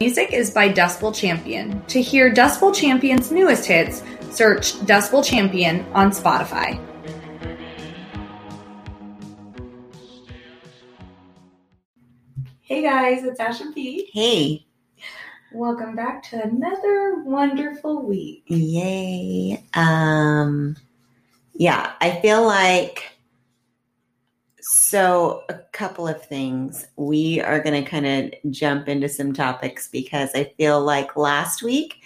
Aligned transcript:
Music 0.00 0.32
is 0.32 0.50
by 0.50 0.68
Dustbowl 0.68 1.14
Champion. 1.14 1.80
To 1.86 2.02
hear 2.02 2.32
Dustbowl 2.32 2.74
Champion's 2.74 3.30
newest 3.30 3.64
hits, 3.64 4.02
search 4.30 4.72
Dustbowl 4.80 5.24
Champion 5.24 5.86
on 5.92 6.10
Spotify. 6.10 6.80
Hey 12.62 12.82
guys, 12.82 13.22
it's 13.22 13.38
Ash 13.38 13.60
and 13.60 13.72
Pete. 13.72 14.10
Hey. 14.12 14.66
Welcome 15.52 15.94
back 15.94 16.24
to 16.30 16.42
another 16.42 17.22
wonderful 17.22 18.02
week. 18.02 18.42
Yay. 18.48 19.62
Um 19.74 20.76
yeah, 21.52 21.92
I 22.00 22.20
feel 22.20 22.44
like 22.44 23.13
so 24.66 25.44
a 25.50 25.54
couple 25.72 26.08
of 26.08 26.24
things. 26.24 26.86
We 26.96 27.40
are 27.42 27.60
going 27.60 27.84
to 27.84 27.88
kind 27.88 28.06
of 28.06 28.50
jump 28.50 28.88
into 28.88 29.10
some 29.10 29.34
topics 29.34 29.88
because 29.88 30.30
I 30.34 30.44
feel 30.56 30.80
like 30.82 31.16
last 31.16 31.62
week 31.62 32.02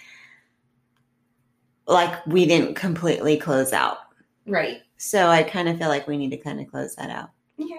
like 1.87 2.27
we 2.27 2.47
didn't 2.47 2.75
completely 2.75 3.37
close 3.37 3.73
out. 3.73 3.99
Right. 4.45 4.83
So 4.97 5.29
I 5.29 5.45
kind 5.45 5.69
of 5.69 5.79
feel 5.79 5.89
like 5.89 6.09
we 6.09 6.19
need 6.19 6.31
to 6.31 6.37
kind 6.37 6.61
of 6.61 6.69
close 6.69 6.97
that 6.97 7.11
out. 7.11 7.31
Okay. 7.61 7.79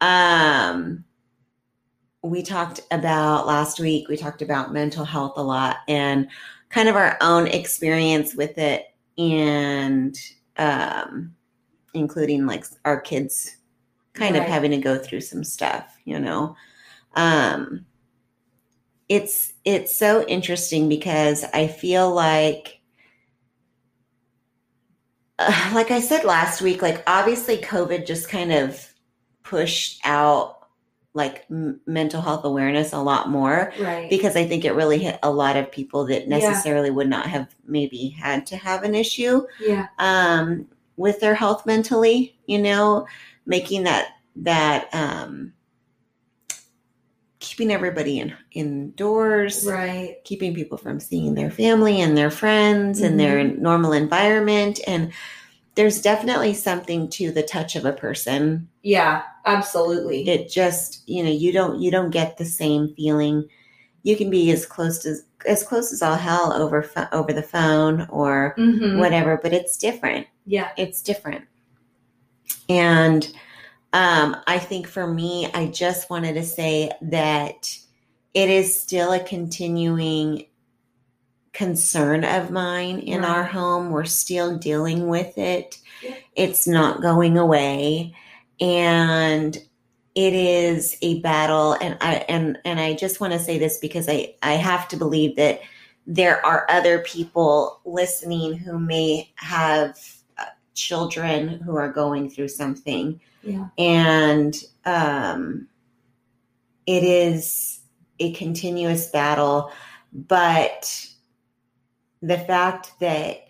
Um 0.00 1.04
we 2.22 2.42
talked 2.42 2.80
about 2.90 3.46
last 3.46 3.78
week 3.78 4.08
we 4.08 4.16
talked 4.16 4.40
about 4.40 4.72
mental 4.72 5.04
health 5.04 5.34
a 5.36 5.42
lot 5.42 5.76
and 5.88 6.26
kind 6.70 6.88
of 6.88 6.96
our 6.96 7.18
own 7.20 7.46
experience 7.48 8.34
with 8.34 8.56
it 8.56 8.86
and 9.18 10.18
um 10.56 11.34
including 11.94 12.46
like 12.46 12.64
our 12.84 13.00
kids 13.00 13.55
kind 14.16 14.34
Right. 14.34 14.42
of 14.42 14.48
having 14.48 14.70
to 14.72 14.78
go 14.78 14.98
through 14.98 15.20
some 15.20 15.44
stuff 15.44 15.96
you 16.04 16.18
know 16.18 16.56
um 17.14 17.84
it's 19.08 19.52
it's 19.64 19.94
so 19.94 20.24
interesting 20.26 20.88
because 20.88 21.44
i 21.54 21.66
feel 21.68 22.12
like 22.12 22.80
uh, 25.38 25.70
like 25.74 25.90
i 25.90 26.00
said 26.00 26.24
last 26.24 26.60
week 26.62 26.82
like 26.82 27.02
obviously 27.06 27.58
covid 27.58 28.06
just 28.06 28.28
kind 28.28 28.52
of 28.52 28.92
pushed 29.42 30.00
out 30.04 30.54
like 31.14 31.44
m- 31.50 31.80
mental 31.86 32.20
health 32.20 32.44
awareness 32.44 32.92
a 32.92 32.98
lot 32.98 33.28
more 33.30 33.72
Right. 33.78 34.08
because 34.10 34.34
i 34.36 34.46
think 34.46 34.64
it 34.64 34.72
really 34.74 34.98
hit 34.98 35.18
a 35.22 35.30
lot 35.30 35.56
of 35.56 35.70
people 35.70 36.04
that 36.06 36.22
Yeah. 36.22 36.38
necessarily 36.38 36.90
would 36.90 37.08
not 37.08 37.26
have 37.26 37.54
maybe 37.66 38.08
had 38.08 38.46
to 38.46 38.56
have 38.56 38.82
an 38.82 38.94
issue 38.94 39.42
yeah. 39.60 39.86
um, 39.98 40.66
with 40.98 41.20
their 41.20 41.34
health 41.34 41.66
mentally, 41.66 42.34
you 42.46 42.58
know, 42.58 43.06
making 43.46 43.84
that 43.84 44.08
that 44.36 44.92
um, 44.94 45.52
keeping 47.38 47.70
everybody 47.70 48.18
in 48.18 48.34
indoors, 48.52 49.66
Right. 49.66 50.16
keeping 50.24 50.54
people 50.54 50.78
from 50.78 51.00
seeing 51.00 51.34
their 51.34 51.50
family 51.50 52.00
and 52.00 52.16
their 52.16 52.30
friends 52.30 53.00
and 53.00 53.18
their 53.20 53.44
normal 53.44 53.92
environment, 53.92 54.80
and 54.86 55.12
there's 55.74 56.00
definitely 56.00 56.54
something 56.54 57.08
to 57.10 57.30
the 57.30 57.42
touch 57.42 57.76
of 57.76 57.84
a 57.84 57.92
person. 57.92 58.68
Yeah, 58.82 59.22
absolutely. 59.44 60.26
It 60.28 60.50
just, 60.50 61.06
you 61.08 61.22
know, 61.22 61.30
you 61.30 61.52
don't 61.52 61.80
you 61.80 61.90
don't 61.90 62.10
get 62.10 62.38
the 62.38 62.46
same 62.46 62.94
feeling. 62.94 63.48
You 64.02 64.16
can 64.16 64.30
be 64.30 64.50
as 64.50 64.64
close 64.66 65.04
as 65.04 65.22
as 65.46 65.62
close 65.62 65.92
as 65.92 66.02
all 66.02 66.16
hell 66.16 66.52
over 66.52 66.88
over 67.12 67.32
the 67.32 67.42
phone 67.42 68.06
or 68.10 68.54
Mhm. 68.58 68.98
whatever, 68.98 69.38
but 69.42 69.52
it's 69.52 69.76
different 69.76 70.26
Yeah. 70.46 70.70
it's 70.76 71.02
different. 71.02 71.44
And 72.68 73.30
um, 73.92 74.36
I 74.46 74.58
think 74.58 74.86
for 74.86 75.06
me, 75.06 75.50
I 75.54 75.66
just 75.66 76.10
wanted 76.10 76.34
to 76.34 76.42
say 76.42 76.90
that 77.02 77.76
it 78.34 78.50
is 78.50 78.78
still 78.78 79.12
a 79.12 79.20
continuing 79.20 80.46
concern 81.52 82.24
of 82.24 82.50
mine 82.50 82.98
in 82.98 83.22
Right. 83.22 83.30
our 83.30 83.44
home. 83.44 83.90
We're 83.90 84.04
still 84.04 84.58
dealing 84.58 85.08
with 85.08 85.38
it. 85.38 85.78
It's 86.34 86.66
not 86.66 87.00
going 87.00 87.38
away. 87.38 88.14
And 88.60 89.56
it 90.14 90.32
is 90.32 90.96
a 91.02 91.20
battle 91.20 91.74
and 91.74 91.96
I 92.00 92.24
and 92.28 92.58
and 92.64 92.80
I 92.80 92.94
just 92.94 93.20
want 93.20 93.34
to 93.34 93.38
say 93.38 93.58
this 93.58 93.76
because 93.78 94.08
I 94.08 94.34
I 94.42 94.54
have 94.54 94.88
to 94.88 94.96
believe 94.96 95.36
that 95.36 95.60
there 96.06 96.44
are 96.44 96.66
other 96.70 97.00
people 97.00 97.80
listening 97.84 98.56
who 98.56 98.78
may 98.78 99.30
have 99.36 99.98
children 100.76 101.48
who 101.48 101.76
are 101.76 101.90
going 101.90 102.30
through 102.30 102.48
something 102.48 103.20
Yeah. 103.42 103.68
and 103.78 104.54
um, 104.84 105.66
it 106.86 107.02
is 107.02 107.80
a 108.20 108.32
continuous 108.32 109.08
battle 109.08 109.72
but 110.12 111.08
the 112.22 112.38
fact 112.38 112.92
that 113.00 113.42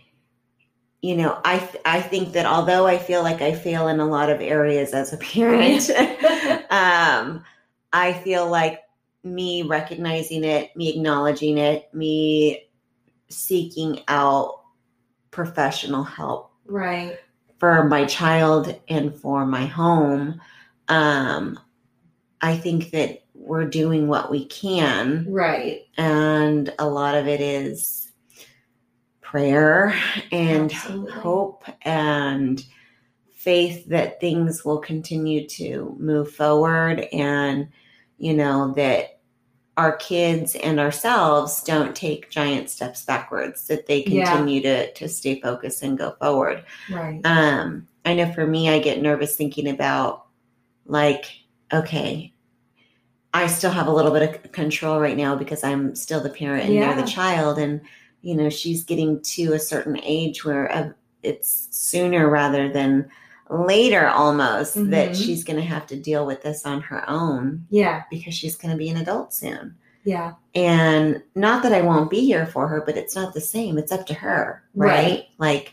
you 1.03 1.15
know 1.17 1.39
i 1.45 1.59
th- 1.59 1.83
i 1.85 2.01
think 2.01 2.33
that 2.33 2.47
although 2.47 2.87
i 2.87 2.99
feel 2.99 3.23
like 3.23 3.41
i 3.43 3.55
fail 3.55 3.87
in 3.87 4.01
a 4.01 4.07
lot 4.09 4.29
of 4.31 4.41
areas 4.41 4.93
as 4.93 5.13
a 5.13 5.19
parent 5.19 5.89
um 6.71 7.45
i 7.93 8.13
feel 8.25 8.49
like 8.49 8.81
me 9.23 9.63
recognizing 9.63 10.43
it 10.43 10.75
me 10.77 10.89
acknowledging 10.89 11.59
it 11.59 11.93
me 11.95 12.67
seeking 13.29 14.01
out 14.09 14.63
professional 15.31 16.03
help 16.03 16.51
Right. 16.69 17.19
for 17.59 17.85
my 17.85 18.05
child 18.05 18.79
and 18.89 19.15
for 19.15 19.47
my 19.47 19.67
home 19.67 20.41
um 20.89 21.59
i 22.43 22.57
think 22.57 22.91
that 22.91 23.25
we're 23.35 23.65
doing 23.69 24.09
what 24.09 24.31
we 24.31 24.45
can 24.47 25.27
Right. 25.29 25.83
and 25.97 26.73
a 26.79 26.89
lot 26.89 27.15
of 27.15 27.27
it 27.27 27.41
is 27.41 28.13
prayer 29.21 29.95
and 30.33 30.73
Absolutely. 30.73 31.13
hope 31.13 31.65
and 31.83 32.65
faith 33.33 33.87
that 33.87 34.21
things 34.21 34.65
will 34.65 34.79
continue 34.79 35.47
to 35.49 35.95
move 35.99 36.31
forward 36.33 37.01
and 37.13 37.69
you 38.19 38.35
know 38.35 38.73
that 38.75 39.16
our 39.77 39.97
kids 39.97 40.55
and 40.57 40.81
ourselves 40.81 41.63
don't 41.63 41.95
take 41.95 42.31
giant 42.31 42.71
steps 42.71 43.05
backwards 43.05 43.67
that 43.69 43.87
they 43.87 44.03
Yeah. 44.05 44.25
continue 44.25 44.63
to 44.63 44.93
to 44.93 45.09
stay 45.09 45.41
focused 45.41 45.83
and 45.83 45.99
go 45.99 46.13
forward 46.21 46.65
Right. 46.91 47.21
um 47.25 47.87
i 48.05 48.15
know 48.15 48.33
for 48.33 48.47
me 48.47 48.71
i 48.71 48.79
get 48.79 49.03
nervous 49.03 49.37
thinking 49.37 49.69
about 49.69 50.27
like 50.87 51.27
okay 51.73 52.33
i 53.35 53.47
still 53.47 53.71
have 53.71 53.87
a 53.87 53.93
little 53.93 54.13
bit 54.13 54.23
of 54.45 54.53
control 54.53 54.99
right 54.99 55.17
now 55.17 55.35
because 55.37 55.63
i'm 55.63 55.95
still 55.95 56.21
the 56.21 56.31
parent 56.31 56.65
and 56.65 56.75
Yeah. 56.75 56.95
they're 56.95 57.03
the 57.05 57.11
child 57.11 57.59
and 57.59 57.81
you 58.23 58.35
know 58.35 58.49
she's 58.49 58.83
getting 58.85 59.21
to 59.23 59.53
a 59.53 59.59
certain 59.59 60.01
age 60.03 60.45
where 60.45 60.73
uh, 60.73 60.89
it's 61.23 61.69
sooner 61.71 62.31
rather 62.31 62.73
than 62.73 63.11
later 63.49 64.09
almost 64.09 64.75
that 64.91 65.11
Mhm. 65.11 65.15
she's 65.15 65.45
going 65.45 65.59
to 65.59 65.65
have 65.65 65.87
to 65.89 65.97
deal 65.97 66.27
with 66.27 66.43
this 66.43 66.67
on 66.67 66.81
her 66.83 67.09
own 67.09 67.65
Yeah. 67.71 68.03
because 68.11 68.35
she's 68.35 68.57
going 68.57 68.73
to 68.73 68.77
be 68.79 68.89
an 68.89 68.97
adult 68.97 69.33
soon 69.33 69.77
Yeah. 70.05 70.33
and 70.55 71.23
not 71.35 71.63
that 71.63 71.73
I 71.73 71.83
won't 71.83 72.11
be 72.11 72.21
here 72.25 72.47
for 72.47 72.67
her, 72.69 72.83
but 72.85 72.97
it's 72.97 73.15
not 73.15 73.35
the 73.35 73.41
same. 73.41 73.79
It's 73.79 73.93
up 73.93 74.07
to 74.07 74.15
her, 74.15 74.63
right? 74.75 74.89
Right. 74.91 75.25
Like, 75.39 75.73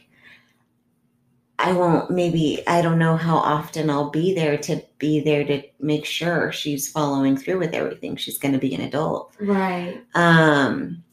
I 1.60 1.72
won't, 1.72 2.10
maybe, 2.12 2.62
I 2.68 2.82
don't 2.82 3.00
know 3.00 3.16
how 3.16 3.38
often 3.38 3.90
I'll 3.90 4.10
be 4.10 4.34
there 4.34 4.58
to 4.58 4.82
be 4.98 5.22
there 5.22 5.44
to 5.46 5.62
make 5.80 6.04
sure 6.06 6.52
she's 6.52 6.90
following 6.92 7.38
through 7.38 7.60
with 7.60 7.74
everything. 7.74 8.18
She's 8.18 8.38
going 8.38 8.54
to 8.54 8.60
be 8.60 8.74
an 8.76 8.82
adult. 8.82 9.34
Right. 9.40 10.04
Um, 10.14 11.04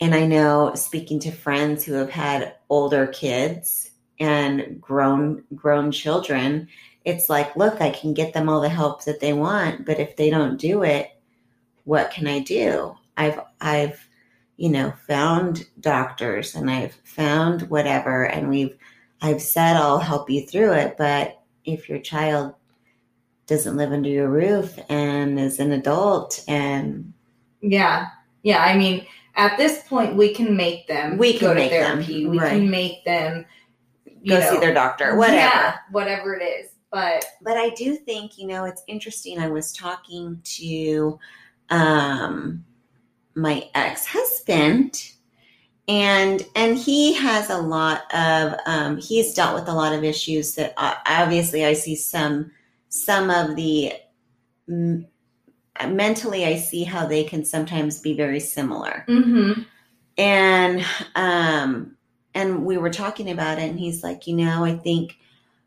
and 0.00 0.14
I 0.14 0.26
know 0.26 0.72
speaking 0.74 1.20
to 1.20 1.30
friends 1.30 1.84
who 1.84 1.92
have 1.94 2.10
had 2.10 2.54
older 2.68 3.06
kids 3.06 3.90
and 4.18 4.80
grown 4.80 5.44
grown 5.54 5.92
children, 5.92 6.68
it's 7.04 7.28
like, 7.28 7.54
look, 7.56 7.80
I 7.80 7.90
can 7.90 8.14
get 8.14 8.32
them 8.32 8.48
all 8.48 8.60
the 8.60 8.68
help 8.68 9.04
that 9.04 9.20
they 9.20 9.32
want, 9.32 9.86
but 9.86 10.00
if 10.00 10.16
they 10.16 10.30
don't 10.30 10.56
do 10.56 10.82
it, 10.82 11.10
what 11.84 12.10
can 12.10 12.26
I 12.26 12.40
do? 12.40 12.96
I've 13.16 13.40
I've 13.60 14.08
you 14.56 14.70
know 14.70 14.92
found 15.06 15.66
doctors 15.80 16.54
and 16.54 16.70
I've 16.70 16.94
found 17.04 17.62
whatever 17.70 18.24
and 18.24 18.48
we've 18.48 18.76
I've 19.22 19.42
said 19.42 19.76
I'll 19.76 19.98
help 19.98 20.28
you 20.28 20.46
through 20.46 20.72
it, 20.72 20.96
but 20.98 21.42
if 21.64 21.88
your 21.88 21.98
child 21.98 22.54
doesn't 23.46 23.76
live 23.76 23.92
under 23.92 24.08
your 24.08 24.28
roof 24.28 24.78
and 24.88 25.38
is 25.38 25.60
an 25.60 25.72
adult 25.72 26.44
and 26.48 27.12
Yeah. 27.60 28.08
Yeah. 28.42 28.62
I 28.62 28.76
mean, 28.76 29.06
at 29.36 29.56
this 29.56 29.82
point 29.88 30.16
we 30.16 30.34
can 30.34 30.56
make 30.56 30.86
them 30.86 31.18
We 31.18 31.38
can 31.38 31.40
go 31.40 31.54
to 31.54 31.60
them, 31.60 31.70
therapy. 31.70 32.26
We 32.26 32.38
right. 32.38 32.50
can 32.50 32.70
make 32.70 33.04
them 33.04 33.44
Go 34.26 34.38
know, 34.38 34.50
see 34.50 34.58
their 34.58 34.74
doctor, 34.74 35.16
whatever. 35.16 35.36
Yeah, 35.36 35.76
whatever 35.90 36.34
it 36.34 36.42
is. 36.42 36.70
But 36.90 37.24
but 37.42 37.56
I 37.56 37.70
do 37.70 37.96
think 37.96 38.38
you 38.38 38.46
know 38.46 38.64
it's 38.64 38.82
interesting. 38.86 39.38
I 39.38 39.48
was 39.48 39.72
talking 39.72 40.40
to 40.44 41.18
um, 41.70 42.64
my 43.34 43.68
ex 43.74 44.06
husband, 44.06 45.12
and 45.88 46.46
and 46.54 46.76
he 46.76 47.14
has 47.14 47.50
a 47.50 47.58
lot 47.58 48.12
of 48.14 48.58
um, 48.66 48.96
he's 48.98 49.34
dealt 49.34 49.54
with 49.54 49.68
a 49.68 49.74
lot 49.74 49.92
of 49.92 50.04
issues 50.04 50.54
that 50.54 50.74
uh, 50.76 50.94
obviously 51.06 51.64
I 51.64 51.74
see 51.74 51.96
some 51.96 52.50
some 52.88 53.30
of 53.30 53.56
the 53.56 53.92
mm, 54.68 55.06
mentally 55.88 56.44
I 56.44 56.56
see 56.56 56.84
how 56.84 57.06
they 57.06 57.24
can 57.24 57.44
sometimes 57.44 58.00
be 58.00 58.14
very 58.14 58.40
similar 58.40 59.04
mm-hmm. 59.08 59.62
and 60.16 60.84
um 61.14 61.95
and 62.36 62.64
we 62.64 62.76
were 62.76 62.90
talking 62.90 63.30
about 63.30 63.58
it 63.58 63.70
and 63.70 63.80
he's 63.80 64.04
like 64.04 64.26
you 64.26 64.36
know 64.36 64.64
i 64.64 64.76
think 64.76 65.18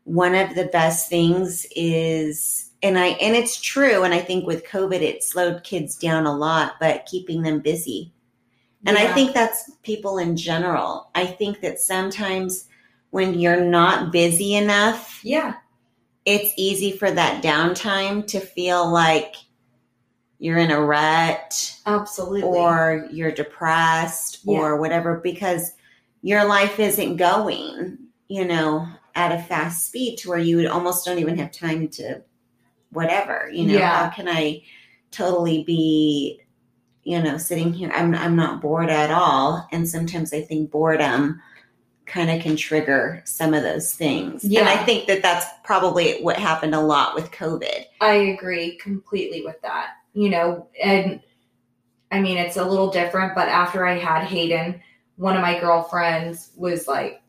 one 0.04 0.34
of 0.34 0.54
the 0.54 0.66
best 0.66 1.10
things 1.10 1.66
is 1.76 2.70
and 2.82 2.98
i 2.98 3.08
and 3.08 3.36
it's 3.36 3.60
true 3.60 4.02
and 4.04 4.14
i 4.14 4.20
think 4.20 4.46
with 4.46 4.64
covid 4.64 5.00
it 5.00 5.22
slowed 5.22 5.62
kids 5.64 5.96
down 5.96 6.26
a 6.26 6.36
lot 6.36 6.74
but 6.80 7.06
keeping 7.06 7.42
them 7.42 7.60
busy. 7.60 8.12
And 8.86 8.96
i 8.96 9.12
think 9.12 9.34
that's 9.34 9.70
people 9.82 10.16
in 10.16 10.38
general. 10.38 11.10
I 11.14 11.26
think 11.26 11.60
that 11.60 11.80
sometimes 11.80 12.66
when 13.10 13.38
you're 13.38 13.60
not 13.62 14.10
busy 14.10 14.54
enough 14.54 15.20
yeah, 15.22 15.56
it's 16.24 16.54
easy 16.56 16.92
for 16.92 17.10
that 17.10 17.42
downtime 17.42 18.26
to 18.28 18.40
feel 18.40 18.90
like 18.90 19.34
you're 20.38 20.56
in 20.56 20.70
a 20.70 20.80
rut 20.80 21.78
absolutely. 21.84 22.58
or 22.58 23.06
you're 23.12 23.30
depressed 23.30 24.40
or 24.46 24.78
whatever 24.78 25.20
because 25.22 25.72
your 26.22 26.44
life 26.44 26.78
isn't 26.78 27.16
going, 27.16 27.98
you 28.28 28.44
know, 28.44 28.86
at 29.14 29.32
a 29.32 29.42
fast 29.42 29.86
speed 29.86 30.16
to 30.18 30.28
where 30.28 30.38
you 30.38 30.56
would 30.56 30.66
almost 30.66 31.04
don't 31.04 31.18
even 31.18 31.38
have 31.38 31.50
time 31.50 31.88
to 31.88 32.22
whatever, 32.90 33.50
you 33.52 33.66
know, 33.66 33.74
Yeah. 33.74 34.04
how 34.04 34.10
can 34.10 34.28
I 34.28 34.62
totally 35.10 35.64
be, 35.64 36.40
you 37.02 37.22
know, 37.22 37.38
sitting 37.38 37.72
here 37.72 37.90
I'm 37.94 38.14
I'm 38.14 38.36
not 38.36 38.60
bored 38.60 38.90
at 38.90 39.10
all 39.10 39.66
and 39.72 39.88
sometimes 39.88 40.32
I 40.32 40.42
think 40.42 40.70
boredom 40.70 41.40
kind 42.06 42.30
of 42.30 42.42
can 42.42 42.56
trigger 42.56 43.22
some 43.24 43.54
of 43.54 43.62
those 43.62 43.94
things. 43.94 44.44
Yeah. 44.44 44.60
And 44.60 44.68
I 44.68 44.76
think 44.84 45.06
that 45.06 45.22
that's 45.22 45.46
probably 45.62 46.20
what 46.22 46.36
happened 46.36 46.74
a 46.74 46.80
lot 46.80 47.14
with 47.14 47.30
COVID. 47.30 47.84
I 48.00 48.14
agree 48.14 48.76
completely 48.78 49.42
with 49.44 49.60
that. 49.62 49.90
You 50.12 50.28
know, 50.30 50.66
and 50.82 51.20
I 52.10 52.18
mean, 52.20 52.36
it's 52.36 52.56
a 52.56 52.64
little 52.64 52.90
different, 52.90 53.36
but 53.36 53.48
after 53.48 53.86
I 53.86 53.96
had 53.96 54.24
Hayden, 54.24 54.82
one 55.20 55.36
of 55.36 55.42
my 55.42 55.60
girlfriends 55.60 56.52
was 56.56 56.88
like, 56.88 57.20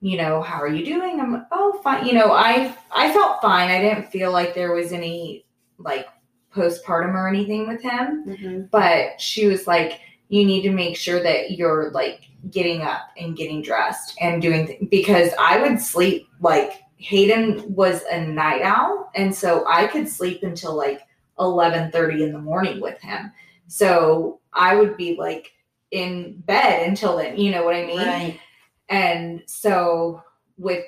you 0.00 0.16
know, 0.16 0.42
how 0.42 0.60
are 0.60 0.68
you 0.68 0.84
doing? 0.84 1.20
I'm 1.20 1.32
like, 1.32 1.46
oh, 1.52 1.80
fine. 1.84 2.04
You 2.04 2.14
know, 2.14 2.32
I 2.32 2.76
I 2.90 3.12
felt 3.12 3.40
fine. 3.40 3.70
I 3.70 3.80
didn't 3.80 4.10
feel 4.10 4.32
like 4.32 4.54
there 4.54 4.74
was 4.74 4.92
any 4.92 5.46
like 5.78 6.08
postpartum 6.52 7.14
or 7.14 7.28
anything 7.28 7.68
with 7.68 7.80
him. 7.80 8.24
Mm-hmm. 8.26 8.62
But 8.72 9.20
she 9.20 9.46
was 9.46 9.68
like, 9.68 10.00
you 10.30 10.44
need 10.44 10.62
to 10.62 10.72
make 10.72 10.96
sure 10.96 11.22
that 11.22 11.52
you're 11.52 11.92
like 11.92 12.22
getting 12.50 12.82
up 12.82 13.02
and 13.16 13.36
getting 13.36 13.62
dressed 13.62 14.16
and 14.20 14.42
doing 14.42 14.66
th- 14.66 14.90
because 14.90 15.30
I 15.38 15.62
would 15.62 15.80
sleep 15.80 16.26
like 16.40 16.82
Hayden 16.96 17.72
was 17.72 18.02
a 18.10 18.20
night 18.26 18.62
owl, 18.62 19.12
and 19.14 19.32
so 19.32 19.64
I 19.68 19.86
could 19.86 20.08
sleep 20.08 20.42
until 20.42 20.74
like 20.74 21.02
eleven 21.38 21.92
thirty 21.92 22.24
in 22.24 22.32
the 22.32 22.40
morning 22.40 22.80
with 22.80 23.00
him. 23.00 23.30
So 23.68 24.40
I 24.52 24.74
would 24.74 24.96
be 24.96 25.16
like 25.16 25.52
in 25.92 26.40
bed 26.40 26.88
until 26.88 27.18
then. 27.18 27.36
You 27.38 27.52
know 27.52 27.64
what 27.64 27.76
I 27.76 27.86
mean? 27.86 27.98
Right. 27.98 28.40
And 28.88 29.42
so 29.46 30.22
with 30.58 30.84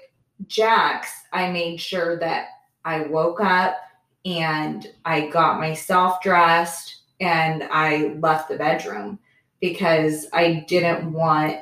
Jax, 0.48 1.12
I 1.32 1.50
made 1.50 1.80
sure 1.80 2.18
that 2.18 2.48
I 2.84 3.02
woke 3.02 3.40
up 3.40 3.76
and 4.24 4.90
I 5.04 5.28
got 5.28 5.60
myself 5.60 6.20
dressed 6.22 7.02
and 7.20 7.62
I 7.70 8.16
left 8.18 8.48
the 8.48 8.56
bedroom 8.56 9.18
because 9.60 10.26
I 10.32 10.64
didn't 10.68 11.12
want 11.12 11.58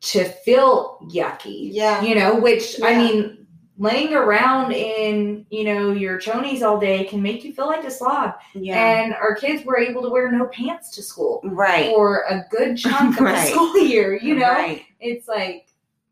to 0.00 0.24
feel 0.24 0.98
yucky. 1.10 1.70
Yeah. 1.72 2.02
You 2.02 2.14
know, 2.14 2.38
which 2.38 2.80
I 2.82 2.96
mean, 2.96 3.45
laying 3.78 4.14
around 4.14 4.72
in, 4.72 5.44
you 5.50 5.64
know, 5.64 5.92
your 5.92 6.18
chonies 6.18 6.62
all 6.62 6.80
day 6.80 7.04
can 7.04 7.20
make 7.22 7.44
you 7.44 7.52
feel 7.52 7.66
like 7.66 7.84
a 7.84 7.90
slob. 7.90 8.34
Yeah. 8.54 8.76
And 8.76 9.14
our 9.14 9.34
kids 9.34 9.64
were 9.64 9.78
able 9.78 10.02
to 10.02 10.08
wear 10.08 10.30
no 10.32 10.46
pants 10.46 10.90
to 10.96 11.02
school 11.02 11.40
right. 11.44 11.86
for 11.86 12.24
a 12.28 12.44
good 12.50 12.76
chunk 12.76 13.18
of 13.18 13.20
Right. 13.26 13.46
the 13.46 13.50
school 13.52 13.78
year, 13.78 14.16
you 14.16 14.34
know? 14.36 14.50
Right. 14.52 14.84
it's 15.00 15.28
like 15.28 15.66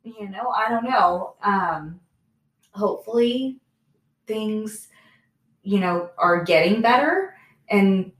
you 0.04 0.28
know 0.28 0.50
i 0.50 0.68
don't 0.68 0.84
know 0.84 1.34
um 1.42 1.98
hopefully 2.72 3.58
things 4.26 4.88
you 5.62 5.80
know 5.80 6.10
are 6.18 6.44
getting 6.44 6.82
better 6.82 7.34
and 7.70 8.12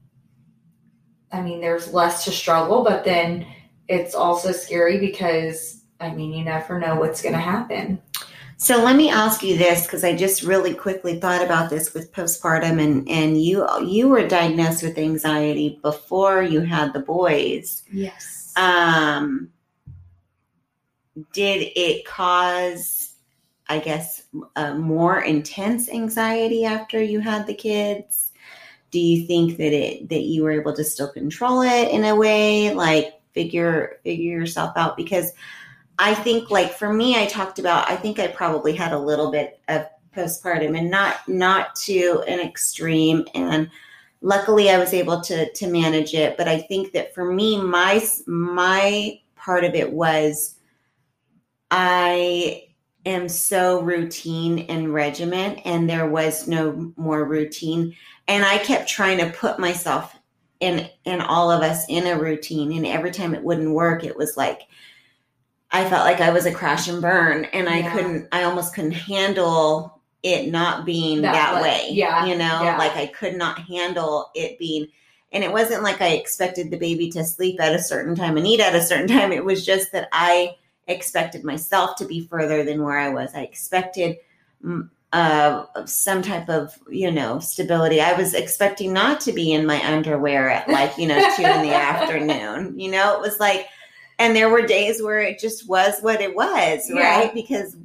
i 1.32 1.40
mean 1.40 1.60
there's 1.60 1.92
less 1.92 2.24
to 2.24 2.30
struggle 2.32 2.82
but 2.82 3.04
then 3.04 3.46
it's 3.88 4.14
also 4.14 4.50
scary 4.50 4.98
because 4.98 5.82
i 6.00 6.10
mean 6.10 6.32
you 6.32 6.42
never 6.42 6.78
know 6.78 6.96
what's 6.96 7.20
going 7.20 7.34
to 7.34 7.40
happen 7.40 8.00
So 8.56 8.82
let 8.82 8.96
me 8.96 9.10
ask 9.10 9.42
you 9.42 9.58
this 9.58 9.84
because 9.84 10.04
I 10.04 10.14
just 10.14 10.42
really 10.42 10.74
quickly 10.74 11.18
thought 11.18 11.42
about 11.42 11.70
this 11.70 11.92
with 11.92 12.12
postpartum 12.12 12.82
and 12.82 13.08
and 13.08 13.42
you 13.42 13.66
you 13.84 14.08
were 14.08 14.26
diagnosed 14.26 14.82
with 14.82 14.98
anxiety 14.98 15.78
before 15.82 16.42
you 16.42 16.60
had 16.60 16.92
the 16.92 17.00
boys. 17.00 17.82
yes 17.92 18.52
Um 18.56 19.50
did 21.32 21.70
it 21.76 22.04
cause 22.04 23.14
I 23.68 23.78
guess 23.78 24.24
a 24.56 24.74
more 24.74 25.20
intense 25.20 25.88
anxiety 25.88 26.64
after 26.64 27.02
you 27.02 27.20
had 27.20 27.46
the 27.46 27.54
kids? 27.54 28.32
Do 28.90 29.00
you 29.00 29.26
think 29.26 29.56
that 29.56 29.72
it 29.72 30.08
that 30.08 30.22
you 30.22 30.42
were 30.42 30.52
able 30.52 30.74
to 30.74 30.84
still 30.84 31.12
control 31.12 31.62
it 31.62 31.90
in 31.90 32.04
a 32.04 32.14
way 32.14 32.72
like 32.72 33.20
figure 33.32 33.98
figure 34.04 34.38
yourself 34.38 34.72
out 34.76 34.96
because 34.96 35.32
I 35.98 36.14
think 36.14 36.50
like 36.50 36.72
for 36.72 36.92
me 36.92 37.20
I 37.20 37.26
talked 37.26 37.58
about 37.58 37.88
I 37.90 37.96
think 37.96 38.18
I 38.18 38.28
probably 38.28 38.74
had 38.74 38.92
a 38.92 38.98
little 38.98 39.30
bit 39.30 39.60
of 39.68 39.86
postpartum 40.14 40.78
and 40.78 40.90
not 40.90 41.26
not 41.28 41.74
to 41.76 42.22
an 42.26 42.40
extreme 42.40 43.24
and 43.34 43.70
luckily 44.20 44.70
I 44.70 44.78
was 44.78 44.92
able 44.92 45.20
to 45.22 45.52
to 45.52 45.66
manage 45.66 46.14
it 46.14 46.36
but 46.36 46.48
I 46.48 46.60
think 46.60 46.92
that 46.92 47.14
for 47.14 47.32
me 47.32 47.60
my 47.60 48.04
my 48.26 49.20
part 49.36 49.64
of 49.64 49.74
it 49.74 49.92
was 49.92 50.56
I 51.70 52.68
am 53.06 53.28
so 53.28 53.80
routine 53.82 54.60
and 54.68 54.94
regiment 54.94 55.60
and 55.64 55.88
there 55.88 56.08
was 56.08 56.48
no 56.48 56.92
more 56.96 57.24
routine 57.24 57.94
and 58.28 58.44
I 58.44 58.58
kept 58.58 58.88
trying 58.88 59.18
to 59.18 59.30
put 59.30 59.58
myself 59.58 60.16
in 60.60 60.88
in 61.04 61.20
all 61.20 61.50
of 61.50 61.62
us 61.62 61.84
in 61.88 62.06
a 62.06 62.18
routine 62.18 62.72
and 62.72 62.86
every 62.86 63.10
time 63.10 63.34
it 63.34 63.44
wouldn't 63.44 63.74
work 63.74 64.04
it 64.04 64.16
was 64.16 64.36
like 64.36 64.62
I 65.74 65.88
felt 65.90 66.04
like 66.04 66.20
I 66.20 66.30
was 66.30 66.46
a 66.46 66.52
crash 66.52 66.88
and 66.88 67.02
burn 67.02 67.46
and 67.46 67.68
I 67.68 67.78
Yeah. 67.78 67.92
couldn't 67.92 68.28
I 68.32 68.44
almost 68.44 68.74
couldn't 68.74 68.92
handle 68.92 70.00
it 70.22 70.48
not 70.50 70.84
being 70.86 71.20
That 71.22 71.32
that, 71.32 71.54
way. 71.56 71.60
way. 71.62 71.88
Yeah. 71.90 72.24
You 72.26 72.36
know, 72.36 72.62
Yeah. 72.62 72.78
like 72.78 72.96
I 72.96 73.06
could 73.06 73.36
not 73.36 73.58
handle 73.58 74.30
it 74.34 74.58
being 74.58 74.86
and 75.32 75.42
it 75.42 75.52
wasn't 75.52 75.82
like 75.82 76.00
I 76.00 76.10
expected 76.10 76.70
the 76.70 76.76
baby 76.78 77.10
to 77.10 77.24
sleep 77.24 77.60
at 77.60 77.74
a 77.74 77.82
certain 77.82 78.14
time 78.14 78.36
and 78.36 78.46
eat 78.46 78.60
at 78.60 78.74
a 78.76 78.80
certain 78.82 79.08
time. 79.18 79.32
It 79.32 79.44
was 79.44 79.66
just 79.66 79.90
that 79.92 80.08
I 80.12 80.54
expected 80.86 81.42
myself 81.44 81.96
to 81.96 82.04
be 82.04 82.20
further 82.20 82.62
than 82.62 82.82
where 82.84 82.98
I 82.98 83.08
was. 83.08 83.30
I 83.34 83.40
expected 83.42 84.16
mm, 84.64 84.88
uh, 85.12 85.64
some 85.86 86.22
type 86.22 86.48
of, 86.48 86.76
you 86.88 87.10
know, 87.10 87.38
stability. 87.40 88.00
I 88.00 88.12
was 88.14 88.32
expecting 88.34 88.92
not 88.92 89.20
to 89.22 89.32
be 89.32 89.52
in 89.52 89.66
my 89.66 89.80
underwear 89.84 90.50
at 90.50 90.68
like, 90.68 90.96
you 90.98 91.06
know, 91.08 91.20
two 91.36 91.42
in 91.44 91.62
the 91.62 91.74
afternoon. 91.74 92.78
You 92.78 92.90
know, 92.92 93.14
it 93.14 93.20
was 93.20 93.38
like, 93.40 93.66
and 94.18 94.34
there 94.36 94.48
were 94.48 94.62
days 94.62 95.02
where 95.02 95.20
it 95.20 95.38
just 95.38 95.68
was 95.68 96.00
what 96.00 96.20
it 96.20 96.34
was, 96.34 96.88
Yeah. 96.90 97.00
right? 97.20 97.34
Because 97.34 97.76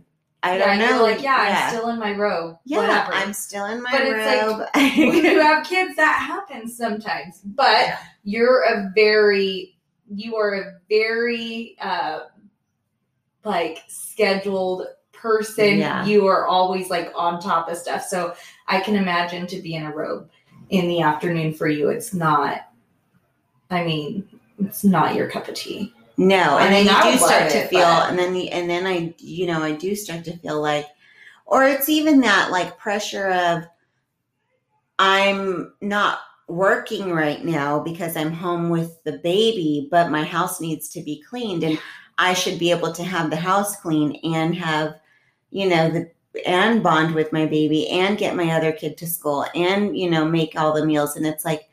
I 0.41 0.57
yeah, 0.57 0.77
don't 0.77 0.97
know. 0.97 1.03
like 1.03 1.21
yeah, 1.21 1.67
i'm 1.67 1.75
still 1.75 1.89
in 1.89 1.99
my 1.99 2.13
robe 2.13 2.57
yeah, 2.63 2.77
whatever 2.77 3.11
I'm 3.11 3.33
still 3.33 3.65
in 3.65 3.83
my 3.83 3.91
But 3.91 4.01
it's 4.03 4.25
like, 4.25 4.41
robe. 4.47 4.67
when 5.13 5.25
you 5.25 5.41
have 5.41 5.65
kids 5.65 5.97
that 5.97 6.23
happens 6.25 6.77
sometimes 6.77 7.41
but 7.43 7.89
you're 8.23 8.61
a 8.63 8.89
very 8.95 9.75
you 10.09 10.37
are 10.37 10.53
a 10.61 10.73
very 10.89 11.75
uh 11.81 12.19
like 13.43 13.79
scheduled 13.89 14.87
person 15.11 15.79
Yeah. 15.79 16.05
you 16.05 16.25
are 16.27 16.47
always 16.47 16.89
like 16.89 17.11
on 17.17 17.41
top 17.41 17.67
of 17.69 17.75
stuff 17.77 18.03
so 18.05 18.33
i 18.69 18.79
can 18.79 18.95
imagine 18.95 19.45
to 19.47 19.61
be 19.61 19.75
in 19.75 19.83
a 19.83 19.91
robe 19.93 20.29
in 20.69 20.87
the 20.87 21.01
afternoon 21.01 21.53
for 21.53 21.67
you 21.67 21.89
it's 21.89 22.13
not 22.13 22.69
i 23.71 23.83
mean 23.83 24.25
it's 24.59 24.85
not 24.85 25.15
your 25.15 25.29
cup 25.29 25.49
of 25.49 25.55
tea 25.55 25.93
No, 26.19 26.57
and 26.57 26.73
then 26.73 26.85
mean, 26.85 26.93
I 26.93 27.05
you 27.05 27.11
do 27.13 27.17
start 27.17 27.43
love 27.43 27.51
to 27.53 27.67
feel, 27.69 27.79
but- 27.79 28.09
and 28.09 28.19
then 28.19 28.33
the, 28.33 28.51
and 28.51 28.69
then 28.69 28.85
I, 28.85 29.13
you 29.19 29.47
know, 29.47 29.63
I 29.63 29.71
do 29.71 29.95
start 29.95 30.25
to 30.25 30.35
feel 30.37 30.61
like, 30.61 30.85
or 31.45 31.63
it's 31.63 31.87
even 31.87 32.19
that 32.21 32.51
like 32.51 32.77
pressure 32.77 33.29
of, 33.31 33.63
I'm 34.99 35.73
not 35.79 36.19
working 36.49 37.13
right 37.13 37.45
now 37.45 37.79
because 37.79 38.17
I'm 38.17 38.33
home 38.33 38.69
with 38.69 39.01
the 39.05 39.13
baby, 39.19 39.87
but 39.89 40.11
my 40.11 40.23
house 40.25 40.59
needs 40.59 40.89
to 40.89 41.01
be 41.01 41.23
cleaned 41.29 41.63
and 41.63 41.79
I 42.17 42.33
should 42.33 42.59
be 42.59 42.69
able 42.71 42.91
to 42.91 43.03
have 43.03 43.29
the 43.29 43.37
house 43.37 43.77
clean 43.77 44.19
and 44.25 44.53
have, 44.55 44.95
you 45.51 45.69
know, 45.69 45.89
the 45.89 46.11
and 46.45 46.83
bond 46.83 47.15
with 47.15 47.31
my 47.31 47.45
baby 47.45 47.87
and 47.89 48.17
get 48.17 48.35
my 48.35 48.51
other 48.51 48.73
kid 48.73 48.97
to 48.97 49.07
school 49.07 49.45
and, 49.55 49.97
you 49.97 50.09
know, 50.09 50.25
make 50.25 50.59
all 50.59 50.73
the 50.73 50.85
meals. 50.85 51.15
And 51.15 51.25
it's 51.25 51.45
like, 51.45 51.68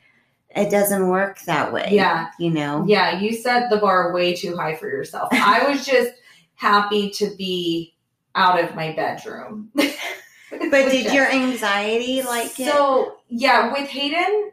it 0.57 0.71
doesn't 0.71 1.07
work 1.07 1.41
that 1.41 1.71
way. 1.71 1.89
Yeah. 1.91 2.29
You 2.39 2.51
know? 2.51 2.85
Yeah, 2.87 3.19
you 3.19 3.33
set 3.33 3.69
the 3.69 3.77
bar 3.77 4.13
way 4.13 4.35
too 4.35 4.55
high 4.55 4.75
for 4.75 4.89
yourself. 4.89 5.29
I 5.31 5.69
was 5.69 5.85
just 5.85 6.11
happy 6.55 7.09
to 7.11 7.35
be 7.37 7.95
out 8.35 8.63
of 8.63 8.75
my 8.75 8.93
bedroom. 8.93 9.71
But 10.49 10.91
did 10.91 11.13
your 11.13 11.29
anxiety 11.29 12.21
like 12.21 12.59
it? 12.59 12.71
So 12.71 13.17
yeah, 13.27 13.71
with 13.73 13.89
Hayden, 13.89 14.51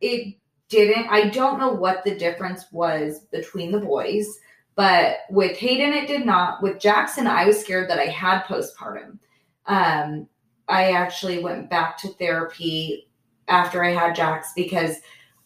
it 0.00 0.36
didn't. 0.68 1.08
I 1.08 1.30
don't 1.30 1.58
know 1.58 1.72
what 1.72 2.04
the 2.04 2.14
difference 2.14 2.64
was 2.70 3.20
between 3.32 3.72
the 3.72 3.80
boys, 3.80 4.38
but 4.74 5.18
with 5.30 5.56
Hayden, 5.58 5.92
it 5.92 6.06
did 6.06 6.24
not. 6.24 6.62
With 6.62 6.78
Jackson, 6.78 7.26
I 7.26 7.46
was 7.46 7.60
scared 7.60 7.90
that 7.90 7.98
I 7.98 8.06
had 8.06 8.44
postpartum. 8.44 9.18
Um, 9.66 10.28
I 10.68 10.92
actually 10.92 11.42
went 11.42 11.68
back 11.68 11.98
to 11.98 12.08
therapy 12.08 13.08
after 13.48 13.84
I 13.84 13.90
had 13.90 14.14
Jax 14.14 14.52
because 14.54 14.96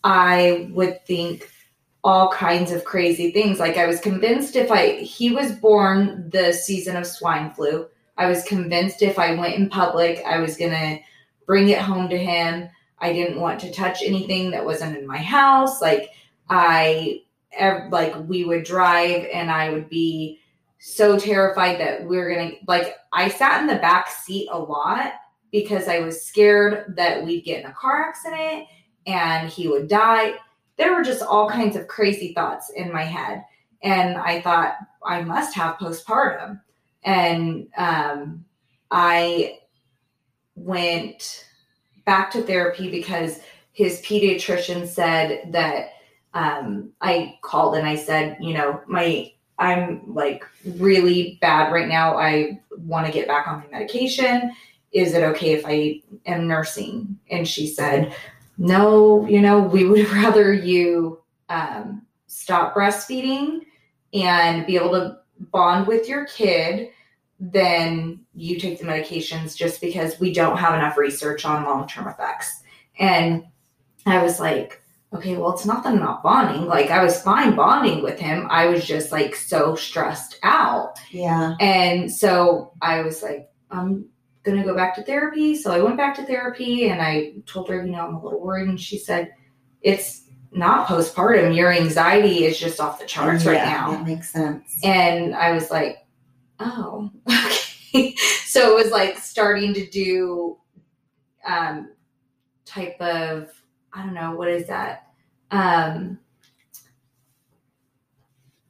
I 0.06 0.70
would 0.70 1.04
think 1.04 1.50
all 2.04 2.30
kinds 2.30 2.70
of 2.70 2.84
crazy 2.84 3.32
things. 3.32 3.58
Like 3.58 3.76
I 3.76 3.88
was 3.88 3.98
convinced 3.98 4.54
if 4.54 4.70
I 4.70 4.98
he 4.98 5.32
was 5.32 5.50
born 5.56 6.30
the 6.30 6.52
season 6.52 6.94
of 6.94 7.08
swine 7.08 7.50
flu. 7.50 7.88
I 8.16 8.28
was 8.28 8.44
convinced 8.44 9.02
if 9.02 9.18
I 9.18 9.34
went 9.34 9.56
in 9.56 9.68
public, 9.68 10.22
I 10.24 10.38
was 10.38 10.56
gonna 10.56 11.00
bring 11.44 11.70
it 11.70 11.80
home 11.80 12.08
to 12.10 12.16
him. 12.16 12.68
I 13.00 13.12
didn't 13.12 13.40
want 13.40 13.58
to 13.60 13.72
touch 13.72 14.00
anything 14.00 14.52
that 14.52 14.64
wasn't 14.64 14.96
in 14.96 15.08
my 15.08 15.18
house. 15.18 15.82
Like 15.82 16.10
I 16.48 17.22
like 17.90 18.14
we 18.28 18.44
would 18.44 18.62
drive 18.62 19.26
and 19.34 19.50
I 19.50 19.70
would 19.70 19.88
be 19.88 20.38
so 20.78 21.18
terrified 21.18 21.80
that 21.80 22.04
we 22.04 22.16
are 22.18 22.32
gonna 22.32 22.52
like 22.68 22.94
I 23.12 23.28
sat 23.28 23.60
in 23.60 23.66
the 23.66 23.74
back 23.74 24.08
seat 24.08 24.48
a 24.52 24.58
lot 24.58 25.14
because 25.50 25.88
I 25.88 25.98
was 25.98 26.24
scared 26.24 26.94
that 26.96 27.24
we'd 27.24 27.44
get 27.44 27.64
in 27.64 27.70
a 27.70 27.74
car 27.74 28.04
accident 28.08 28.68
and 29.06 29.48
he 29.48 29.68
would 29.68 29.88
die. 29.88 30.34
There 30.76 30.94
were 30.94 31.02
just 31.02 31.22
all 31.22 31.48
kinds 31.48 31.76
of 31.76 31.88
crazy 31.88 32.34
thoughts 32.34 32.70
in 32.70 32.92
my 32.92 33.04
head. 33.04 33.44
And 33.82 34.16
I 34.16 34.40
thought, 34.40 34.76
I 35.04 35.22
must 35.22 35.54
have 35.54 35.76
postpartum. 35.76 36.60
And 37.04 37.68
um, 37.76 38.44
I 38.90 39.58
went 40.56 41.46
back 42.04 42.30
to 42.32 42.42
therapy 42.42 42.90
because 42.90 43.40
his 43.72 44.00
pediatrician 44.02 44.86
said 44.86 45.52
that 45.52 45.90
um, 46.34 46.90
I 47.00 47.38
called 47.42 47.76
and 47.76 47.86
I 47.86 47.96
said, 47.96 48.36
you 48.40 48.54
know, 48.54 48.80
my 48.86 49.32
I'm 49.58 50.02
like 50.12 50.44
really 50.76 51.38
bad 51.40 51.72
right 51.72 51.88
now. 51.88 52.16
I 52.16 52.60
want 52.78 53.06
to 53.06 53.12
get 53.12 53.26
back 53.26 53.48
on 53.48 53.60
my 53.60 53.66
medication. 53.70 54.52
Is 54.92 55.14
it 55.14 55.22
okay 55.22 55.52
if 55.52 55.64
I 55.66 56.02
am 56.26 56.46
nursing? 56.46 57.18
And 57.30 57.48
she 57.48 57.66
said, 57.66 58.14
no, 58.58 59.26
you 59.26 59.40
know, 59.40 59.60
we 59.60 59.84
would 59.84 60.08
rather 60.12 60.52
you 60.52 61.20
um, 61.48 62.02
stop 62.26 62.74
breastfeeding 62.74 63.60
and 64.14 64.66
be 64.66 64.76
able 64.76 64.92
to 64.92 65.18
bond 65.52 65.86
with 65.86 66.08
your 66.08 66.26
kid 66.26 66.90
than 67.38 68.20
you 68.34 68.58
take 68.58 68.78
the 68.78 68.84
medications 68.84 69.54
just 69.56 69.80
because 69.80 70.18
we 70.18 70.32
don't 70.32 70.56
have 70.56 70.74
enough 70.74 70.96
research 70.96 71.44
on 71.44 71.64
long 71.64 71.86
term 71.86 72.08
effects. 72.08 72.62
And 72.98 73.44
I 74.06 74.22
was 74.22 74.40
like, 74.40 74.82
okay, 75.12 75.36
well, 75.36 75.52
it's 75.52 75.66
not 75.66 75.82
that 75.82 75.92
I'm 75.92 75.98
not 75.98 76.22
bonding. 76.22 76.66
Like, 76.66 76.90
I 76.90 77.02
was 77.02 77.22
fine 77.22 77.54
bonding 77.54 78.02
with 78.02 78.18
him. 78.18 78.46
I 78.50 78.66
was 78.66 78.86
just 78.86 79.12
like 79.12 79.34
so 79.34 79.74
stressed 79.74 80.38
out. 80.42 80.98
Yeah. 81.10 81.56
And 81.60 82.10
so 82.10 82.72
I 82.80 83.02
was 83.02 83.22
like, 83.22 83.50
I'm 83.70 84.06
going 84.46 84.56
to 84.56 84.64
go 84.64 84.74
back 84.74 84.94
to 84.94 85.02
therapy. 85.02 85.56
So 85.56 85.72
I 85.72 85.80
went 85.80 85.96
back 85.96 86.14
to 86.16 86.24
therapy 86.24 86.88
and 86.88 87.02
I 87.02 87.34
told 87.44 87.68
her, 87.68 87.84
you 87.84 87.92
know, 87.92 88.06
I'm 88.06 88.14
a 88.14 88.22
little 88.22 88.40
worried. 88.40 88.68
And 88.68 88.80
she 88.80 88.96
said, 88.96 89.34
it's 89.82 90.22
not 90.52 90.86
postpartum. 90.86 91.54
Your 91.54 91.72
anxiety 91.72 92.44
is 92.44 92.58
just 92.58 92.80
off 92.80 92.98
the 93.00 93.06
charts 93.06 93.44
yeah, 93.44 93.50
right 93.50 93.64
now. 93.64 93.90
That 93.90 94.06
makes 94.06 94.32
sense. 94.32 94.78
And 94.84 95.34
I 95.34 95.52
was 95.52 95.70
like, 95.70 96.06
oh, 96.60 97.10
okay. 97.28 98.14
so 98.44 98.70
it 98.70 98.82
was 98.82 98.92
like 98.92 99.18
starting 99.18 99.74
to 99.74 99.86
do 99.86 100.56
um, 101.46 101.90
type 102.64 103.00
of, 103.00 103.50
I 103.92 104.04
don't 104.04 104.14
know, 104.14 104.34
what 104.34 104.48
is 104.48 104.68
that? 104.68 105.08
Um, 105.50 106.20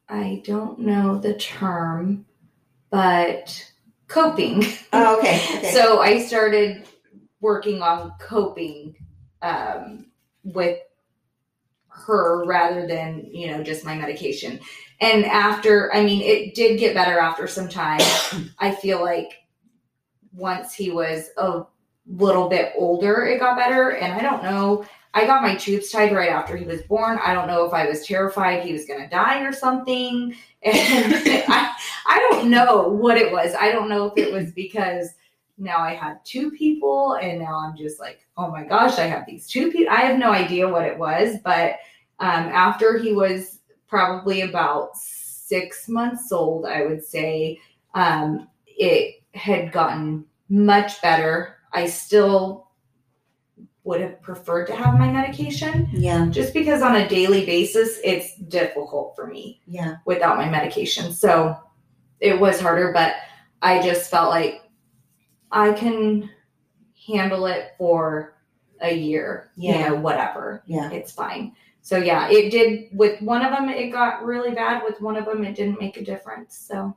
I 0.08 0.42
don't 0.44 0.78
know 0.78 1.18
the 1.18 1.34
term, 1.34 2.24
but 2.90 3.72
coping. 4.08 4.64
Oh, 4.92 5.18
okay. 5.18 5.40
okay. 5.58 5.72
so 5.72 6.00
I 6.00 6.20
started 6.20 6.86
working 7.40 7.82
on 7.82 8.12
coping 8.20 8.96
um, 9.42 10.06
with 10.42 10.78
her 11.88 12.44
rather 12.44 12.86
than, 12.86 13.26
you 13.32 13.48
know, 13.48 13.62
just 13.62 13.84
my 13.84 13.96
medication. 13.96 14.60
And 15.00 15.24
after, 15.24 15.94
I 15.94 16.04
mean, 16.04 16.22
it 16.22 16.54
did 16.54 16.78
get 16.78 16.94
better 16.94 17.18
after 17.18 17.46
some 17.46 17.68
time. 17.68 18.00
I 18.58 18.74
feel 18.74 19.02
like 19.02 19.32
once 20.32 20.74
he 20.74 20.90
was 20.90 21.30
a 21.36 21.62
little 22.06 22.48
bit 22.48 22.72
older, 22.76 23.26
it 23.26 23.40
got 23.40 23.56
better. 23.56 23.90
And 23.90 24.12
I 24.12 24.20
don't 24.20 24.42
know. 24.42 24.84
I 25.16 25.24
got 25.24 25.40
my 25.40 25.54
tubes 25.54 25.90
tied 25.90 26.14
right 26.14 26.28
after 26.28 26.58
he 26.58 26.66
was 26.66 26.82
born. 26.82 27.18
I 27.24 27.32
don't 27.32 27.48
know 27.48 27.64
if 27.64 27.72
I 27.72 27.86
was 27.86 28.06
terrified 28.06 28.62
he 28.62 28.74
was 28.74 28.84
going 28.84 29.00
to 29.00 29.08
die 29.08 29.42
or 29.42 29.52
something. 29.52 30.34
And 30.62 31.14
I, 31.48 31.72
I 32.08 32.26
don't 32.28 32.50
know 32.50 32.88
what 32.88 33.16
it 33.16 33.30
was. 33.30 33.54
I 33.54 33.70
don't 33.70 33.88
know 33.88 34.06
if 34.06 34.18
it 34.18 34.32
was 34.32 34.50
because 34.50 35.10
now 35.58 35.78
I 35.78 35.94
had 35.94 36.18
two 36.24 36.50
people 36.50 37.14
and 37.22 37.38
now 37.38 37.60
I'm 37.60 37.76
just 37.76 38.00
like, 38.00 38.26
oh 38.36 38.50
my 38.50 38.64
gosh, 38.64 38.98
I 38.98 39.04
have 39.04 39.26
these 39.26 39.46
two 39.46 39.70
people. 39.70 39.92
I 39.92 40.00
have 40.00 40.18
no 40.18 40.32
idea 40.32 40.68
what 40.68 40.84
it 40.84 40.98
was. 40.98 41.36
But 41.44 41.76
um, 42.18 42.48
after 42.48 42.98
he 42.98 43.12
was 43.12 43.60
probably 43.86 44.40
about 44.40 44.96
six 44.96 45.88
months 45.88 46.32
old, 46.32 46.66
I 46.66 46.84
would 46.84 47.04
say, 47.04 47.60
um, 47.94 48.48
it 48.66 49.22
had 49.34 49.70
gotten 49.70 50.24
much 50.48 51.00
better. 51.00 51.58
I 51.72 51.86
still 51.86 52.65
would 53.86 54.00
have 54.00 54.20
preferred 54.20 54.66
to 54.66 54.74
have 54.74 54.98
my 54.98 55.08
medication 55.08 55.88
yeah. 55.92 56.26
just 56.28 56.52
because 56.52 56.82
on 56.82 56.96
a 56.96 57.08
daily 57.08 57.46
basis 57.46 58.00
it's 58.02 58.36
difficult 58.48 59.14
for 59.14 59.28
me 59.28 59.60
Yeah. 59.64 59.98
without 60.04 60.36
my 60.36 60.48
medication. 60.48 61.12
So 61.12 61.56
it 62.18 62.38
was 62.38 62.60
harder, 62.60 62.92
but 62.92 63.14
I 63.62 63.80
just 63.80 64.10
felt 64.10 64.30
like 64.30 64.62
I 65.52 65.72
can 65.72 66.28
handle 67.06 67.46
it 67.46 67.74
for 67.78 68.34
a 68.80 68.92
year, 68.92 69.52
Yeah. 69.56 69.78
you 69.78 69.88
know, 69.90 70.00
whatever. 70.00 70.64
Yeah. 70.66 70.90
It's 70.90 71.12
fine. 71.12 71.54
So 71.80 71.96
yeah, 71.96 72.28
it 72.28 72.50
did 72.50 72.88
with 72.92 73.22
one 73.22 73.44
of 73.44 73.52
them 73.52 73.68
it 73.68 73.90
got 73.90 74.24
really 74.24 74.50
bad, 74.50 74.82
with 74.82 75.00
one 75.00 75.16
of 75.16 75.26
them 75.26 75.44
it 75.44 75.54
didn't 75.54 75.80
make 75.80 75.96
a 75.96 76.04
difference. 76.04 76.58
So 76.58 76.96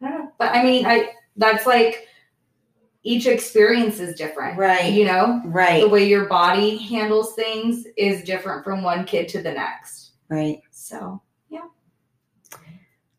I 0.00 0.08
don't 0.08 0.18
know. 0.18 0.32
But 0.38 0.54
I 0.54 0.62
mean, 0.62 0.86
I 0.86 1.08
that's 1.36 1.66
like 1.66 2.06
each 3.04 3.26
experience 3.26 4.00
is 4.00 4.16
different. 4.16 4.58
Right. 4.58 4.92
You 4.92 5.04
know? 5.04 5.42
Right. 5.44 5.82
The 5.82 5.88
way 5.88 6.08
your 6.08 6.24
body 6.24 6.78
handles 6.78 7.34
things 7.34 7.86
is 7.96 8.24
different 8.24 8.64
from 8.64 8.82
one 8.82 9.04
kid 9.04 9.28
to 9.28 9.42
the 9.42 9.52
next. 9.52 10.12
Right. 10.28 10.62
So 10.70 11.22
yeah. 11.50 11.66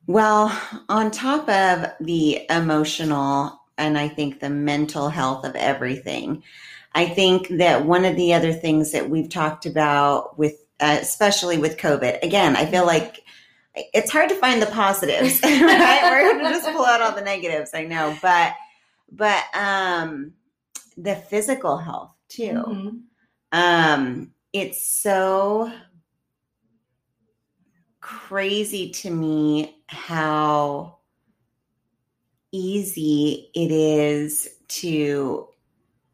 Well, 0.08 0.60
on 0.90 1.12
top 1.12 1.48
of 1.48 1.92
the 2.02 2.42
emotional 2.50 3.62
and 3.78 3.98
I 3.98 4.08
think 4.08 4.40
the 4.40 4.50
mental 4.50 5.10
health 5.10 5.46
of 5.46 5.56
everything, 5.56 6.44
I 6.94 7.06
think 7.06 7.50
that 7.50 7.86
one 7.86 8.06
of 8.06 8.16
the 8.16 8.34
other 8.34 8.54
things 8.54 8.92
that 8.94 9.10
we've 9.10 9.30
talked 9.30 9.66
about 9.66 10.40
with, 10.40 10.56
uh, 10.80 10.98
especially 11.00 11.58
with 11.58 11.78
COVID, 11.78 12.24
again, 12.24 12.56
I 12.56 12.66
feel 12.66 12.86
like 12.86 13.22
it's 13.76 14.12
hard 14.12 14.30
to 14.30 14.36
find 14.36 14.62
the 14.62 14.68
positives, 14.68 15.42
right? 15.44 16.00
We're 16.04 16.32
going 16.32 16.46
to 16.46 16.50
just 16.52 16.72
pull 16.72 16.86
out 16.86 17.02
all 17.02 17.12
the 17.12 17.22
negatives, 17.22 17.72
I 17.74 17.84
know, 17.84 18.18
but, 18.22 18.54
but, 19.12 19.44
um, 19.54 20.34
the 20.98 21.16
physical 21.16 21.78
health 21.78 22.14
too. 22.30 22.64
mhm. 22.68 23.02
Um, 23.52 24.34
it's 24.54 25.02
so 25.02 25.72
crazy 28.02 28.92
to 28.92 29.10
me 29.10 29.76
how 29.88 30.98
easy 32.52 33.50
it 33.54 33.72
is 33.72 34.50
to 34.68 35.48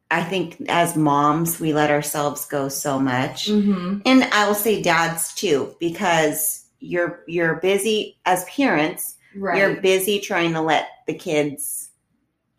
I 0.09 0.23
think 0.23 0.57
as 0.67 0.97
moms 0.97 1.59
we 1.59 1.71
let 1.71 1.89
ourselves 1.89 2.45
go 2.45 2.67
so 2.67 2.99
much. 2.99 3.47
Mhm. 3.47 4.01
And 4.05 4.25
I 4.25 4.45
will 4.45 4.55
say 4.55 4.81
dads 4.81 5.33
too 5.33 5.73
because 5.79 6.65
you're 6.79 7.23
you're 7.27 7.55
busy 7.61 8.17
as 8.25 8.43
parents, 8.45 9.15
right. 9.35 9.57
you're 9.57 9.79
busy 9.79 10.19
trying 10.19 10.51
to 10.53 10.61
let 10.61 10.87
the 11.07 11.13
kids 11.13 11.90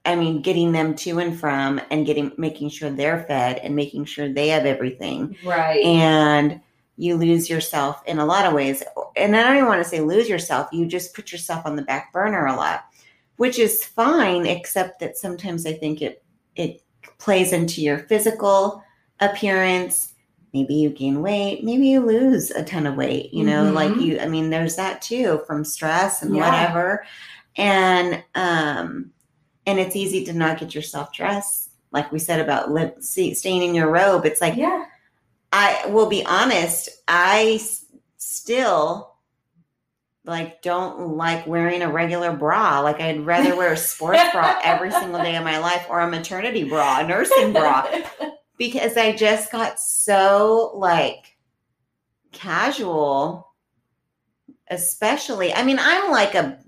I 0.04 0.16
mean, 0.16 0.42
getting 0.42 0.72
them 0.72 0.94
to 0.96 1.18
and 1.20 1.38
from 1.38 1.80
and 1.90 2.04
getting 2.04 2.32
making 2.36 2.70
sure 2.70 2.90
they're 2.90 3.22
fed 3.24 3.58
and 3.58 3.76
making 3.76 4.04
sure 4.06 4.28
they 4.28 4.48
have 4.48 4.66
everything. 4.66 5.36
Right. 5.44 5.84
And 5.84 6.60
you 6.96 7.16
lose 7.16 7.48
yourself 7.48 8.02
in 8.06 8.18
a 8.18 8.26
lot 8.26 8.44
of 8.44 8.52
ways. 8.52 8.82
And 9.16 9.36
I 9.36 9.42
don't 9.42 9.56
even 9.56 9.68
want 9.68 9.82
to 9.82 9.88
say 9.88 10.00
lose 10.00 10.28
yourself, 10.28 10.68
you 10.72 10.86
just 10.86 11.14
put 11.14 11.30
yourself 11.32 11.64
on 11.66 11.76
the 11.76 11.82
back 11.82 12.12
burner 12.12 12.46
a 12.46 12.54
lot, 12.56 12.84
which 13.36 13.58
is 13.58 13.84
fine, 13.84 14.44
except 14.46 14.98
that 15.00 15.16
sometimes 15.16 15.66
I 15.66 15.72
think 15.72 16.02
it 16.02 16.22
it 16.56 16.82
plays 17.18 17.52
into 17.52 17.80
your 17.80 17.98
physical 18.00 18.82
appearance. 19.20 20.14
Maybe 20.52 20.74
you 20.74 20.90
gain 20.90 21.22
weight, 21.22 21.64
maybe 21.64 21.86
you 21.88 22.04
lose 22.04 22.50
a 22.50 22.62
ton 22.62 22.86
of 22.86 22.96
weight, 22.96 23.32
you 23.32 23.42
know, 23.44 23.64
Mhm. 23.64 23.74
like 23.74 23.96
you 23.96 24.18
I 24.20 24.26
mean, 24.28 24.50
there's 24.50 24.76
that 24.76 25.00
too 25.00 25.42
from 25.46 25.64
stress 25.64 26.22
and 26.22 26.34
Yeah. 26.36 26.44
whatever. 26.44 27.04
And 27.56 28.22
um 28.34 29.12
and 29.66 29.78
it's 29.78 29.96
easy 29.96 30.24
to 30.24 30.32
not 30.32 30.58
get 30.58 30.74
yourself 30.74 31.12
dressed. 31.12 31.70
Like 31.92 32.10
we 32.10 32.18
said 32.18 32.40
about 32.40 32.70
lip, 32.70 33.02
see, 33.02 33.34
staying 33.34 33.62
in 33.62 33.74
your 33.74 33.90
robe, 33.90 34.24
it's 34.24 34.40
like 34.40 34.56
yeah. 34.56 34.86
I 35.52 35.86
will 35.88 36.08
be 36.08 36.24
honest, 36.24 36.88
I 37.06 37.52
s- 37.56 37.84
still 38.16 39.12
like 40.24 40.62
don't 40.62 41.16
like 41.16 41.46
wearing 41.46 41.82
a 41.82 41.90
regular 41.90 42.32
bra. 42.32 42.80
Like 42.80 43.00
I'd 43.00 43.26
rather 43.26 43.56
wear 43.56 43.72
a 43.72 43.76
sports 43.76 44.22
bra 44.32 44.58
every 44.64 44.90
single 44.90 45.22
day 45.22 45.36
of 45.36 45.44
my 45.44 45.58
life 45.58 45.86
or 45.90 46.00
a 46.00 46.08
maternity 46.08 46.64
bra, 46.64 47.00
a 47.00 47.06
nursing 47.06 47.52
bra 47.52 47.86
because 48.56 48.96
I 48.96 49.12
just 49.14 49.52
got 49.52 49.78
so 49.78 50.72
like 50.76 51.36
casual 52.32 53.52
especially. 54.68 55.52
I 55.52 55.62
mean, 55.64 55.78
I'm 55.78 56.10
like 56.10 56.34
a 56.34 56.58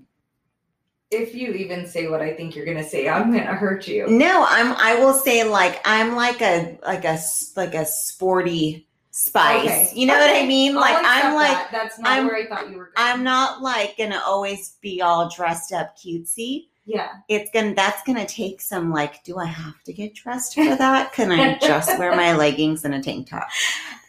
if 1.11 1.35
you 1.35 1.51
even 1.53 1.87
say 1.87 2.07
what 2.07 2.21
I 2.21 2.33
think 2.33 2.55
you're 2.55 2.65
gonna 2.65 2.83
say, 2.87 3.07
I'm 3.07 3.31
gonna 3.31 3.55
hurt 3.55 3.87
you. 3.87 4.07
no, 4.07 4.45
I'm 4.47 4.73
I 4.73 4.95
will 4.99 5.13
say 5.13 5.43
like 5.43 5.81
I'm 5.85 6.15
like 6.15 6.41
a 6.41 6.77
like 6.85 7.05
a 7.05 7.19
like 7.55 7.75
a 7.75 7.85
sporty 7.85 8.87
spice. 9.11 9.63
Okay. 9.65 9.91
You 9.95 10.07
know 10.07 10.17
what 10.17 10.35
I 10.35 10.45
mean? 10.45 10.73
I'll 10.75 10.81
Like 10.81 10.97
I'm 10.99 11.35
like 11.35 11.51
that. 11.51 11.69
that's 11.71 11.99
not 11.99 12.11
I'm- 12.11 12.27
where 12.27 12.35
I 12.35 12.47
thought 12.47 12.69
you 12.69 12.77
were 12.77 12.85
going. 12.85 12.93
I'm 12.97 13.23
not 13.23 13.61
like 13.61 13.97
gonna 13.97 14.21
always 14.25 14.77
be 14.81 15.01
all 15.01 15.29
dressed 15.29 15.71
up 15.73 15.95
cutesy. 15.97 16.67
Yeah. 16.87 17.09
It's 17.29 17.49
gonna 17.51 17.73
that's 17.75 18.03
gonna 18.03 18.25
take 18.27 18.61
some 18.61 18.91
like, 18.91 19.23
do 19.23 19.37
I 19.37 19.45
have 19.45 19.81
to 19.85 19.93
get 19.93 20.13
dressed 20.15 20.55
for 20.55 20.75
that? 20.75 21.13
Can 21.13 21.31
I 21.31 21.57
just 21.59 21.97
wear 21.97 22.15
my 22.15 22.33
leggings 22.37 22.83
and 22.83 22.93
a 22.93 23.01
tank 23.01 23.29
top? 23.29 23.47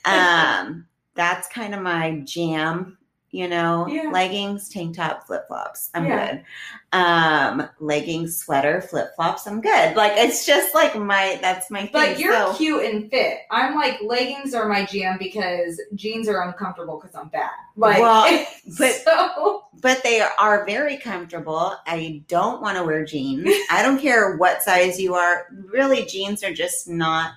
Um, 0.05 0.87
that's 1.15 1.49
kind 1.49 1.75
of 1.75 1.81
my 1.83 2.21
jam, 2.25 2.99
you 3.31 3.49
know. 3.49 3.87
Yeah. 3.89 4.11
Leggings, 4.13 4.69
tank 4.69 4.97
top, 4.97 5.27
flip 5.27 5.47
flops. 5.49 5.91
I'm 5.95 6.07
Yeah. 6.07 6.27
good. 6.33 6.45
Um, 6.93 7.69
leggings, 7.81 8.37
sweater, 8.39 8.81
flip 8.81 9.15
flops, 9.17 9.47
I'm 9.47 9.61
good. 9.61 9.97
Like 9.97 10.13
it's 10.17 10.47
just 10.47 10.75
like 10.75 10.97
my 10.97 11.39
that's 11.43 11.71
my 11.71 11.83
thing. 11.83 11.91
But 11.93 12.19
you're 12.19 12.33
So- 12.33 12.55
cute 12.55 12.85
and 12.85 13.11
fit. 13.11 13.41
I'm 13.51 13.75
like 13.75 14.01
leggings 14.03 14.55
are 14.55 14.69
my 14.69 14.85
jam 14.87 15.17
because 15.19 15.81
jeans 15.95 16.29
are 16.29 16.43
uncomfortable 16.43 16.99
because 17.01 17.15
I'm 17.15 17.29
fat. 17.31 17.51
Like, 17.77 17.99
Well, 18.01 18.47
but- 18.79 18.93
so 19.05 19.65
but 19.83 20.03
they 20.03 20.23
are 20.23 20.65
very 20.65 20.97
comfortable. 20.97 21.75
I 21.87 22.23
don't 22.29 22.63
want 22.63 22.79
to 22.79 22.85
wear 22.85 23.05
jeans. 23.05 23.47
I 23.71 23.83
don't 23.83 24.01
care 24.01 24.37
what 24.37 24.63
size 24.63 24.99
you 24.99 25.15
are. 25.15 25.49
Really, 25.71 26.07
jeans 26.07 26.43
are 26.43 26.53
just 26.55 26.89
not 26.89 27.33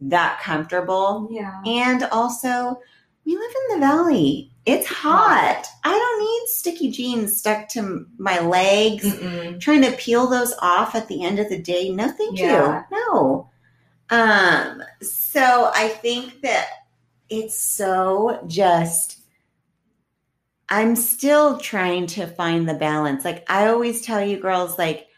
that 0.00 0.40
comfortable. 0.40 1.28
yeah. 1.30 1.60
And 1.66 2.04
also, 2.04 2.80
we 3.24 3.36
live 3.36 3.52
in 3.70 3.80
the 3.80 3.86
valley. 3.86 4.50
It's 4.64 4.86
hot. 4.86 5.64
I 5.84 5.90
don't 5.90 6.20
need 6.20 6.48
sticky 6.48 6.90
jeans 6.90 7.36
stuck 7.36 7.68
to 7.70 8.06
my 8.18 8.38
legs. 8.40 9.04
Mm-mm. 9.04 9.60
Trying 9.60 9.82
to 9.82 9.92
peel 9.92 10.28
those 10.28 10.54
off 10.60 10.94
at 10.94 11.08
the 11.08 11.24
end 11.24 11.38
of 11.38 11.48
the 11.48 11.60
day. 11.60 11.90
No, 11.90 12.08
thank 12.10 12.38
Yeah. 12.38 12.84
you. 12.90 12.96
No. 13.12 13.50
Um, 14.10 14.82
so 15.00 15.70
I 15.74 15.88
think 15.88 16.42
that 16.42 16.68
it's 17.28 17.58
so 17.58 18.44
just 18.46 19.20
I'm 20.68 20.96
still 20.96 21.58
trying 21.58 22.06
to 22.08 22.26
find 22.26 22.68
the 22.68 22.74
balance. 22.74 23.24
Like 23.24 23.44
I 23.50 23.66
always 23.68 24.02
tell 24.02 24.24
you 24.24 24.38
girls 24.38 24.78
like 24.78 25.08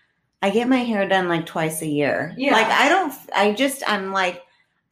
I 0.42 0.50
get 0.50 0.68
my 0.68 0.78
hair 0.78 1.08
done 1.08 1.28
like 1.28 1.46
twice 1.46 1.82
a 1.82 1.86
year. 1.86 2.34
Yeah. 2.36 2.52
Like 2.52 2.66
I 2.68 2.88
don't 2.88 3.12
I 3.34 3.52
just 3.52 3.82
I'm 3.86 4.12
like 4.12 4.42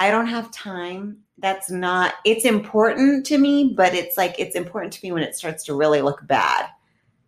I 0.00 0.10
don't 0.10 0.26
have 0.26 0.50
time. 0.50 1.18
That's 1.42 1.70
not 1.70 2.14
it's 2.24 2.44
important 2.44 3.26
to 3.26 3.36
me, 3.36 3.74
but 3.76 3.94
it's 3.94 4.16
like 4.16 4.36
it's 4.38 4.56
important 4.56 4.92
to 4.94 5.00
me 5.02 5.12
when 5.12 5.24
it 5.24 5.36
starts 5.36 5.64
to 5.64 5.74
really 5.74 6.00
look 6.00 6.26
bad. 6.26 6.68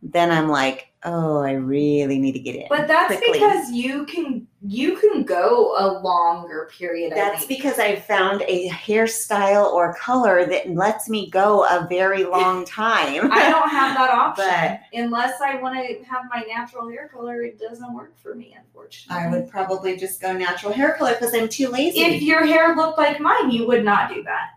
Then 0.07 0.31
I'm 0.31 0.49
like, 0.51 0.89
"Oh, 1.05 1.39
I 1.41 1.53
really 1.53 2.19
need 2.19 2.33
to 2.33 2.39
get 2.39 2.55
in." 2.57 2.67
But 2.69 2.87
that's 2.87 3.07
quickly. 3.17 3.33
because 3.33 3.71
you 3.73 4.05
can 4.05 4.47
you 4.61 4.99
can 4.99 5.23
go 5.23 5.75
a 5.79 5.99
longer 6.03 6.69
period. 6.77 7.13
That's 7.17 7.47
because 7.47 7.79
I 7.79 7.97
found 7.97 8.43
a 8.47 8.69
hairstyle 8.69 9.73
or 9.73 9.95
color 9.95 10.45
that 10.45 10.69
lets 10.75 11.09
me 11.09 11.31
go 11.31 11.65
a 11.65 11.87
very 11.89 12.25
long 12.37 12.67
time. 12.67 13.33
I 13.33 13.49
don't 13.51 13.71
have 13.71 13.97
that 13.97 14.11
option 14.13 14.45
But- 14.47 14.81
unless 14.93 15.41
I 15.41 15.57
want 15.57 15.75
to 15.77 16.05
have 16.05 16.25
my 16.31 16.43
natural 16.47 16.89
hair 16.91 17.09
color. 17.09 17.43
It 17.43 17.59
doesn't 17.59 17.95
work 17.95 18.13
for 18.19 18.35
me, 18.35 18.55
unfortunately. 18.59 19.25
I 19.25 19.31
would 19.31 19.49
probably 19.51 19.97
just 19.97 20.21
go 20.21 20.35
natural 20.35 20.73
hair 20.73 20.93
color 20.99 21.13
because 21.13 21.35
I'm 21.35 21.49
too 21.49 21.69
lazy. 21.69 22.01
If 22.01 22.21
your 22.23 22.45
hair 22.45 22.77
looked 22.77 22.99
like 22.99 23.21
mine, 23.21 23.51
you 23.51 23.67
would 23.67 23.85
not 23.85 24.13
do 24.13 24.23
that. 24.25 24.51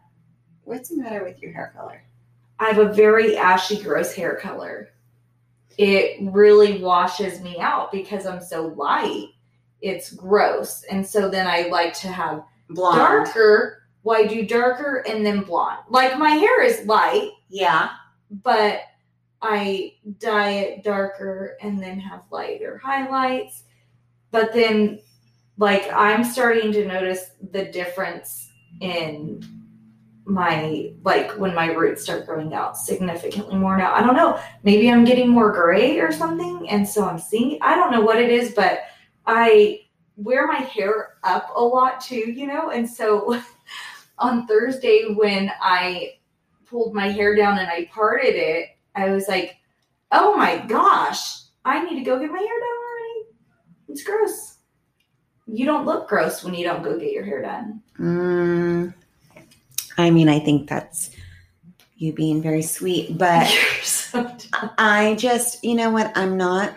What's 0.65 0.89
the 0.89 0.97
matter 0.97 1.23
with 1.23 1.41
your 1.41 1.53
hair 1.53 1.71
color? 1.77 2.03
I 2.59 2.65
have 2.65 2.79
a 2.79 2.91
very 2.91 3.37
ashy, 3.37 3.81
gross 3.81 4.13
hair 4.13 4.35
color. 4.35 4.89
It 5.77 6.17
really 6.31 6.81
washes 6.81 7.41
me 7.41 7.57
out 7.59 7.91
because 7.91 8.25
I'm 8.25 8.41
so 8.41 8.67
light. 8.75 9.27
It's 9.81 10.11
gross. 10.11 10.83
And 10.89 11.05
so 11.05 11.29
then 11.29 11.45
I 11.47 11.67
like 11.67 11.93
to 11.99 12.07
have 12.07 12.43
Blonde. 12.69 12.97
darker. 12.97 13.83
Well, 14.03 14.27
do 14.27 14.45
darker 14.45 15.03
and 15.07 15.25
then 15.25 15.41
blonde. 15.43 15.79
Like 15.89 16.17
my 16.17 16.31
hair 16.31 16.63
is 16.63 16.85
light, 16.85 17.29
Yeah. 17.49 17.89
but 18.31 18.79
I 19.41 19.93
dye 20.17 20.51
it 20.51 20.83
darker 20.83 21.57
and 21.61 21.81
then 21.81 21.99
have 21.99 22.23
lighter 22.31 22.81
highlights. 22.83 23.63
But 24.31 24.53
then, 24.53 24.99
like, 25.57 25.91
I'm 25.93 26.23
starting 26.23 26.71
to 26.71 26.85
notice 26.87 27.31
the 27.51 27.65
difference 27.65 28.49
in 28.81 29.43
my, 30.27 30.91
like, 31.03 31.31
when 31.37 31.55
my 31.55 31.67
roots 31.67 32.03
start 32.03 32.25
growing 32.25 32.53
out 32.53 32.77
significantly 32.77 33.55
more 33.55 33.77
now. 33.77 33.93
I 33.93 34.01
don't 34.01 34.15
know. 34.15 34.39
Maybe 34.63 34.91
I'm 34.91 35.05
getting 35.05 35.29
more 35.29 35.51
gray 35.51 35.99
or 35.99 36.11
something. 36.11 36.67
And 36.69 36.87
so 36.87 37.07
I'm 37.07 37.17
seeing, 37.17 37.57
I 37.61 37.75
don't 37.75 37.91
know 37.91 38.01
what 38.01 38.19
it 38.19 38.29
is, 38.29 38.53
but 38.53 38.81
I 39.25 39.81
wear 40.17 40.45
my 40.45 40.57
hair 40.57 41.13
up 41.23 41.49
a 41.55 41.63
lot 41.63 42.01
too, 42.01 42.31
you 42.31 42.45
know? 42.45 42.71
And 42.71 42.89
so 42.89 43.41
on 44.19 44.47
Thursday, 44.47 45.13
when 45.15 45.51
I 45.61 46.15
pulled 46.65 46.93
my 46.93 47.07
hair 47.07 47.35
down 47.35 47.59
and 47.59 47.69
I 47.69 47.89
parted 47.93 48.35
it, 48.35 48.69
I 48.95 49.11
was 49.11 49.27
like, 49.27 49.57
oh 50.11 50.35
my 50.35 50.57
gosh, 50.57 51.43
I 51.63 51.83
need 51.83 51.99
to 51.99 52.05
go 52.05 52.19
get 52.19 52.31
my 52.31 52.39
hair 52.39 52.47
done 52.47 52.77
already. 52.85 53.29
It's 53.89 54.03
gross. 54.03 54.57
You 55.45 55.65
don't 55.65 55.85
look 55.85 56.09
gross 56.09 56.43
when 56.43 56.53
you 56.53 56.65
don't 56.65 56.83
go 56.83 56.99
get 56.99 57.13
your 57.13 57.23
hair 57.23 57.41
done. 57.41 57.81
Mm, 57.99 58.93
I 59.97 60.11
mean, 60.11 60.29
I 60.29 60.39
think 60.39 60.69
that's 60.69 61.11
you 61.95 62.13
being 62.13 62.41
very 62.41 62.61
sweet, 62.61 63.17
but 63.17 63.47
so. 63.83 64.35
I 64.77 65.15
just, 65.15 65.63
you 65.63 65.75
know 65.75 65.89
what? 65.89 66.15
I'm 66.15 66.37
not. 66.37 66.73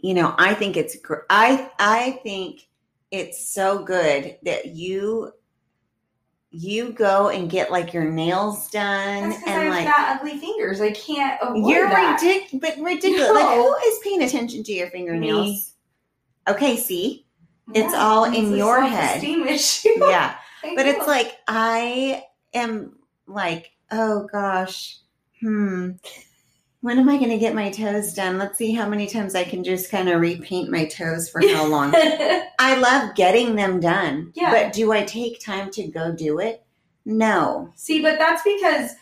You 0.00 0.14
know, 0.14 0.34
I 0.38 0.54
think 0.54 0.76
it's. 0.76 0.96
I 1.30 1.70
I 1.78 2.20
think 2.22 2.68
it's 3.10 3.48
so 3.48 3.82
good 3.82 4.36
that 4.42 4.66
you 4.66 5.32
you 6.50 6.92
go 6.92 7.28
and 7.28 7.50
get 7.50 7.70
like 7.70 7.92
your 7.92 8.04
nails 8.04 8.70
done 8.70 9.30
That's 9.30 9.38
because 9.38 9.48
I 9.48 9.52
and 9.52 9.62
have 9.64 9.74
like 9.74 9.86
fat, 9.86 10.18
ugly 10.20 10.38
fingers. 10.38 10.80
I 10.80 10.92
can't 10.92 11.38
you're 11.66 11.88
ridiculous, 11.88 12.62
but 12.62 12.82
ridiculous. 12.82 13.30
Like 13.30 13.56
who 13.56 13.74
is 13.74 13.98
paying 14.02 14.22
attention 14.22 14.62
to 14.64 14.72
your 14.72 14.88
fingernails? 14.90 15.46
Me. 15.46 15.62
Okay, 16.48 16.76
see, 16.76 17.26
It's 17.74 17.94
all 17.94 18.24
in 18.24 18.54
your 18.54 18.80
head. 18.80 19.22
issue. 19.48 19.88
yeah. 19.98 20.36
But 20.74 20.86
it's 20.86 21.06
like 21.06 21.38
I 21.46 22.24
am 22.54 22.96
like, 23.26 23.72
oh 23.90 24.26
gosh, 24.32 24.98
hmm. 25.40 25.92
When 26.80 26.98
am 27.00 27.08
I 27.08 27.16
going 27.16 27.30
to 27.30 27.38
get 27.38 27.54
my 27.54 27.70
toes 27.70 28.12
done? 28.12 28.38
Let's 28.38 28.58
see 28.58 28.72
how 28.72 28.88
many 28.88 29.08
times 29.08 29.34
I 29.34 29.42
can 29.42 29.64
just 29.64 29.90
kind 29.90 30.08
of 30.08 30.20
repaint 30.20 30.70
my 30.70 30.84
toes 30.84 31.28
for 31.28 31.40
how 31.40 31.66
long. 31.66 31.92
I 32.60 32.78
love 32.78 33.16
getting 33.16 33.56
them 33.56 33.80
done. 33.80 34.30
Yeah. 34.36 34.52
But 34.52 34.72
do 34.72 34.92
I 34.92 35.02
take 35.02 35.40
time 35.40 35.70
to 35.72 35.88
go 35.88 36.12
do 36.12 36.38
it? 36.38 36.64
No. 37.04 37.72
See, 37.74 38.02
but 38.02 38.18
that's 38.18 38.42
because 38.42 38.92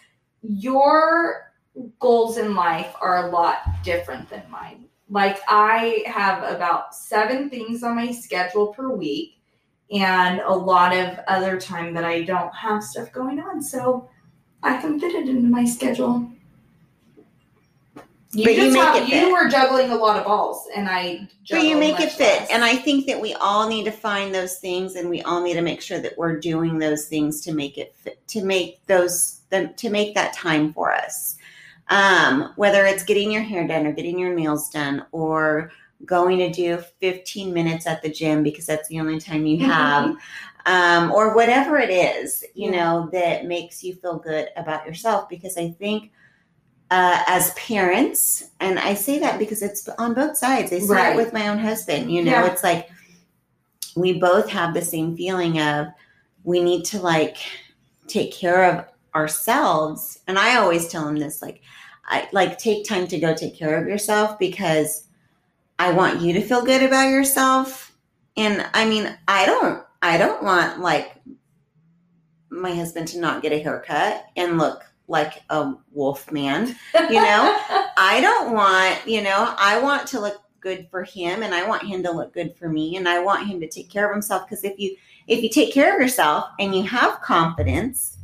your 0.43 1.53
goals 1.99 2.39
in 2.39 2.55
life 2.55 2.95
are 3.01 3.29
a 3.29 3.31
lot 3.31 3.59
different 3.83 4.31
than 4.31 4.43
mine. 4.49 4.87
Like, 5.11 5.41
I 5.49 6.05
have 6.07 6.43
about 6.43 6.95
seven 6.95 7.51
things 7.51 7.83
on 7.83 7.97
my 7.97 8.13
schedule 8.13 8.69
per 8.69 8.89
week 8.91 9.41
and 9.95 10.41
a 10.41 10.53
lot 10.53 10.95
of 10.95 11.19
other 11.29 11.59
time 11.59 11.95
that 11.95 12.05
I 12.05 12.23
don't 12.23 12.55
have 12.55 12.83
stuff 12.83 13.13
going 13.13 13.39
on. 13.41 13.63
So 13.63 14.09
I 14.63 14.77
can 14.79 14.99
fit 14.99 15.15
it 15.15 15.29
into 15.29 15.49
my 15.49 15.65
schedule. 15.65 16.29
You 18.33 18.45
But 18.45 18.57
you 18.57 18.73
make 18.73 18.83
have, 18.83 18.97
it 18.97 19.09
fit. 19.09 19.23
you 19.23 19.33
were 19.33 19.49
juggling 19.49 19.93
a 19.93 19.95
lot 19.95 20.19
of 20.19 20.25
balls, 20.25 20.67
and 20.75 20.89
I. 20.89 21.29
But 21.49 21.63
you 21.63 21.77
make 21.77 22.01
it 22.01 22.11
fit. 22.11 22.41
less. 22.41 22.51
And 22.51 22.65
I 22.65 22.75
think 22.75 23.07
that 23.07 23.21
we 23.21 23.33
all 23.35 23.69
need 23.69 23.85
to 23.85 23.93
find 23.93 24.35
those 24.35 24.59
things 24.59 24.97
and 24.97 25.09
we 25.09 25.23
all 25.23 25.41
need 25.41 25.55
to 25.55 25.63
make 25.63 25.81
sure 25.81 26.01
that 26.01 26.19
we're 26.19 26.41
doing 26.41 26.79
those 26.79 27.07
things 27.07 27.41
to 27.43 27.53
make 27.53 27.79
it 27.79 27.95
fit, 27.95 28.27
to 28.29 28.45
make 28.45 28.85
those, 28.87 29.43
to 29.53 29.89
make 29.89 30.17
that 30.17 30.33
time 30.33 30.73
for 30.73 30.93
us. 30.93 31.37
Um, 31.91 32.53
whether 32.57 32.87
it's 32.87 33.05
getting 33.05 33.31
your 33.31 33.43
hair 33.43 33.69
done 33.69 33.87
or 33.87 33.93
getting 33.93 34.19
your 34.19 34.35
nails 34.35 34.69
done 34.71 35.05
or 35.13 35.71
going 36.05 36.39
to 36.39 36.51
do 36.51 36.79
15 37.01 37.53
minutes 37.53 37.87
at 37.87 38.03
the 38.03 38.09
gym 38.11 38.43
because 38.43 38.67
that's 38.67 38.89
the 38.89 39.01
only 39.01 39.19
time 39.21 39.47
you 39.47 39.65
have, 39.65 40.15
um, 40.67 41.13
or 41.13 41.35
whatever 41.35 41.79
it 41.79 41.91
is, 41.91 42.45
you 42.55 42.71
Yeah. 42.71 42.77
know, 42.79 43.09
that 43.13 43.47
makes 43.47 43.83
you 43.83 43.95
feel 43.95 44.19
good 44.19 44.49
about 44.57 44.87
yourself. 44.87 45.29
Because 45.29 45.57
I 45.57 45.71
think 45.71 46.11
uh, 46.91 47.23
as 47.27 47.53
parents, 47.55 48.51
and 48.61 48.79
I 48.79 48.95
say 48.95 49.19
that 49.19 49.39
because 49.39 49.63
it's 49.63 49.89
on 49.99 50.15
both 50.15 50.37
sides. 50.37 50.73
I 50.73 50.79
see 50.79 50.87
Right. 50.93 51.13
it 51.13 51.17
with 51.17 51.33
my 51.33 51.49
own 51.49 51.59
husband. 51.59 52.13
You 52.13 52.23
know, 52.23 52.31
Yeah. 52.33 52.47
it's 52.47 52.63
like 52.63 52.89
we 53.97 54.19
both 54.19 54.49
have 54.51 54.75
the 54.75 54.83
same 54.83 55.17
feeling 55.17 55.61
of 55.61 55.89
we 56.45 56.63
need 56.63 56.85
to 56.87 56.99
like 57.01 57.37
take 58.07 58.33
care 58.33 58.65
of 58.65 58.85
ourselves. 59.15 60.21
And 60.29 60.39
I 60.39 60.57
always 60.57 60.89
tell 60.89 61.09
him 61.09 61.17
this, 61.17 61.41
like, 61.41 61.63
I 62.07 62.29
like 62.33 62.59
take 62.59 62.87
time 62.87 63.07
to 63.09 63.19
go 63.19 63.35
take 63.35 63.59
care 63.59 63.81
of 63.81 63.89
yourself 63.89 64.39
because 64.39 65.04
I 65.79 65.93
want 65.93 66.21
you 66.21 66.33
to 66.35 66.41
feel 66.41 66.65
good 66.65 66.83
about 66.83 67.09
yourself. 67.09 67.93
And 68.37 68.67
I 68.75 68.85
mean, 68.85 69.17
I 69.29 69.47
don't, 69.47 69.85
I 70.03 70.19
don't 70.19 70.43
want 70.43 70.81
like 70.81 71.17
my 72.51 72.75
husband 72.75 73.09
to 73.09 73.21
not 73.21 73.43
get 73.43 73.53
a 73.53 73.63
haircut 73.63 74.25
and 74.37 74.59
look 74.59 74.85
like 75.09 75.43
a 75.51 75.75
wolf 75.93 76.31
man. 76.33 76.77
You 76.95 77.21
know, 77.21 77.57
I 77.97 78.21
don't 78.21 78.53
want, 78.53 79.07
you 79.07 79.23
know, 79.23 79.55
I 79.59 79.81
want 79.81 80.07
to 80.09 80.21
look 80.21 80.41
good 80.61 80.89
for 80.91 81.03
him 81.03 81.43
and 81.43 81.55
I 81.55 81.69
want 81.69 81.83
him 81.83 82.03
to 82.03 82.11
look 82.11 82.33
good 82.33 82.57
for 82.57 82.69
me 82.69 82.97
and 82.97 83.09
I 83.09 83.21
want 83.21 83.47
him 83.47 83.61
to 83.61 83.69
take 83.69 83.91
care 83.91 84.09
of 84.09 84.15
himself 84.15 84.49
because 84.49 84.65
if 84.65 84.79
you 84.79 84.97
if 85.27 85.43
you 85.43 85.49
take 85.49 85.73
care 85.73 85.95
of 85.95 86.01
yourself 86.01 86.51
and 86.59 86.75
you 86.75 86.83
have 86.83 87.21
confidence 87.21 88.17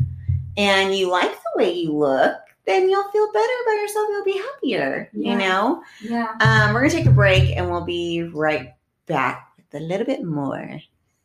and 0.57 0.95
you 0.95 1.11
like 1.11 1.31
the 1.31 1.51
way 1.57 1.73
you 1.73 1.93
look, 1.93 2.37
then 2.67 2.89
you'll 2.91 3.09
feel 3.11 3.31
better 3.33 3.53
about 3.65 3.81
yourself. 3.81 4.07
You'll 4.11 4.25
be 4.25 4.39
happier, 4.39 5.09
Yeah. 5.13 5.33
you 5.33 5.39
know? 5.39 5.83
yeah. 6.03 6.37
Um, 6.41 6.75
we're 6.75 6.81
gonna 6.81 6.91
take 6.93 7.07
a 7.07 7.11
break 7.11 7.57
and 7.57 7.71
we'll 7.71 7.85
be 7.85 8.23
right 8.23 8.75
back 9.07 9.53
with 9.57 9.81
a 9.81 9.85
little 9.85 10.07
bit 10.07 10.23
more. 10.25 10.79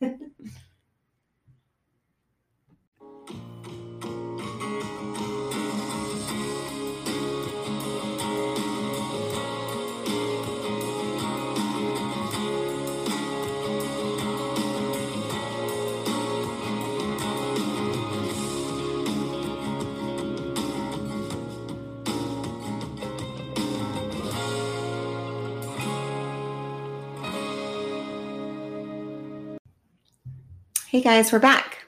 Hey 30.96 31.02
guys, 31.02 31.30
we're 31.30 31.40
back. 31.40 31.84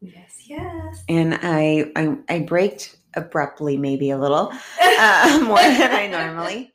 Yes. 0.00 0.44
Yes. 0.46 1.02
And 1.08 1.36
I 1.42 1.90
I, 1.96 2.16
I 2.28 2.38
braked 2.42 2.96
abruptly, 3.14 3.76
maybe 3.76 4.10
a 4.10 4.16
little. 4.16 4.52
uh, 4.80 5.40
more 5.44 5.58
than 5.58 5.90
I 5.90 6.06
normally. 6.06 6.72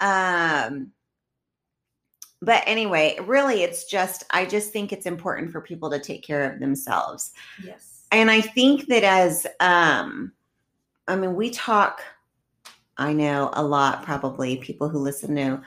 Um, 0.00 0.90
but 2.40 2.62
anyway, 2.66 3.18
really, 3.26 3.62
it's 3.62 3.84
just, 3.84 4.24
I 4.30 4.46
just 4.46 4.72
think 4.72 4.90
it's 4.90 5.04
important 5.04 5.52
for 5.52 5.60
people 5.60 5.90
to 5.90 5.98
take 5.98 6.24
care 6.24 6.50
of 6.50 6.60
themselves. 6.60 7.32
yes. 7.62 8.06
And 8.10 8.30
I 8.30 8.40
think 8.40 8.86
that 8.86 9.04
as, 9.04 9.46
um, 9.60 10.32
I 11.08 11.16
mean, 11.16 11.34
we 11.34 11.50
talk, 11.50 12.00
I 12.96 13.12
know 13.12 13.50
a 13.52 13.62
lot, 13.62 14.02
probably 14.02 14.56
people 14.56 14.88
who 14.88 14.98
listen 14.98 15.36
to 15.36 15.60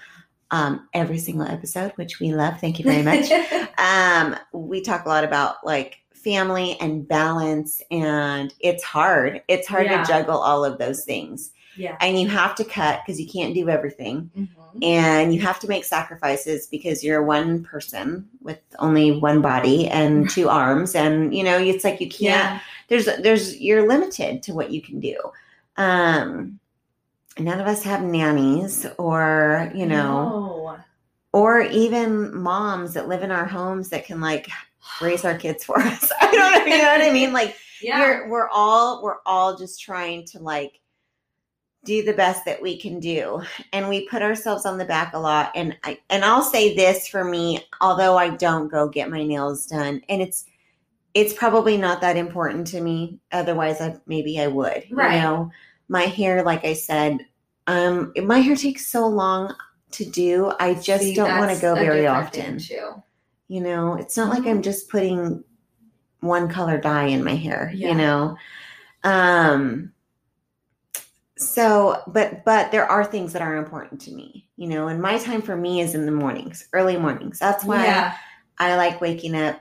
um, 0.52 0.88
every 0.94 1.18
single 1.18 1.48
episode, 1.48 1.92
which 1.96 2.20
we 2.20 2.34
love. 2.34 2.60
Thank 2.60 2.78
you 2.80 2.86
very 2.86 3.04
much 3.04 3.32
um 3.78 4.36
we 4.52 4.82
talk 4.82 5.06
a 5.06 5.10
lot 5.10 5.24
about 5.24 5.66
like 5.66 6.00
family 6.14 6.78
and 6.80 7.08
balance 7.08 7.82
and 7.90 8.54
it's 8.60 8.84
hard 8.84 9.42
it's 9.48 9.68
hard 9.68 9.86
Yeah. 9.88 10.04
to 10.04 10.08
juggle 10.08 10.38
all 10.38 10.64
of 10.64 10.78
those 10.78 11.04
things 11.04 11.52
yeah. 11.76 11.98
and 12.00 12.20
you 12.20 12.28
have 12.28 12.54
to 12.56 12.64
cut 12.64 13.00
because 13.04 13.20
you 13.20 13.28
can't 13.28 13.56
do 13.56 13.70
everything 13.70 14.30
Mhm. 14.38 14.48
and 14.84 15.34
you 15.34 15.42
have 15.42 15.60
to 15.62 15.68
make 15.68 15.84
sacrifices 15.84 16.68
because 16.68 17.04
you're 17.04 17.24
one 17.24 17.64
person 17.64 18.28
with 18.42 18.60
only 18.78 19.12
one 19.18 19.42
body 19.42 19.88
and 19.88 20.30
two 20.30 20.48
arms 20.48 20.94
and 20.94 21.34
you 21.36 21.44
know 21.44 21.58
it's 21.58 21.84
like 21.84 22.00
you 22.00 22.08
can't 22.10 22.22
Yeah. 22.54 22.60
there's 22.90 23.06
there's 23.24 23.58
you're 23.60 23.88
limited 23.88 24.44
to 24.44 24.54
what 24.54 24.70
you 24.72 24.82
can 24.82 25.00
do 25.00 25.18
um 25.78 26.60
none 27.39 27.60
of 27.60 27.67
us 27.67 27.84
have 27.84 28.02
nannies 28.04 28.86
or 28.98 29.72
you 29.74 29.86
know 29.86 29.98
No. 30.76 30.78
or 31.34 31.62
even 31.62 32.36
moms 32.36 32.94
that 32.94 33.08
live 33.08 33.24
in 33.24 33.32
our 33.32 33.46
homes 33.46 33.89
that 33.89 34.06
can 34.06 34.20
like 34.22 34.50
raise 35.02 35.24
our 35.26 35.38
kids 35.38 35.63
for 35.63 35.80
us. 35.82 36.12
I 36.22 36.32
don't 36.32 36.65
know, 36.67 36.76
you 36.76 36.82
know 36.82 36.91
what 36.91 37.02
I 37.02 37.12
mean? 37.12 37.32
Like 37.34 37.56
Yeah. 37.82 38.00
we're 38.00 38.30
we're 38.30 38.50
all 38.50 39.02
we're 39.04 39.20
all 39.26 39.58
just 39.58 39.82
trying 39.82 40.26
to 40.28 40.39
like 40.39 40.80
do 41.84 42.04
the 42.04 42.13
best 42.13 42.46
that 42.46 42.62
we 42.62 42.80
can 42.80 43.00
do. 43.00 43.41
And 43.74 43.89
we 43.89 44.08
put 44.08 44.22
ourselves 44.22 44.67
on 44.67 44.78
the 44.78 44.86
back 44.86 45.13
a 45.13 45.20
lot. 45.20 45.52
And 45.56 45.76
I 45.84 45.98
and 46.10 46.24
I'll 46.24 46.44
say 46.44 46.76
this 46.76 47.08
for 47.08 47.24
me, 47.24 47.65
although 47.80 48.17
I 48.17 48.30
don't 48.30 48.67
go 48.67 48.88
get 48.89 49.10
my 49.10 49.24
nails 49.24 49.65
done, 49.65 50.02
and 50.10 50.22
it's 50.22 50.46
it's 51.13 51.34
probably 51.34 51.78
not 51.78 52.00
that 52.02 52.17
important 52.17 52.67
to 52.67 52.82
me. 52.82 53.20
Otherwise 53.32 53.82
I 53.82 53.96
maybe 54.06 54.39
I 54.39 54.48
would. 54.48 54.86
Right. 54.91 55.15
You 55.15 55.22
know, 55.22 55.52
my 55.91 56.04
hair, 56.04 56.41
like 56.41 56.63
I 56.63 56.73
said, 56.73 57.19
um 57.67 58.13
my 58.23 58.39
hair 58.39 58.56
takes 58.56 58.88
so 58.88 59.06
long 59.06 59.54
to 59.91 60.06
do. 60.10 60.54
I 60.60 60.73
just 60.73 61.04
See, 61.04 61.13
don't 61.13 61.38
want 61.38 61.54
to 61.54 61.62
go 61.62 61.75
very 61.75 62.08
often. 62.08 62.58
Too. 62.60 62.93
You 63.49 63.60
know, 63.60 63.95
it's 63.95 64.15
not 64.15 64.30
like 64.30 64.47
I'm 64.47 64.62
just 64.62 64.89
putting 64.89 65.43
one 66.21 66.47
color 66.47 66.80
dye 66.80 67.08
in 67.08 67.23
my 67.25 67.36
hair, 67.36 67.71
Yeah. 67.75 67.89
you 67.89 67.95
know. 67.95 68.38
Um 69.04 69.91
so 71.38 72.01
but 72.08 72.45
but 72.45 72.71
there 72.71 72.86
are 72.86 73.04
things 73.04 73.34
that 73.34 73.41
are 73.41 73.58
important 73.58 73.99
to 74.01 74.12
me, 74.13 74.47
you 74.56 74.67
know, 74.67 74.88
and 74.88 75.01
my 75.01 75.17
time 75.17 75.41
for 75.41 75.58
me 75.58 75.82
is 75.82 75.93
in 75.93 76.06
the 76.06 76.12
mornings, 76.12 76.69
early 76.71 76.95
mornings. 76.95 77.38
That's 77.38 77.65
why 77.65 77.84
Yeah. 77.84 78.15
I 78.60 78.77
like 78.77 79.01
waking 79.01 79.36
up 79.36 79.60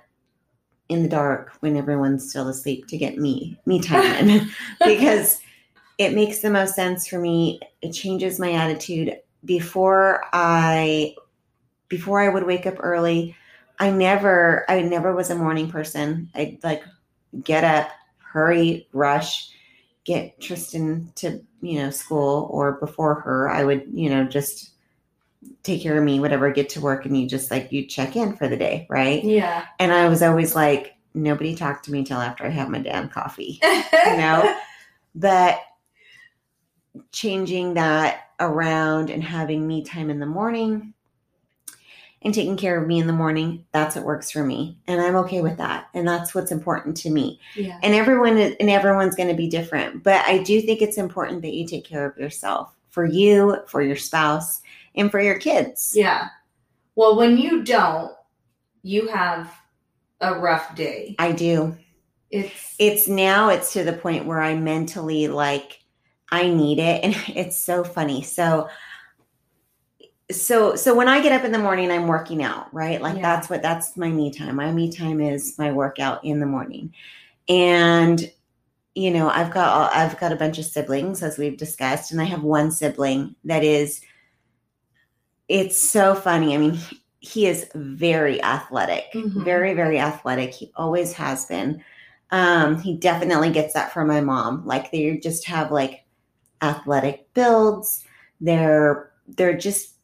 in 0.89 1.03
the 1.03 1.09
dark 1.09 1.55
when 1.61 1.77
everyone's 1.77 2.29
still 2.31 2.49
asleep 2.49 2.87
to 2.89 2.99
get 2.99 3.19
me 3.19 3.59
me 3.67 3.81
time 3.81 4.29
in 4.29 4.49
because 4.85 5.41
it 6.01 6.15
makes 6.15 6.39
the 6.39 6.49
most 6.51 6.75
sense 6.75 7.07
for 7.07 7.19
me. 7.19 7.61
It 7.83 7.93
changes 7.93 8.41
my 8.41 8.53
attitude 8.53 9.19
before 9.45 10.25
I 10.33 11.15
before 11.91 12.21
I 12.21 12.31
would 12.31 12.47
wake 12.47 12.65
up 12.65 12.77
early. 12.81 13.37
I 13.79 13.91
never 13.91 14.65
I 14.71 14.81
never 14.81 15.15
was 15.15 15.29
a 15.29 15.35
morning 15.35 15.71
person. 15.71 16.31
I'd 16.35 16.59
like 16.63 16.83
get 17.45 17.65
up, 17.65 17.91
hurry, 18.17 18.89
rush, 18.95 19.51
get 20.05 20.41
Tristan 20.41 21.13
to, 21.17 21.45
you 21.61 21.81
know, 21.81 21.91
school 21.91 22.49
or 22.51 22.73
before 22.81 23.17
her. 23.17 23.51
I 23.51 23.65
would, 23.65 23.85
you 23.93 24.09
know, 24.09 24.25
just 24.25 24.71
take 25.65 25.83
care 25.83 25.99
of 25.99 26.03
me, 26.05 26.19
whatever, 26.19 26.51
get 26.51 26.71
to 26.71 26.81
work 26.81 27.05
and 27.05 27.15
you 27.15 27.29
just 27.29 27.51
like 27.51 27.73
you 27.73 27.85
check 27.85 28.17
in 28.17 28.37
for 28.37 28.49
the 28.49 28.57
day, 28.57 28.87
right? 28.89 29.23
Yeah. 29.23 29.67
And 29.79 29.93
I 29.93 30.09
was 30.09 30.23
always 30.23 30.55
like, 30.55 30.95
nobody 31.13 31.55
talked 31.55 31.85
to 31.85 31.93
me 31.93 31.99
until 31.99 32.21
after 32.21 32.47
I 32.47 32.51
have 32.51 32.71
my 32.71 32.79
damn 32.79 33.11
coffee. 33.11 33.61
You 33.63 34.17
know? 34.17 34.57
But 35.13 35.59
changing 37.13 37.75
that 37.75 38.29
around 38.39 39.11
and 39.11 39.23
having 39.23 39.67
me 39.67 39.85
time 39.85 40.11
in 40.11 40.21
the 40.21 40.27
morning 40.27 40.95
and 42.23 42.35
taking 42.35 42.57
care 42.57 42.81
of 42.81 42.87
me 42.87 42.99
in 42.99 43.07
the 43.07 43.13
morning, 43.13 43.65
that's 43.73 43.97
what 43.97 44.05
works 44.05 44.31
for 44.31 44.45
me. 44.45 44.79
And 44.87 45.01
I'm 45.01 45.17
okay 45.17 45.41
with 45.41 45.57
that. 45.57 45.89
And 45.95 46.07
that's 46.07 46.35
what's 46.35 46.53
important 46.53 46.97
to 46.99 47.11
me. 47.11 47.41
yeah. 47.55 47.79
And 47.83 47.95
everyone 47.95 48.37
and 48.37 48.71
everyone's 48.71 49.17
going 49.17 49.29
to 49.31 49.35
be 49.35 49.49
different, 49.49 50.03
but 50.03 50.25
I 50.27 50.39
do 50.39 50.61
think 50.61 50.83
it's 50.83 50.99
important 50.99 51.43
that 51.43 51.55
you 51.55 51.67
take 51.67 51.85
care 51.85 52.07
of 52.07 52.19
yourself 52.19 52.75
for 52.91 53.07
you, 53.07 53.57
for 53.67 53.83
your 53.83 53.97
spouse, 53.97 54.61
and 54.95 55.11
for 55.11 55.21
your 55.21 55.39
kids. 55.39 55.93
Yeah. 55.95 56.29
Well, 56.95 57.17
when 57.17 57.39
you 57.39 57.63
don't, 57.63 58.13
you 58.83 59.09
have 59.09 59.51
a 60.21 60.35
rough 60.35 60.75
day. 60.75 61.15
I 61.19 61.33
do. 61.33 61.77
It's 62.31 62.77
it's 62.79 63.09
now 63.09 63.49
it's 63.49 63.73
to 63.73 63.83
the 63.83 63.93
point 63.93 64.27
where 64.27 64.41
I 64.41 64.55
mentally 64.55 65.29
like 65.29 65.80
I 66.33 66.49
need 66.49 66.79
it 66.79 67.03
and 67.05 67.15
it's 67.37 67.61
so 67.61 67.85
funny. 67.85 68.23
So 68.23 68.69
so 70.31 70.77
so 70.77 70.95
when 70.95 71.09
I 71.09 71.21
get 71.23 71.33
up 71.33 71.45
in 71.45 71.53
the 71.53 71.59
morning 71.59 71.91
I'm 71.91 72.07
working 72.07 72.43
out, 72.43 72.73
right? 72.73 73.01
Like 73.03 73.17
Yeah. 73.17 73.23
that's 73.23 73.51
what 73.51 73.63
that's 73.63 73.97
my 73.97 74.09
me 74.09 74.31
time. 74.33 74.57
My 74.57 74.71
me 74.73 74.93
time 74.93 75.21
is 75.21 75.59
my 75.59 75.73
workout 75.73 76.25
in 76.25 76.41
the 76.41 76.47
morning. 76.47 76.95
And 77.49 78.31
you 78.97 79.11
know, 79.13 79.29
I've 79.29 79.53
got 79.53 79.69
all- 79.69 79.91
I've 79.93 80.19
got 80.19 80.33
a 80.33 80.37
bunch 80.37 80.59
of 80.59 80.65
siblings 80.65 81.23
as 81.23 81.39
we've 81.39 81.57
discussed, 81.57 82.11
and 82.11 82.21
I 82.21 82.25
have 82.25 82.43
one 82.43 82.71
sibling 82.73 83.37
that 83.45 83.63
is. 83.63 84.01
It's 85.49 85.81
so 85.81 86.15
funny. 86.15 86.55
I 86.55 86.59
mean, 86.59 86.79
he- 87.21 87.47
is 87.47 87.67
very 87.75 88.43
athletic, 88.43 89.13
Mhm. 89.15 89.45
very 89.45 89.75
very 89.75 89.99
athletic. 89.99 90.53
He 90.55 90.73
always 90.77 91.13
has 91.15 91.47
been. 91.47 91.83
Um, 92.31 92.81
he 92.81 92.97
definitely 92.97 93.51
gets 93.51 93.75
that 93.75 93.93
from 93.93 94.09
my 94.09 94.21
mom. 94.21 94.65
Like 94.67 94.91
they 94.91 95.17
just 95.19 95.47
have 95.47 95.71
like 95.73 96.05
athletic 96.63 97.33
builds. 97.35 98.05
They're 98.41 99.11
they're 99.29 99.57
just 99.57 99.95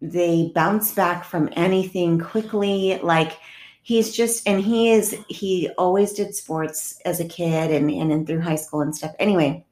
they 0.00 0.50
bounce 0.54 0.94
back 0.94 1.24
from 1.24 1.50
anything 1.52 2.18
quickly. 2.18 2.98
Like 3.02 3.38
he's 3.82 4.14
just 4.14 4.46
and 4.48 4.60
he 4.60 4.90
is 4.90 5.16
he 5.28 5.70
always 5.78 6.12
did 6.12 6.34
sports 6.34 7.00
as 7.04 7.20
a 7.20 7.24
kid 7.24 7.70
and 7.70 7.90
and, 7.90 8.12
and 8.12 8.26
through 8.26 8.40
high 8.40 8.56
school 8.56 8.80
and 8.80 8.94
stuff. 8.94 9.14
Anyway, 9.18 9.64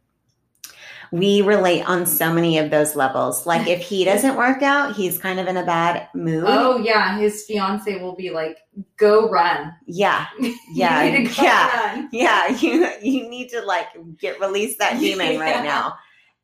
we 1.10 1.40
relate 1.42 1.88
on 1.88 2.06
so 2.06 2.32
many 2.32 2.58
of 2.58 2.70
those 2.70 2.94
levels. 2.94 3.46
Like 3.46 3.66
if 3.66 3.80
he 3.80 4.04
doesn't 4.04 4.36
work 4.36 4.62
out, 4.62 4.94
he's 4.94 5.18
kind 5.18 5.40
of 5.40 5.46
in 5.46 5.56
a 5.56 5.64
bad 5.64 6.08
mood. 6.14 6.44
Oh 6.46 6.78
yeah, 6.78 7.18
his 7.18 7.44
fiance 7.44 8.00
will 8.00 8.14
be 8.14 8.30
like, 8.30 8.58
"Go 8.96 9.28
run." 9.30 9.74
Yeah. 9.86 10.26
Yeah. 10.70 11.02
need 11.10 11.28
to 11.28 11.34
go 11.34 11.42
yeah. 11.42 11.92
run. 11.94 12.08
Yeah, 12.12 12.48
you 12.60 12.92
you 13.00 13.28
need 13.28 13.48
to 13.50 13.62
like 13.62 13.88
get 14.18 14.40
release 14.40 14.76
that 14.78 14.98
demon 15.00 15.38
right 15.38 15.64
now. 15.64 15.96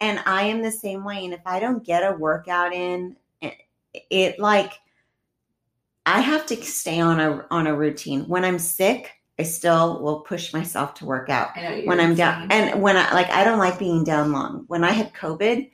And 0.04 0.20
I 0.26 0.42
am 0.44 0.60
the 0.62 0.70
same 0.70 1.02
way. 1.04 1.24
And 1.24 1.32
if 1.32 1.40
I 1.46 1.60
don't 1.60 1.82
get 1.82 2.02
a 2.02 2.14
workout 2.14 2.72
in, 2.74 3.16
it, 3.40 3.54
it 4.10 4.38
like 4.38 4.72
I 6.04 6.20
have 6.20 6.44
to 6.46 6.56
stay 6.62 7.00
on 7.00 7.20
a 7.20 7.46
on 7.50 7.66
a 7.66 7.74
routine. 7.74 8.28
When 8.28 8.44
I'm 8.44 8.58
sick, 8.58 9.10
I 9.38 9.44
still 9.44 10.02
will 10.02 10.20
push 10.20 10.52
myself 10.52 10.94
to 10.94 11.06
work 11.06 11.30
out. 11.30 11.56
I 11.56 11.82
When 11.86 12.00
I'm 12.00 12.14
down, 12.14 12.48
and 12.52 12.82
when 12.82 12.96
I 12.98 13.12
like, 13.14 13.30
I 13.30 13.44
don't 13.44 13.58
like 13.58 13.78
being 13.78 14.04
down 14.04 14.30
long. 14.32 14.64
When 14.66 14.84
I 14.84 14.92
had 14.92 15.14
COVID, 15.14 15.70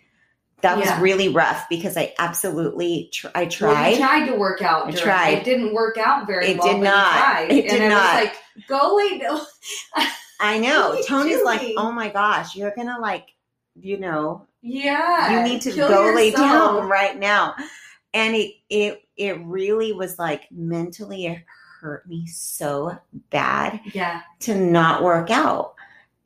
that 0.62 0.78
was 0.78 0.88
really 1.00 1.28
rough 1.28 1.66
because 1.68 1.96
I 1.96 2.14
absolutely 2.20 3.10
tr- 3.12 3.28
I 3.34 3.40
Well, 3.42 3.50
tried. 3.50 3.88
you 3.90 3.96
tried 3.96 4.26
to 4.26 4.34
work 4.36 4.62
out. 4.62 4.86
I 4.86 4.90
during- 4.92 5.02
tried. 5.04 5.30
It 5.38 5.44
didn't 5.44 5.74
work 5.74 5.98
out 5.98 6.26
very 6.26 6.54
well. 6.54 6.54
It 6.54 6.58
well. 6.60 6.72
did 6.74 6.82
not. 6.84 7.42
It 7.50 7.50
and 7.50 7.68
did 7.68 7.82
it 7.82 7.88
not. 7.88 8.14
was 8.14 8.24
like, 8.24 8.36
go 8.68 9.18
down. 9.18 9.40
I 10.40 10.58
know. 10.64 10.90
What 10.90 10.94
are 10.94 10.96
you 10.98 11.04
Tony's 11.04 11.42
like, 11.42 11.62
oh 11.76 11.90
my 11.90 12.08
gosh, 12.10 12.54
you're 12.54 12.72
gonna 12.76 12.98
like, 13.00 13.26
you 13.82 13.98
know, 13.98 14.46
Yeah. 14.62 15.32
you 15.44 15.48
need 15.52 15.62
to 15.62 15.72
kill 15.72 15.88
go 15.88 16.12
lay 16.14 16.30
down 16.30 16.88
right 16.88 17.18
now 17.18 17.54
and 18.14 18.34
it 18.34 18.54
it 18.68 19.02
it 19.16 19.38
really 19.44 19.92
was 19.92 20.18
like 20.18 20.44
mentally 20.50 21.26
it 21.26 21.38
hurt 21.80 22.06
me 22.08 22.26
so 22.26 22.96
bad 23.30 23.80
Yeah. 23.94 24.20
to 24.40 24.54
not 24.54 25.02
work 25.02 25.30
out 25.30 25.74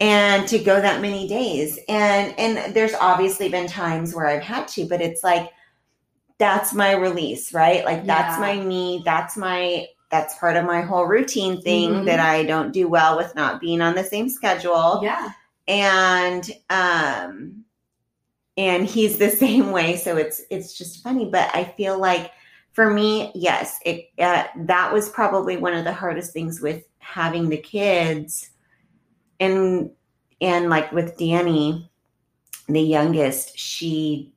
and 0.00 0.48
to 0.48 0.58
go 0.58 0.80
that 0.80 1.00
many 1.00 1.28
days 1.28 1.78
and 1.88 2.34
and 2.38 2.74
there's 2.74 2.94
obviously 2.94 3.48
been 3.48 3.68
times 3.68 4.14
where 4.14 4.26
i've 4.26 4.42
had 4.42 4.66
to 4.68 4.84
but 4.86 5.00
it's 5.00 5.22
like 5.22 5.50
that's 6.38 6.72
my 6.74 6.92
release 6.92 7.52
right 7.54 7.84
like 7.84 8.04
that's 8.04 8.34
Yeah. 8.36 8.40
my 8.40 8.60
me 8.64 9.02
that's 9.04 9.36
my 9.36 9.86
that's 10.10 10.36
part 10.38 10.56
of 10.56 10.64
my 10.64 10.80
whole 10.80 11.06
routine 11.06 11.60
thing 11.62 11.90
Mhm. 11.90 12.04
that 12.06 12.18
i 12.18 12.42
don't 12.44 12.72
do 12.72 12.88
well 12.88 13.16
with 13.16 13.34
not 13.36 13.60
being 13.60 13.80
on 13.80 13.94
the 13.94 14.02
same 14.04 14.28
schedule 14.28 15.00
Yeah. 15.04 15.30
And 15.66 16.50
um 16.70 17.64
and 18.56 18.86
he's 18.86 19.18
the 19.18 19.30
same 19.44 19.72
way. 19.72 19.96
So 19.96 20.16
it's 20.16 20.42
it's 20.50 20.76
just 20.76 21.02
funny. 21.02 21.28
But 21.30 21.50
i 21.54 21.64
feel 21.64 21.98
like 21.98 22.30
for 22.74 22.90
me 22.90 23.30
yes 23.34 23.78
it 23.86 24.10
uh, 24.18 24.44
that 24.56 24.92
was 24.92 25.08
probably 25.08 25.56
one 25.56 25.72
of 25.72 25.84
the 25.84 25.92
hardest 25.92 26.32
things 26.32 26.60
with 26.60 26.84
having 26.98 27.48
the 27.48 27.56
kids 27.56 28.50
and 29.40 29.90
and 30.40 30.68
like 30.68 30.90
with 30.92 31.16
danny 31.16 31.90
the 32.68 32.80
youngest 32.80 33.56
she 33.56 34.32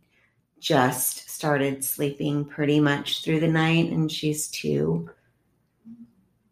just 0.59 1.29
started 1.29 1.83
sleeping 1.83 2.45
pretty 2.45 2.79
much 2.79 3.23
through 3.23 3.39
the 3.39 3.47
night 3.47 3.91
and 3.91 4.11
she's 4.11 4.47
two. 4.47 5.07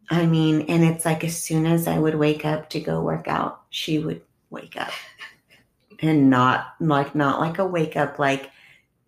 I 0.10 0.26
mean 0.26 0.62
and 0.70 0.84
it's 0.84 1.06
like 1.06 1.24
as 1.24 1.38
soon 1.42 1.66
as 1.66 1.88
i 1.88 1.98
would 1.98 2.16
wake 2.16 2.46
up 2.46 2.70
to 2.72 2.80
go 2.80 3.02
work 3.02 3.28
out 3.28 3.64
she 3.70 4.00
would 4.00 4.22
wake 4.50 4.78
up 4.78 4.92
and 6.02 6.30
not 6.30 6.76
like 6.80 7.16
not 7.16 7.40
like 7.40 7.58
a 7.60 7.66
wake 7.66 7.96
up 7.96 8.20
like 8.20 8.52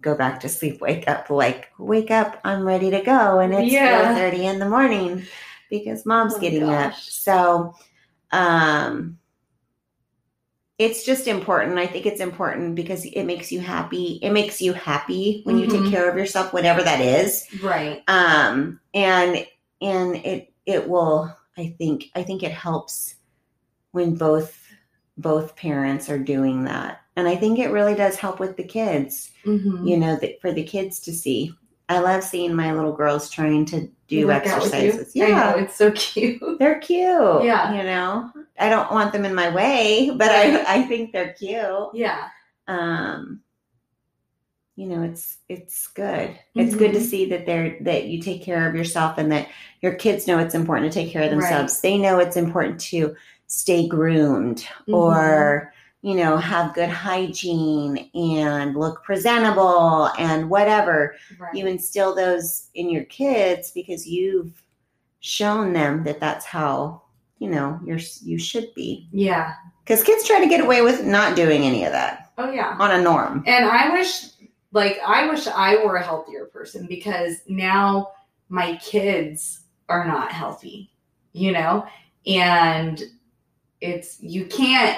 go 0.01 0.15
back 0.15 0.39
to 0.39 0.49
sleep 0.49 0.79
wake 0.81 1.07
up 1.07 1.29
like 1.29 1.69
wake 1.79 2.11
up 2.11 2.39
i'm 2.43 2.63
ready 2.63 2.89
to 2.91 3.01
go 3.01 3.39
and 3.39 3.53
it's 3.53 3.71
Yeah. 3.73 4.13
4.30 4.15 4.45
in 4.45 4.59
the 4.59 4.69
morning 4.69 5.23
because 5.69 6.05
mom's 6.05 6.35
Oh 6.35 6.39
getting 6.39 6.63
up 6.63 6.93
so 6.93 7.73
um 8.31 9.17
it's 10.77 11.03
just 11.03 11.27
important 11.27 11.77
i 11.79 11.87
think 11.87 12.05
it's 12.05 12.21
important 12.21 12.75
because 12.75 13.03
it 13.05 13.23
makes 13.23 13.51
you 13.51 13.59
happy 13.59 14.19
it 14.21 14.29
makes 14.31 14.61
you 14.61 14.73
happy 14.73 15.41
when 15.43 15.57
you 15.57 15.67
Mhm. 15.67 15.71
take 15.71 15.85
care 15.87 16.09
of 16.09 16.15
yourself 16.17 16.53
whatever 16.53 16.83
that 16.83 17.01
is 17.01 17.47
Right. 17.61 18.03
um 18.07 18.79
and 18.93 19.45
and 19.81 20.15
it 20.17 20.53
it 20.65 20.87
will 20.87 21.35
i 21.57 21.73
think 21.77 22.05
i 22.15 22.21
think 22.23 22.43
it 22.43 22.51
helps 22.51 23.15
when 23.91 24.15
both 24.15 24.66
both 25.17 25.55
parents 25.55 26.09
are 26.09 26.19
doing 26.19 26.63
that 26.65 27.01
and 27.15 27.27
i 27.27 27.35
think 27.35 27.57
it 27.59 27.71
really 27.71 27.95
does 27.95 28.15
help 28.17 28.39
with 28.39 28.55
the 28.57 28.63
kids 28.63 29.31
Mm-hmm. 29.45 29.87
you 29.87 29.97
know 29.97 30.17
that 30.17 30.41
for 30.41 30.51
the 30.51 30.63
kids 30.63 30.99
to 31.01 31.13
see 31.13 31.53
i 31.89 31.99
love 31.99 32.23
seeing 32.23 32.53
my 32.53 32.73
little 32.73 32.91
girls 32.91 33.29
trying 33.29 33.63
to 33.65 33.89
do 34.07 34.29
exercises 34.31 35.13
I 35.15 35.27
know 35.29 35.55
it's 35.57 35.75
so 35.75 35.91
cute. 35.91 36.41
they're 36.59 36.79
cute 36.79 37.43
Yeah. 37.43 37.75
you 37.77 37.83
know 37.83 38.31
i 38.59 38.69
don't 38.69 38.91
want 38.91 39.13
them 39.13 39.23
in 39.25 39.33
my 39.33 39.49
way 39.53 40.11
but 40.15 40.27
Right. 40.27 40.65
i 40.67 40.75
i 40.79 40.81
think 40.83 41.11
they're 41.13 41.33
cute 41.33 41.89
Yeah. 41.93 42.27
um 42.67 43.39
you 44.75 44.85
know 44.85 45.01
it's 45.01 45.37
it's 45.49 45.87
good 45.87 46.37
it's 46.55 46.75
good 46.75 46.93
to 46.93 46.99
Mhm. 46.99 47.05
see 47.09 47.29
that 47.29 47.45
they're 47.45 47.77
that 47.81 48.05
you 48.05 48.21
take 48.21 48.43
care 48.43 48.67
of 48.69 48.75
yourself 48.75 49.17
and 49.17 49.31
that 49.31 49.47
your 49.81 49.93
kids 49.95 50.27
know 50.27 50.37
it's 50.39 50.53
important 50.55 50.91
to 50.91 50.99
take 50.99 51.11
care 51.11 51.23
of 51.23 51.31
Right. 51.31 51.39
themselves 51.39 51.81
they 51.81 51.97
know 51.97 52.19
it's 52.19 52.37
important 52.37 52.79
to 52.81 53.15
stay 53.47 53.87
groomed 53.87 54.67
Mhm. 54.87 54.93
or 54.93 55.73
you 56.01 56.15
know 56.15 56.37
have 56.37 56.73
good 56.75 56.89
hygiene 56.89 58.09
and 58.13 58.75
look 58.75 59.03
presentable 59.03 60.09
and 60.19 60.49
whatever 60.49 61.15
Right. 61.39 61.53
you 61.55 61.65
instill 61.67 62.13
those 62.15 62.67
in 62.75 62.89
your 62.89 63.03
kids 63.05 63.71
because 63.71 64.07
you've 64.07 64.51
shown 65.19 65.73
them 65.73 66.03
that 66.03 66.19
that's 66.19 66.45
how 66.45 67.01
you 67.39 67.49
know 67.49 67.79
you're 67.85 67.99
you 68.23 68.37
should 68.37 68.73
be 68.75 69.07
yeah. 69.11 69.53
because 69.83 70.03
kids 70.03 70.25
try 70.27 70.39
to 70.39 70.47
get 70.47 70.61
away 70.61 70.81
with 70.81 71.03
not 71.05 71.35
doing 71.35 71.63
any 71.63 71.83
of 71.83 71.91
that 71.91 72.31
Oh 72.37 72.51
yeah. 72.51 72.75
on 72.79 72.91
a 72.91 73.01
norm 73.01 73.43
And 73.47 73.65
I 73.65 73.89
wish, 73.91 74.25
like, 74.71 74.99
I 75.05 75.27
wish 75.27 75.47
I 75.47 75.83
were 75.83 75.95
a 75.95 76.03
healthier 76.03 76.45
person 76.45 76.85
because 76.87 77.37
now 77.47 78.11
my 78.49 78.75
kids 78.77 79.61
are 79.89 80.05
not 80.05 80.31
healthy, 80.31 80.91
you 81.33 81.51
know? 81.51 81.85
And 82.27 83.01
it's, 83.81 84.21
you 84.21 84.45
can't, 84.45 84.97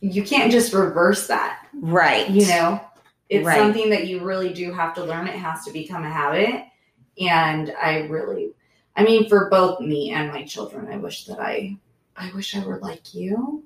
you 0.00 0.22
can't 0.22 0.50
just 0.52 0.72
reverse 0.72 1.26
that, 1.28 1.66
right 1.74 2.28
you 2.30 2.46
know? 2.46 2.80
It's 3.28 3.44
Right. 3.46 3.58
something 3.58 3.90
that 3.90 4.06
you 4.06 4.20
really 4.20 4.52
do 4.52 4.72
have 4.72 4.94
to 4.94 5.04
learn. 5.04 5.26
It 5.26 5.34
has 5.36 5.64
to 5.64 5.72
become 5.72 6.04
a 6.04 6.10
habit. 6.10 6.64
And 7.20 7.72
I 7.82 8.00
really, 8.06 8.52
I 8.94 9.02
mean, 9.04 9.28
for 9.28 9.48
both 9.50 9.80
me 9.80 10.10
and 10.12 10.30
my 10.30 10.44
children, 10.44 10.86
I 10.92 10.96
wish 10.96 11.24
that 11.26 11.40
I, 11.40 11.76
I 12.16 12.30
wish 12.34 12.54
I 12.56 12.64
were 12.64 12.78
like 12.78 13.14
you. 13.14 13.64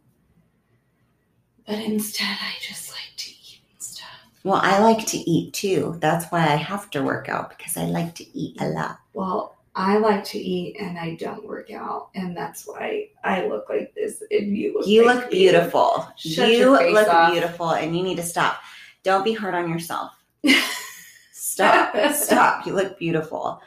But 1.67 1.79
instead, 1.79 2.39
I 2.41 2.53
just 2.67 2.91
like 2.91 3.17
to 3.19 3.31
eat 3.31 3.61
and 3.73 3.83
stuff. 3.83 4.09
well 4.45 4.61
i 4.63 4.79
like 4.81 5.07
to 5.07 5.19
eat 5.19 5.53
too 5.53 5.97
that's 6.01 6.27
why 6.33 6.41
i 6.41 6.57
have 6.57 6.91
to 6.91 7.03
work 7.03 7.29
out 7.29 7.51
because 7.51 7.77
i 7.77 7.85
like 7.85 8.15
to 8.15 8.25
eat 8.37 8.61
a 8.61 8.67
lot 8.69 8.99
Well, 9.13 9.57
I 9.75 9.99
like 9.99 10.25
to 10.25 10.39
eat 10.39 10.77
and 10.81 10.99
I 10.99 11.15
don't 11.15 11.47
work 11.47 11.71
out, 11.71 12.11
and 12.15 12.37
that's 12.37 12.67
why 12.67 13.11
I 13.23 13.47
look 13.47 13.69
like 13.69 13.95
this. 13.95 14.23
And 14.31 14.57
you 14.57 14.75
look, 14.75 14.87
you 14.87 15.07
like 15.07 15.17
look 15.17 15.31
beautiful. 15.31 16.09
You 16.23 16.71
look 16.71 17.09
off. 17.09 17.33
beautiful 17.33 17.71
and 17.71 17.97
you 17.97 18.03
need 18.03 18.17
to 18.17 18.23
stop. 18.23 18.61
Don't 19.03 19.25
be 19.25 19.33
hard 19.33 19.55
on 19.55 19.69
yourself. 19.69 20.13
Stop. 21.33 22.15
Stop. 22.15 22.67
You 22.67 22.75
look 22.75 22.99
beautiful. 22.99 23.61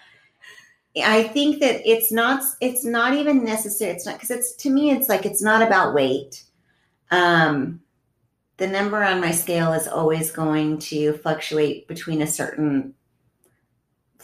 I 1.03 1.23
think 1.23 1.59
that 1.59 1.81
it's 1.87 2.11
not 2.11 2.43
it's 2.61 2.85
not 2.85 3.13
even 3.13 3.43
necessary 3.43 3.91
it's 3.91 4.05
not 4.05 4.15
because 4.15 4.31
it's 4.31 4.53
to 4.57 4.69
me 4.69 4.91
it's 4.91 5.09
like 5.09 5.25
it's 5.25 5.41
not 5.41 5.61
about 5.61 5.93
weight. 5.93 6.43
Um 7.11 7.81
the 8.57 8.67
number 8.67 9.03
on 9.03 9.19
my 9.19 9.31
scale 9.31 9.73
is 9.73 9.87
always 9.87 10.31
going 10.31 10.77
to 10.79 11.13
fluctuate 11.13 11.87
between 11.87 12.21
a 12.21 12.27
certain 12.27 12.93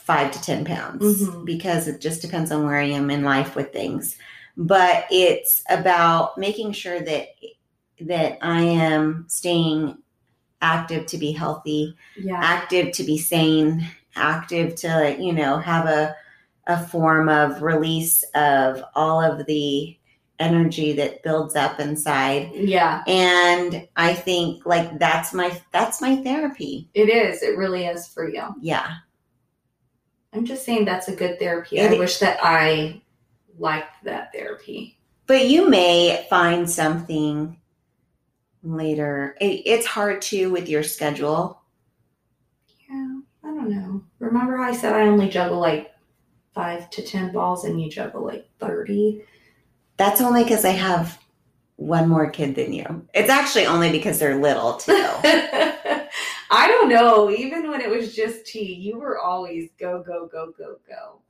five 0.10 0.32
to 0.32 0.42
ten 0.42 0.66
pounds 0.66 1.04
Mhm. 1.22 1.46
because 1.46 1.88
it 1.88 2.02
just 2.02 2.20
depends 2.26 2.52
on 2.52 2.66
where 2.66 2.80
i 2.86 2.90
am 3.00 3.08
in 3.12 3.24
life 3.24 3.56
with 3.56 3.72
things 3.72 4.18
but 4.58 5.06
it's 5.12 5.62
about 5.70 6.38
making 6.38 6.72
sure 6.82 7.00
that 7.10 7.26
that 8.02 8.32
i 8.42 8.62
am 8.62 9.26
staying 9.28 9.98
active 10.62 11.06
to 11.12 11.18
be 11.26 11.32
healthy 11.32 11.96
Yeah. 12.18 12.40
active 12.42 12.92
to 12.98 13.04
be 13.04 13.18
sane, 13.18 13.88
active 14.16 14.76
to, 14.84 15.16
you 15.26 15.32
know, 15.40 15.58
have 15.72 15.86
a 16.00 16.16
a 16.68 16.78
form 16.94 17.30
of 17.30 17.62
release 17.64 18.24
of 18.36 18.84
all 18.94 19.20
of 19.22 19.46
the 19.48 19.98
energy 20.40 20.94
that 20.94 21.24
builds 21.24 21.56
up 21.56 21.80
inside. 21.80 22.52
Yeah, 22.54 23.02
And 23.08 23.88
I 23.96 24.14
think 24.14 24.66
like 24.66 25.00
that's 25.00 25.34
my 25.34 25.50
that's 25.72 26.02
my 26.02 26.14
therapy. 26.28 26.90
it 26.94 27.10
is. 27.10 27.42
It 27.42 27.58
really 27.58 27.86
is 27.86 28.08
for 28.08 28.26
you. 28.30 28.44
Yeah. 28.62 28.90
I'm 30.34 30.46
just 30.46 30.66
saying 30.66 30.86
that's 30.86 31.08
a 31.08 31.16
good 31.16 31.40
therapy. 31.40 31.78
It- 31.78 31.92
I 31.92 31.98
wish 32.00 32.20
that 32.20 32.40
I 32.42 33.02
liked 33.58 34.04
that 34.04 34.32
therapy. 34.34 34.98
But 35.28 35.48
you 35.48 35.70
may 35.70 36.26
find 36.30 36.68
something 36.70 37.58
later. 38.64 39.36
It, 39.40 39.62
it's 39.66 39.86
hard 39.86 40.22
too 40.22 40.50
with 40.52 40.68
your 40.68 40.84
schedule. 40.84 41.62
Yeah, 42.90 43.20
I 43.44 43.48
don't 43.48 43.70
know. 43.70 44.04
Remember 44.20 44.58
how 44.58 44.64
I 44.64 44.76
said 44.76 44.94
I 44.94 45.02
only 45.08 45.30
juggle 45.30 45.60
like 45.60 45.94
five 46.54 46.90
to 46.92 47.04
ten 47.04 47.32
balls 47.32 47.64
and 47.66 47.80
you 47.80 47.90
juggle 47.90 48.26
like 48.26 48.50
30? 48.60 49.24
That's 49.98 50.20
only 50.22 50.44
because 50.44 50.66
I 50.66 50.72
have 50.72 51.20
one 51.76 52.10
more 52.10 52.30
kid 52.30 52.56
than 52.56 52.74
you. 52.74 53.08
It's 53.14 53.30
actually 53.30 53.66
only 53.66 53.92
because 53.92 54.18
they're 54.20 54.36
little 54.42 54.74
too. 54.78 54.94
I 56.52 56.68
don't 56.68 56.90
know. 56.90 57.30
Even 57.30 57.70
when 57.70 57.82
it 57.82 57.90
was 57.90 58.16
just 58.16 58.46
tea, 58.46 58.74
you 58.74 58.98
were 58.98 59.20
always 59.20 59.70
go, 59.80 60.04
go, 60.04 60.28
go, 60.28 60.54
go, 60.58 60.78
go. 60.88 61.22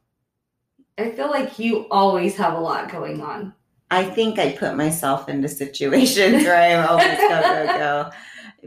I 0.98 1.12
feel 1.12 1.30
like 1.30 1.60
you 1.60 1.88
always 1.90 2.36
have 2.38 2.54
a 2.54 2.60
lot 2.60 2.92
going 2.92 3.22
on. 3.22 3.54
I 3.92 4.04
think 4.04 4.38
I 4.38 4.56
put 4.56 4.76
myself 4.76 5.30
into 5.30 5.48
situations 5.48 6.44
where 6.44 6.56
I'm 6.56 6.88
always 6.88 7.18
go, 7.18 7.42
go, 7.42 7.66
go. 7.78 8.12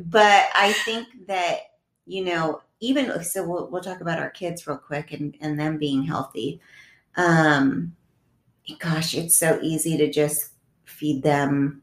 But 0.07 0.47
I 0.55 0.73
think 0.85 1.07
that, 1.27 1.59
you 2.07 2.25
know, 2.25 2.63
even 2.81 3.23
so 3.23 3.47
we'll, 3.47 3.71
we'll 3.71 3.83
talk 3.83 4.01
about 4.01 4.19
our 4.19 4.31
kids 4.31 4.67
real 4.67 4.79
quick 4.79 5.13
and, 5.13 5.37
and 5.41 5.59
them 5.59 5.79
being 5.79 6.03
healthy. 6.03 6.61
Um 7.17 7.95
gosh, 8.79 9.15
it's 9.15 9.37
so 9.37 9.59
easy 9.63 9.97
to 9.99 10.11
just 10.11 10.53
feed 10.85 11.23
them 11.23 11.83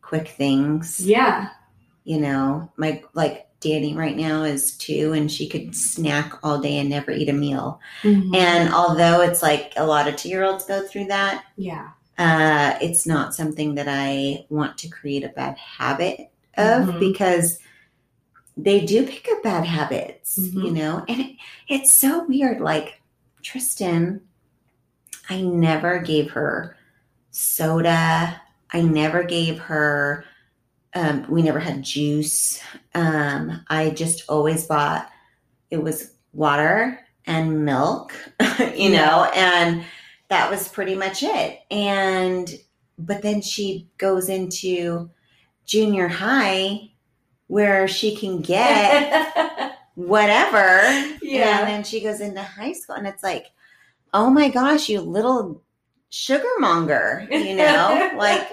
quick 0.00 0.28
things. 0.28 1.00
Yeah. 1.00 1.48
You 2.04 2.20
know, 2.20 2.72
my 2.76 3.02
like 3.14 3.48
Danny 3.64 3.94
right 3.94 4.16
now 4.16 4.42
is 4.44 4.76
two 4.76 5.14
and 5.14 5.32
she 5.32 5.48
could 5.48 5.74
snack 5.74 6.34
all 6.42 6.60
day 6.60 6.76
and 6.78 6.90
never 6.90 7.10
eat 7.10 7.30
a 7.30 7.32
meal. 7.32 7.80
Mhm. 8.02 8.36
And 8.36 8.72
although 8.74 9.22
it's 9.22 9.42
like 9.42 9.72
a 9.76 9.86
lot 9.86 10.06
of 10.06 10.16
two 10.16 10.28
year 10.28 10.44
olds 10.44 10.66
go 10.66 10.86
through 10.86 11.06
that, 11.06 11.44
yeah. 11.56 11.88
uh, 12.18 12.76
it's 12.82 13.06
not 13.06 13.34
something 13.34 13.74
that 13.76 13.86
I 13.88 14.44
want 14.50 14.76
to 14.78 14.88
create 14.88 15.24
a 15.24 15.30
bad 15.30 15.56
habit 15.56 16.30
of 16.58 16.88
Mhm. 16.88 17.00
because 17.00 17.58
they 18.56 18.84
do 18.84 19.04
pick 19.06 19.26
up 19.32 19.42
bad 19.42 19.64
habits, 19.64 20.36
you 20.36 20.64
Mhm. 20.70 20.72
know? 20.74 21.04
And 21.08 21.20
it, 21.22 21.36
it's 21.68 21.92
so 21.92 22.24
weird. 22.26 22.60
Like 22.60 23.00
Tristan, 23.42 24.20
I 25.30 25.40
never 25.40 26.00
gave 26.00 26.30
her 26.32 26.76
soda. 27.30 28.40
I 28.72 28.82
never 28.82 29.22
gave 29.24 29.58
her, 29.58 30.24
um, 30.94 31.26
we 31.28 31.42
never 31.42 31.58
had 31.58 31.82
juice. 31.82 32.60
Um, 32.94 33.64
I 33.68 33.90
just 33.90 34.24
always 34.28 34.66
bought, 34.66 35.10
it 35.70 35.82
was 35.82 36.12
water 36.32 37.00
and 37.26 37.64
milk, 37.64 38.14
you 38.76 38.90
know, 38.90 39.30
and 39.34 39.84
that 40.28 40.50
was 40.50 40.68
pretty 40.68 40.94
much 40.94 41.22
it. 41.22 41.60
And, 41.70 42.48
but 42.98 43.22
then 43.22 43.40
she 43.40 43.88
goes 43.98 44.28
into 44.28 45.10
junior 45.64 46.08
high 46.08 46.90
where 47.46 47.88
she 47.88 48.16
can 48.16 48.40
get 48.40 49.78
whatever. 49.94 50.82
Yeah. 51.22 51.60
And 51.60 51.68
then 51.68 51.84
she 51.84 52.00
goes 52.00 52.20
into 52.20 52.42
high 52.42 52.72
school 52.72 52.96
and 52.96 53.06
it's 53.06 53.22
like, 53.22 53.46
oh 54.12 54.30
my 54.30 54.48
gosh, 54.48 54.88
you 54.88 55.00
little 55.00 55.62
sugar 56.10 56.48
monger, 56.58 57.26
you 57.30 57.56
know? 57.56 58.12
like 58.16 58.46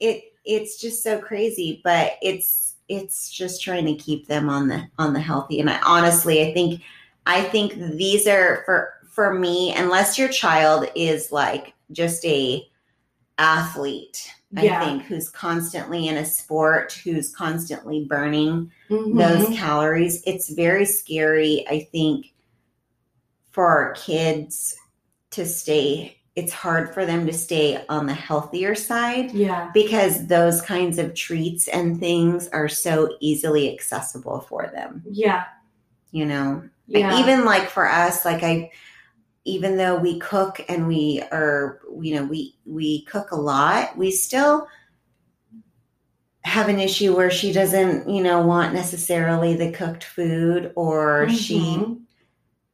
it 0.00 0.29
it's 0.44 0.80
just 0.80 1.02
so 1.02 1.18
crazy, 1.20 1.80
but 1.84 2.12
it's 2.22 2.74
it's 2.88 3.30
just 3.30 3.62
trying 3.62 3.86
to 3.86 3.94
keep 3.94 4.26
them 4.26 4.48
on 4.48 4.68
the 4.68 4.82
on 4.98 5.12
the 5.12 5.20
healthy. 5.20 5.60
And 5.60 5.70
I 5.70 5.80
honestly 5.82 6.42
I 6.48 6.52
think 6.54 6.82
I 7.26 7.42
think 7.42 7.74
these 7.74 8.26
are 8.26 8.62
for 8.64 8.94
for 9.10 9.34
me, 9.34 9.74
unless 9.76 10.18
your 10.18 10.28
child 10.28 10.88
is 10.94 11.30
like 11.32 11.74
just 11.92 12.24
a 12.24 12.66
athlete, 13.38 14.30
Yeah. 14.52 14.80
I 14.80 14.84
think, 14.84 15.02
who's 15.04 15.28
constantly 15.28 16.08
in 16.08 16.16
a 16.16 16.24
sport, 16.24 16.92
who's 17.04 17.34
constantly 17.34 18.04
burning 18.04 18.70
Mhm. 18.88 19.18
those 19.18 19.56
calories. 19.56 20.22
It's 20.26 20.50
very 20.50 20.84
scary, 20.84 21.64
I 21.68 21.88
think, 21.92 22.32
for 23.52 23.66
our 23.66 23.92
kids 23.94 24.76
to 25.30 25.44
stay. 25.46 26.19
It's 26.40 26.52
hard 26.52 26.94
for 26.94 27.04
them 27.04 27.26
to 27.26 27.34
stay 27.34 27.84
on 27.90 28.06
the 28.06 28.14
healthier 28.14 28.74
side 28.74 29.30
yeah. 29.32 29.70
because 29.74 30.26
those 30.26 30.62
kinds 30.62 30.98
of 30.98 31.14
treats 31.14 31.68
and 31.68 32.00
things 32.00 32.48
are 32.48 32.66
so 32.66 33.14
easily 33.20 33.70
accessible 33.74 34.40
for 34.40 34.70
them, 34.72 35.02
Yeah. 35.10 35.44
you 36.12 36.24
know? 36.24 36.62
Yeah. 36.86 37.20
Even 37.20 37.44
like 37.44 37.68
for 37.68 37.86
us, 37.86 38.24
like 38.24 38.42
I, 38.42 38.70
even 39.44 39.76
though 39.76 39.96
we 39.98 40.18
cook 40.18 40.64
and 40.66 40.88
we 40.88 41.22
are, 41.30 41.80
you 42.00 42.14
know, 42.14 42.24
we 42.24 42.56
we 42.64 43.02
cook 43.02 43.32
a 43.32 43.36
lot, 43.36 43.98
we 43.98 44.10
still 44.10 44.66
have 46.42 46.68
an 46.70 46.80
issue 46.80 47.14
where 47.14 47.30
she 47.30 47.52
doesn't, 47.52 48.08
you 48.08 48.22
know, 48.22 48.40
want 48.40 48.72
necessarily 48.72 49.54
the 49.56 49.70
cooked 49.72 50.04
food, 50.04 50.72
or 50.74 51.28
she 51.28 51.58
Mhm. 51.60 52.00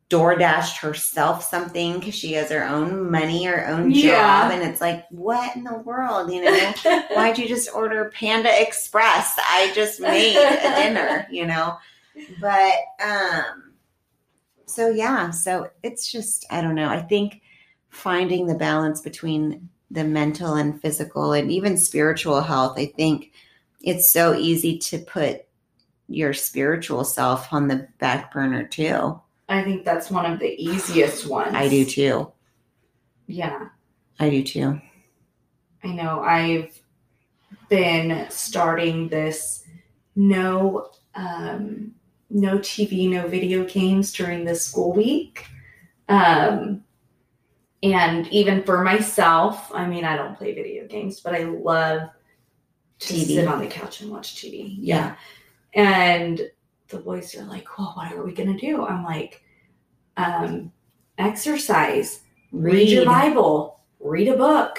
Door 0.09 0.37
dashed 0.37 0.79
herself 0.79 1.42
something 1.42 1.99
because 1.99 2.14
she 2.14 2.35
has 2.35 2.51
her 2.51 2.64
own 2.64 3.11
money, 3.11 3.45
her 3.45 3.66
own 3.66 3.90
Yeah. 3.90 4.42
job, 4.49 4.53
and 4.53 4.62
it's 4.62 4.81
like, 4.81 5.05
what 5.11 5.55
in 5.57 5.64
the 5.64 5.79
world, 5.79 6.33
you 6.33 6.45
know? 6.45 6.75
Why'd 7.12 7.38
you 7.38 7.49
just 7.49 7.75
order 7.75 8.12
Panda 8.14 8.51
Express? 8.62 9.35
I 9.38 9.73
just 9.75 10.01
made 10.01 10.37
a 10.37 10.77
dinner, 10.83 11.27
you 11.31 11.47
know. 11.47 11.77
But 12.40 12.75
um 13.05 13.75
so 14.66 14.88
yeah, 14.88 15.31
so 15.31 15.71
it's 15.83 16.11
just 16.11 16.47
I 16.51 16.61
don't 16.61 16.75
know. 16.75 16.88
I 16.88 17.01
think 17.03 17.40
finding 17.88 18.47
the 18.47 18.55
balance 18.55 19.01
between 19.01 19.69
the 19.90 20.05
mental 20.05 20.55
and 20.55 20.81
physical 20.81 21.33
and 21.33 21.51
even 21.51 21.77
spiritual 21.77 22.40
health, 22.42 22.79
I 22.79 22.87
think 22.87 23.33
it's 23.81 24.09
so 24.11 24.35
easy 24.35 24.79
to 24.79 24.99
put 24.99 25.42
your 26.09 26.33
spiritual 26.33 27.05
self 27.05 27.53
on 27.53 27.69
the 27.69 27.88
back 27.99 28.33
burner 28.33 28.64
too. 28.66 29.21
I 29.48 29.62
think 29.62 29.85
that's 29.85 30.11
one 30.11 30.30
of 30.30 30.38
the 30.38 30.54
easiest 30.62 31.26
ones. 31.28 31.54
I 31.54 31.68
do 31.68 31.85
too. 31.85 32.32
Yeah. 33.26 33.68
I 34.18 34.30
do 34.30 34.42
too. 34.42 34.80
I 35.85 35.88
know 35.88 36.20
I've 36.20 36.80
been 37.68 38.26
starting 38.30 39.09
this 39.09 39.64
no 40.14 40.90
um 41.14 41.92
no 42.28 42.59
TV, 42.59 43.09
no 43.09 43.28
video 43.28 43.64
games 43.64 44.12
during 44.12 44.44
the 44.44 44.54
school 44.54 44.92
week. 44.92 45.46
Um 46.09 46.82
and 47.82 48.26
even 48.28 48.64
for 48.64 48.82
myself, 48.82 49.70
I 49.72 49.87
mean 49.87 50.04
I 50.04 50.16
don't 50.16 50.37
play 50.37 50.54
video 50.54 50.87
games, 50.87 51.20
but 51.20 51.35
I 51.35 51.44
love 51.44 52.09
to 52.98 53.14
TV. 53.14 53.26
sit 53.26 53.46
on 53.46 53.61
the 53.61 53.66
couch 53.66 54.00
and 54.00 54.11
watch 54.11 54.37
TV. 54.37 54.74
Yeah. 54.78 55.14
And 55.74 56.40
the 56.88 56.99
boys 56.99 57.35
are 57.35 57.44
like, 57.44 57.79
Well, 57.79 57.92
what 57.96 58.12
are 58.12 58.22
we 58.25 58.33
gonna 58.33 58.59
do? 58.59 58.85
I'm 58.85 59.05
like, 59.05 59.42
um, 60.16 60.72
exercise, 61.18 62.20
read, 62.53 62.88
your 62.88 63.05
Bible, 63.05 63.81
read 64.01 64.29
a 64.29 64.37
book. 64.37 64.79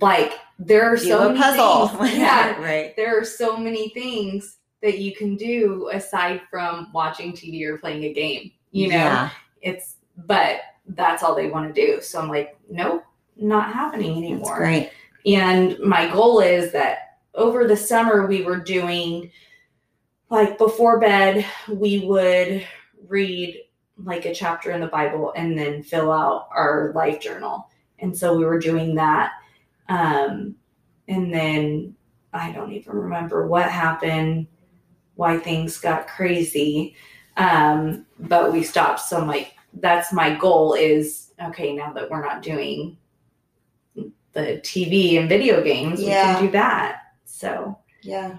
Like 0.00 0.32
there 0.58 0.84
are 0.92 0.96
do 0.96 1.04
so 1.04 1.28
many 1.28 1.38
puzzle. 1.40 1.88
things- 1.88 2.16
yeah, 2.18 2.58
right. 2.60 2.96
there 2.96 3.18
are 3.18 3.24
so 3.24 3.56
many 3.56 3.90
things 3.90 4.56
that 4.82 4.98
you 4.98 5.14
can 5.14 5.36
do 5.36 5.88
aside 5.92 6.40
from 6.50 6.88
watching 6.92 7.32
TV 7.32 7.64
or 7.66 7.78
playing 7.78 8.04
a 8.04 8.12
game. 8.12 8.50
You 8.70 8.88
know, 8.88 8.94
Yeah. 8.96 9.30
it's 9.62 9.96
but 10.26 10.60
that's 10.88 11.22
all 11.22 11.34
they 11.34 11.48
want 11.48 11.74
to 11.74 11.86
do. 11.86 12.00
So 12.02 12.20
I'm 12.20 12.28
like, 12.28 12.56
nope, 12.70 13.04
not 13.36 13.72
happening 13.72 14.20
That's 14.20 14.32
anymore. 14.32 14.56
great. 14.58 14.90
And 15.26 15.78
my 15.80 16.08
goal 16.12 16.40
is 16.40 16.72
that 16.72 17.18
over 17.34 17.66
the 17.66 17.76
summer 17.76 18.26
we 18.26 18.42
were 18.42 18.58
doing 18.58 19.30
like 20.34 20.58
before 20.58 20.98
bed 20.98 21.46
we 21.68 22.00
would 22.00 22.66
read 23.08 23.62
like 24.02 24.24
a 24.26 24.34
chapter 24.34 24.72
in 24.72 24.80
the 24.80 24.88
Bible 24.88 25.32
and 25.36 25.56
then 25.56 25.82
fill 25.82 26.10
out 26.10 26.48
our 26.50 26.92
life 26.96 27.20
journal. 27.20 27.70
And 28.00 28.16
so 28.16 28.36
we 28.36 28.44
were 28.44 28.58
doing 28.58 28.96
that. 28.96 29.32
Um 29.88 30.56
and 31.06 31.32
then 31.32 31.94
I 32.32 32.50
don't 32.50 32.72
even 32.72 32.94
remember 32.96 33.46
what 33.46 33.70
happened, 33.70 34.48
why 35.14 35.38
things 35.38 35.78
got 35.78 36.08
crazy. 36.08 36.96
Um 37.36 38.06
but 38.18 38.52
we 38.52 38.62
stopped 38.62 39.00
so 39.00 39.18
I'm 39.18 39.28
like 39.28 39.54
that's 39.74 40.12
my 40.12 40.34
goal 40.34 40.74
is 40.74 41.32
okay 41.42 41.72
now 41.72 41.92
that 41.92 42.10
we're 42.10 42.24
not 42.24 42.42
doing 42.42 42.96
the 44.32 44.60
TV 44.62 45.18
and 45.18 45.28
video 45.28 45.62
games, 45.62 46.00
we 46.00 46.06
can 46.06 46.44
do 46.44 46.50
that. 46.50 47.02
So, 47.24 47.78
Yeah. 48.02 48.38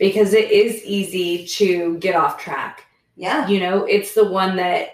Because 0.00 0.34
it 0.34 0.50
is 0.50 0.82
easy 0.82 1.46
to 1.46 1.96
get 1.98 2.16
off 2.16 2.40
track. 2.40 2.86
Yeah. 3.14 3.46
You 3.46 3.60
know, 3.60 3.84
it's 3.84 4.14
the 4.14 4.24
one 4.24 4.56
that 4.56 4.88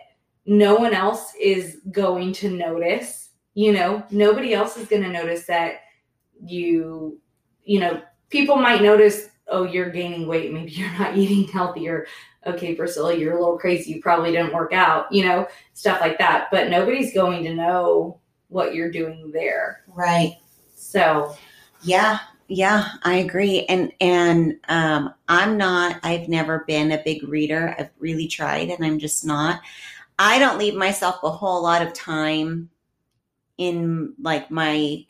no 0.44 0.74
one 0.74 0.92
else 0.92 1.32
is 1.40 1.78
going 1.90 2.34
to 2.34 2.50
notice. 2.50 3.30
You 3.54 3.72
know, 3.72 4.04
nobody 4.10 4.52
else 4.52 4.76
is 4.76 4.86
going 4.88 5.02
to 5.04 5.08
notice 5.10 5.46
that 5.46 5.76
you 6.44 7.18
you 7.64 7.80
know 7.80 8.02
people 8.28 8.56
might 8.56 8.82
notice 8.82 9.28
oh 9.48 9.64
you're 9.64 9.88
gaining 9.90 10.26
weight 10.26 10.52
maybe 10.52 10.70
you're 10.70 10.92
not 10.98 11.16
eating 11.22 11.48
healthier 11.48 12.06
okay 12.46 12.74
priscilla 12.74 13.16
you're 13.16 13.36
a 13.36 13.40
little 13.40 13.58
crazy 13.58 13.92
you 13.92 14.02
probably 14.02 14.32
didn't 14.32 14.52
work 14.52 14.72
out 14.72 15.10
you 15.10 15.24
know 15.24 15.46
stuff 15.72 15.98
like 16.00 16.18
that 16.18 16.48
but 16.50 16.68
nobody's 16.68 17.14
going 17.14 17.42
to 17.42 17.54
know 17.54 18.20
what 18.48 18.74
you're 18.74 18.90
doing 18.90 19.30
there 19.32 19.82
Right. 19.88 20.34
so 20.74 21.34
Yeah, 21.82 22.18
yeah, 22.48 22.90
I 23.02 23.16
agree. 23.16 23.64
And 23.66 23.92
and 24.00 24.56
um, 24.68 25.14
I'm 25.28 25.56
not. 25.56 25.98
I've 26.02 26.28
never 26.28 26.64
been 26.66 26.92
a 26.92 27.02
big 27.04 27.26
reader. 27.28 27.74
I've 27.78 27.90
really 27.98 28.28
tried, 28.28 28.68
and 28.70 28.84
I'm 28.84 28.98
just 28.98 29.24
not. 29.24 29.60
I 30.18 30.38
don't 30.38 30.58
leave 30.58 30.74
myself 30.74 31.16
a 31.24 31.30
whole 31.30 31.62
lot 31.62 31.82
of 31.82 31.92
time 31.94 32.70
in 33.58 34.14
like 34.20 34.50
my 34.50 35.04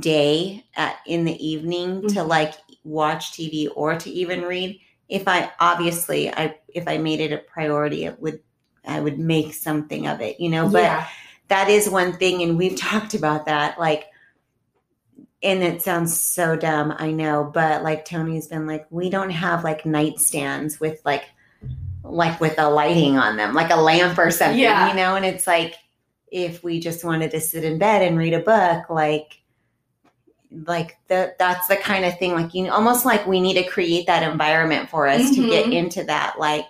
day 0.00 0.64
at 0.76 0.98
in 1.06 1.24
the 1.24 1.46
evening 1.46 2.06
to 2.08 2.20
Mhm. 2.20 2.28
like 2.28 2.54
watch 2.84 3.32
TV 3.34 3.68
or 3.68 3.96
to 3.98 4.10
even 4.10 4.42
read. 4.42 4.80
If 5.08 5.28
I 5.28 5.52
obviously 5.60 6.30
I 6.34 6.58
if 6.68 6.88
I 6.88 6.98
made 6.98 7.20
it 7.20 7.32
a 7.32 7.38
priority, 7.38 8.04
it 8.06 8.20
would 8.20 8.40
I 8.86 9.00
would 9.00 9.18
make 9.18 9.54
something 9.54 10.06
of 10.08 10.20
it, 10.22 10.40
you 10.40 10.50
know. 10.50 10.68
But 10.68 10.82
yeah 10.82 11.06
that 11.48 11.68
is 11.68 11.88
one 11.88 12.12
thing 12.12 12.42
and 12.42 12.58
we've 12.58 12.76
talked 12.80 13.14
about 13.14 13.46
that 13.46 13.78
like 13.78 14.06
and 15.42 15.62
it 15.62 15.82
sounds 15.82 16.18
so 16.18 16.56
dumb 16.56 16.94
i 16.98 17.10
know 17.10 17.50
but 17.52 17.82
like 17.82 18.04
tony's 18.04 18.46
been 18.48 18.66
like 18.66 18.86
we 18.90 19.10
don't 19.10 19.30
have 19.30 19.64
like 19.64 19.82
nightstands 19.82 20.80
with 20.80 21.00
like 21.04 21.24
like 22.02 22.40
with 22.40 22.58
a 22.58 22.68
lighting 22.68 23.18
on 23.18 23.36
them 23.36 23.52
like 23.54 23.70
a 23.70 23.76
lamp 23.76 24.16
or 24.18 24.30
something 24.30 24.58
Yeah. 24.58 24.88
you 24.88 24.94
know 24.96 25.16
and 25.16 25.24
it's 25.24 25.46
like 25.46 25.74
if 26.32 26.62
we 26.64 26.80
just 26.80 27.04
wanted 27.04 27.30
to 27.32 27.40
sit 27.40 27.64
in 27.64 27.78
bed 27.78 28.02
and 28.02 28.16
read 28.18 28.34
a 28.34 28.40
book 28.40 28.88
like 28.90 29.40
like 30.64 30.96
the, 31.08 31.34
that's 31.38 31.66
the 31.66 31.76
kind 31.76 32.04
of 32.04 32.16
thing 32.18 32.32
like 32.32 32.54
you 32.54 32.70
almost 32.70 33.04
like 33.04 33.26
we 33.26 33.40
need 33.40 33.54
to 33.54 33.64
create 33.68 34.06
that 34.06 34.22
environment 34.22 34.88
for 34.88 35.06
us 35.08 35.30
to 35.34 35.48
get 35.48 35.66
Mhm. 35.66 35.72
into 35.74 36.04
that 36.04 36.38
like 36.38 36.68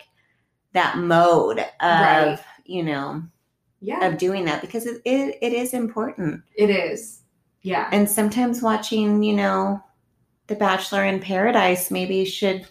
that 0.72 0.96
mode 0.98 1.58
of 1.58 1.66
Right. 1.80 2.38
you 2.64 2.82
know 2.82 3.22
yeah 3.80 4.06
of 4.06 4.16
doing 4.18 4.44
that 4.46 4.62
because 4.62 4.86
it, 4.86 5.02
it, 5.04 5.38
it 5.42 5.52
is 5.52 5.74
important. 5.74 6.42
it 6.56 6.70
is 6.70 7.20
yeah 7.66 7.88
And 7.92 8.08
sometimes 8.08 8.62
watching, 8.62 9.22
you 9.22 9.34
know, 9.34 9.82
The 10.46 10.54
Bachelor 10.54 11.04
in 11.04 11.18
Paradise 11.20 11.90
maybe 11.90 12.24
should 12.24 12.66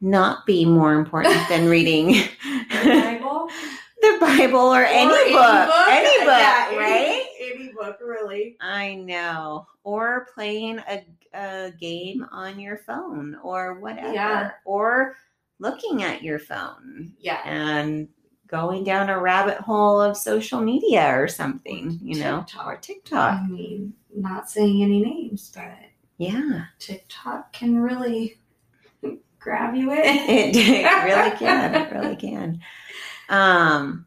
not 0.00 0.44
be 0.46 0.64
more 0.64 0.94
important 0.94 1.36
than 1.48 1.68
reading 1.76 2.22
Bible? 2.70 3.48
the 4.02 4.16
Bible 4.20 4.58
or, 4.60 4.84
any, 4.84 5.12
Or 5.12 5.38
book. 5.38 5.70
Any 5.88 6.18
book, 6.24 6.38
Yeah, 6.38 6.66
any- 6.68 6.78
right? 6.78 7.26
any 7.40 7.72
book 7.72 7.98
really 8.04 8.56
I 8.60 8.94
know. 8.94 9.66
Or 9.84 10.26
playing 10.34 10.78
a, 10.88 11.04
a 11.34 11.72
game 11.78 12.26
on 12.32 12.58
your 12.58 12.76
phone 12.78 13.36
or 13.42 13.74
whatever. 13.80 14.12
Yeah. 14.12 14.50
Or 14.64 15.16
looking 15.58 16.02
at 16.02 16.22
your 16.22 16.38
phone 16.38 17.12
yeah 17.18 17.40
and 17.46 18.08
going 18.46 18.84
down 18.84 19.08
a 19.08 19.18
rabbit 19.18 19.56
hole 19.58 20.00
of 20.00 20.16
social 20.16 20.60
media 20.60 21.18
or 21.18 21.26
something, 21.28 21.98
you 22.02 22.20
know, 22.20 22.40
TikTok. 22.46 22.66
or 22.66 22.76
TikTok. 22.76 23.40
I 23.40 23.46
mean, 23.48 23.92
not 24.16 24.50
saying 24.50 24.82
any 24.82 25.02
names, 25.02 25.52
but 25.54 25.76
Yeah. 26.18 26.64
TikTok 26.78 27.52
can 27.52 27.78
really 27.78 28.40
grab 29.38 29.74
you 29.76 29.92
in. 29.92 29.98
It, 30.28 30.56
it 30.56 30.84
really 31.04 31.36
can. 31.36 31.74
It 31.74 31.92
really 31.92 32.16
can. 32.16 32.60
Um, 33.28 34.06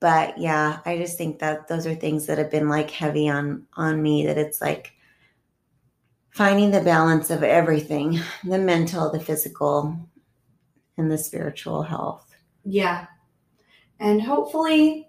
but 0.00 0.36
yeah, 0.36 0.80
I 0.84 0.98
just 0.98 1.16
think 1.16 1.38
that 1.38 1.68
those 1.68 1.86
are 1.86 1.94
things 1.94 2.26
that 2.26 2.38
have 2.38 2.50
been 2.50 2.68
like 2.68 2.90
heavy 2.90 3.28
on 3.28 3.66
on 3.74 4.02
me. 4.02 4.26
That 4.26 4.36
it's 4.36 4.60
like 4.60 4.92
finding 6.30 6.70
the 6.72 6.80
balance 6.80 7.30
of 7.30 7.42
everything: 7.44 8.18
the 8.44 8.58
mental, 8.58 9.10
the 9.12 9.20
physical, 9.20 9.96
and 10.96 11.10
the 11.10 11.18
spiritual 11.18 11.82
health. 11.82 12.34
Yeah. 12.64 13.06
And 14.00 14.20
hopefully 14.20 15.08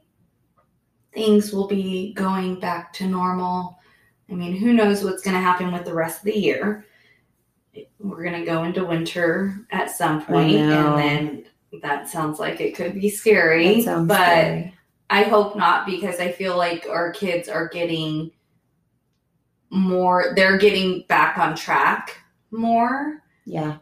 things 1.14 1.53
will 1.53 1.68
be 1.68 2.14
going 2.14 2.59
back 2.59 2.93
to 2.93 3.07
normal. 3.07 3.80
I 4.30 4.34
mean, 4.34 4.55
who 4.55 4.74
knows 4.74 5.03
what's 5.03 5.22
going 5.22 5.36
to 5.36 5.41
happen 5.41 5.72
with 5.72 5.86
the 5.86 5.93
rest 5.93 6.20
of 6.20 6.26
the 6.26 6.38
year? 6.38 6.86
We're 7.99 8.24
going 8.24 8.39
to 8.39 8.45
go 8.45 8.64
into 8.64 8.86
winter 8.86 9.66
at 9.72 9.91
some 9.91 10.24
and 10.28 10.99
then 10.99 11.45
that 11.82 12.09
sounds 12.09 12.39
like 12.39 12.61
it 12.61 12.76
could 12.76 12.93
be 12.99 13.09
scary. 13.09 13.84
But 13.84 14.16
scary. 14.16 14.74
I 15.09 15.24
hope 15.24 15.55
not 15.55 15.86
because 15.86 16.20
I 16.20 16.32
feel 16.32 16.57
like 16.57 16.88
our 16.89 17.11
kids 17.11 17.47
are 17.47 17.68
getting 17.68 18.32
more, 19.70 20.34
they're 20.36 20.57
getting 20.57 21.03
back 21.07 21.38
on 21.38 21.55
track 21.55 22.18
more. 22.51 23.24
yeah, 23.45 23.78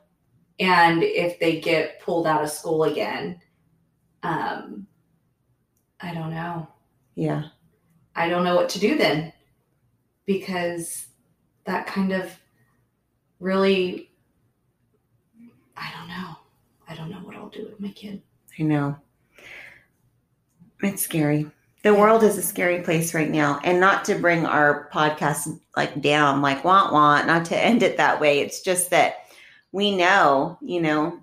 And 0.60 1.04
if 1.04 1.40
they 1.40 1.60
get 1.60 2.00
pulled 2.00 2.28
out 2.28 2.44
of 2.44 2.50
school 2.50 2.84
again, 2.84 3.40
um, 4.24 4.88
I 6.00 6.14
don't 6.14 6.32
know. 6.32 6.68
Yeah, 7.22 7.44
I 8.16 8.30
don't 8.30 8.44
know 8.44 8.56
what 8.56 8.68
to 8.70 8.80
do 8.80 8.98
then 8.98 9.32
because 10.26 11.06
that 11.66 11.86
kind 11.86 12.12
of 12.12 12.32
really, 13.40 14.10
I 15.78 15.92
don't 15.96 16.08
know. 16.08 16.36
I 16.90 16.96
don't 16.96 17.12
know 17.12 17.18
what 17.18 17.36
I'll 17.36 17.50
do 17.50 17.66
with 17.66 17.80
my 17.80 17.90
kid. 17.90 18.24
I 18.60 18.64
know. 18.64 18.98
It's 20.82 21.04
scary. 21.04 21.46
The 21.84 21.94
world 21.94 22.24
is 22.24 22.40
a 22.40 22.42
scary 22.42 22.82
place 22.82 23.14
right 23.14 23.30
now. 23.30 23.60
And 23.64 23.80
not 23.80 24.04
to 24.06 24.16
bring 24.16 24.48
our 24.48 24.90
podcast 24.92 25.60
like 25.78 26.02
down, 26.02 26.42
like 26.42 26.64
want 26.64 26.92
want, 26.92 27.28
not 27.28 27.46
to 27.46 27.58
end 27.64 27.84
it 27.84 27.98
that 27.98 28.20
way. 28.20 28.40
It's 28.40 28.62
just 28.62 28.90
that 28.90 29.28
we 29.72 29.96
know, 29.96 30.58
you 30.60 30.82
know, 30.82 31.21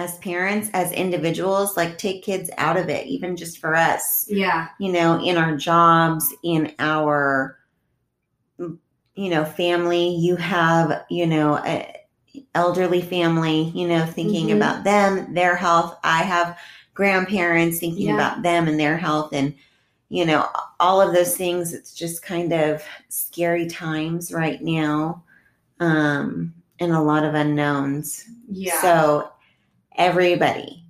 as 0.00 0.16
parents, 0.18 0.70
as 0.72 0.92
individuals, 0.92 1.76
like 1.76 1.98
take 1.98 2.22
kids 2.24 2.50
out 2.56 2.78
of 2.78 2.88
it, 2.88 3.06
even 3.06 3.36
just 3.36 3.58
for 3.58 3.74
us, 3.76 4.26
Yeah. 4.28 4.68
you 4.78 4.90
know, 4.90 5.22
in 5.22 5.36
our 5.36 5.56
jobs, 5.56 6.32
in 6.42 6.72
our, 6.78 7.58
you 8.58 9.28
know, 9.30 9.44
family. 9.44 10.08
You 10.16 10.36
have, 10.36 11.04
you 11.10 11.26
know, 11.26 11.58
a 11.58 11.94
elderly 12.54 13.02
family, 13.02 13.70
you 13.74 13.86
know, 13.88 14.06
thinking 14.06 14.48
Mhm. 14.48 14.56
about 14.56 14.84
them, 14.84 15.34
their 15.34 15.54
health. 15.54 15.98
I 16.02 16.22
have 16.22 16.58
grandparents 16.94 17.78
thinking 17.78 18.06
Yeah. 18.06 18.14
about 18.14 18.42
them 18.42 18.68
and 18.68 18.78
their 18.80 18.96
health 18.96 19.32
and 19.32 19.54
you 20.10 20.26
know 20.26 20.46
all 20.80 21.00
of 21.00 21.14
those 21.14 21.36
things 21.36 21.72
it's 21.72 21.94
just 21.94 22.20
kind 22.22 22.52
of 22.52 22.82
scary 23.08 23.66
times 23.68 24.32
right 24.32 24.60
now 24.60 25.22
um 25.78 26.52
and 26.80 26.92
a 26.92 27.00
lot 27.00 27.24
of 27.24 27.34
unknowns 27.34 28.26
Yeah. 28.48 28.80
so 28.82 29.30
everybody 29.96 30.84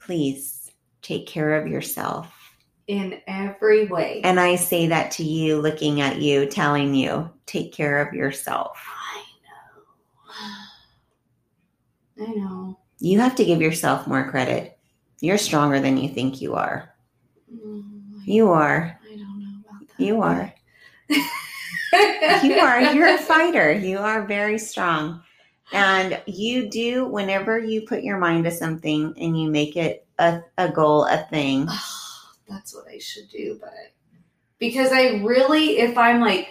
please 0.00 0.70
take 1.02 1.26
care 1.26 1.60
of 1.60 1.68
yourself. 1.68 2.32
In 2.86 3.20
every 3.26 3.86
way. 3.86 4.22
and 4.24 4.40
i 4.40 4.56
say 4.56 4.86
that 4.86 5.10
to 5.10 5.22
you 5.22 5.60
looking 5.60 6.00
at 6.00 6.22
you 6.22 6.46
telling 6.46 6.94
you 6.94 7.30
take 7.44 7.70
care 7.74 8.00
of 8.00 8.14
yourself. 8.14 8.78
I 12.18 12.24
know. 12.24 12.26
I 12.26 12.30
know. 12.32 12.78
you 12.98 13.20
have 13.20 13.34
to 13.36 13.44
give 13.44 13.60
yourself 13.60 14.06
more 14.06 14.30
credit. 14.30 14.78
You're 15.20 15.36
stronger 15.36 15.80
than 15.80 15.98
you 15.98 16.08
think 16.08 16.40
you 16.40 16.54
are. 16.54 16.94
Mm, 17.54 18.24
you 18.24 18.50
are. 18.50 18.98
I 19.04 19.16
don't 19.16 19.38
know 19.38 19.60
about 19.68 19.88
that. 19.88 20.02
you 20.02 20.22
are. 20.22 20.54
You 22.42 22.54
are. 22.54 22.80
You're 22.92 23.14
a 23.14 23.18
fighter. 23.18 23.72
You 23.72 23.98
are 23.98 24.26
very 24.26 24.58
strong 24.58 25.22
and 25.72 26.20
you 26.26 26.68
do 26.70 27.06
whenever 27.06 27.58
you 27.58 27.82
put 27.82 28.02
your 28.02 28.18
mind 28.18 28.44
to 28.44 28.50
something 28.50 29.14
and 29.18 29.40
you 29.40 29.50
make 29.50 29.76
it 29.76 30.06
a, 30.18 30.40
a 30.56 30.68
goal 30.68 31.04
a 31.04 31.18
thing 31.30 31.68
That's 32.48 32.74
what 32.74 32.88
I 32.88 32.98
should 32.98 33.28
do, 33.28 33.58
but 33.60 33.92
because 34.58 34.90
I 34.92 35.22
really, 35.22 35.78
if 35.78 35.98
I'm 35.98 36.20
like, 36.20 36.48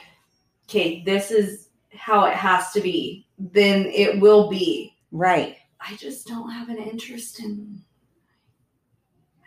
okay, 0.70 1.02
this 1.04 1.32
is 1.32 1.70
how 1.94 2.26
it 2.26 2.36
has 2.36 2.72
to 2.74 2.82
be, 2.82 3.26
then 3.40 3.88
it 3.88 4.20
will 4.20 4.50
be. 4.50 4.96
right 5.12 5.58
I 5.80 5.96
just 5.96 6.28
don't 6.28 6.52
have 6.52 6.70
an 6.70 6.78
interest 6.78 7.40
in. 7.40 7.82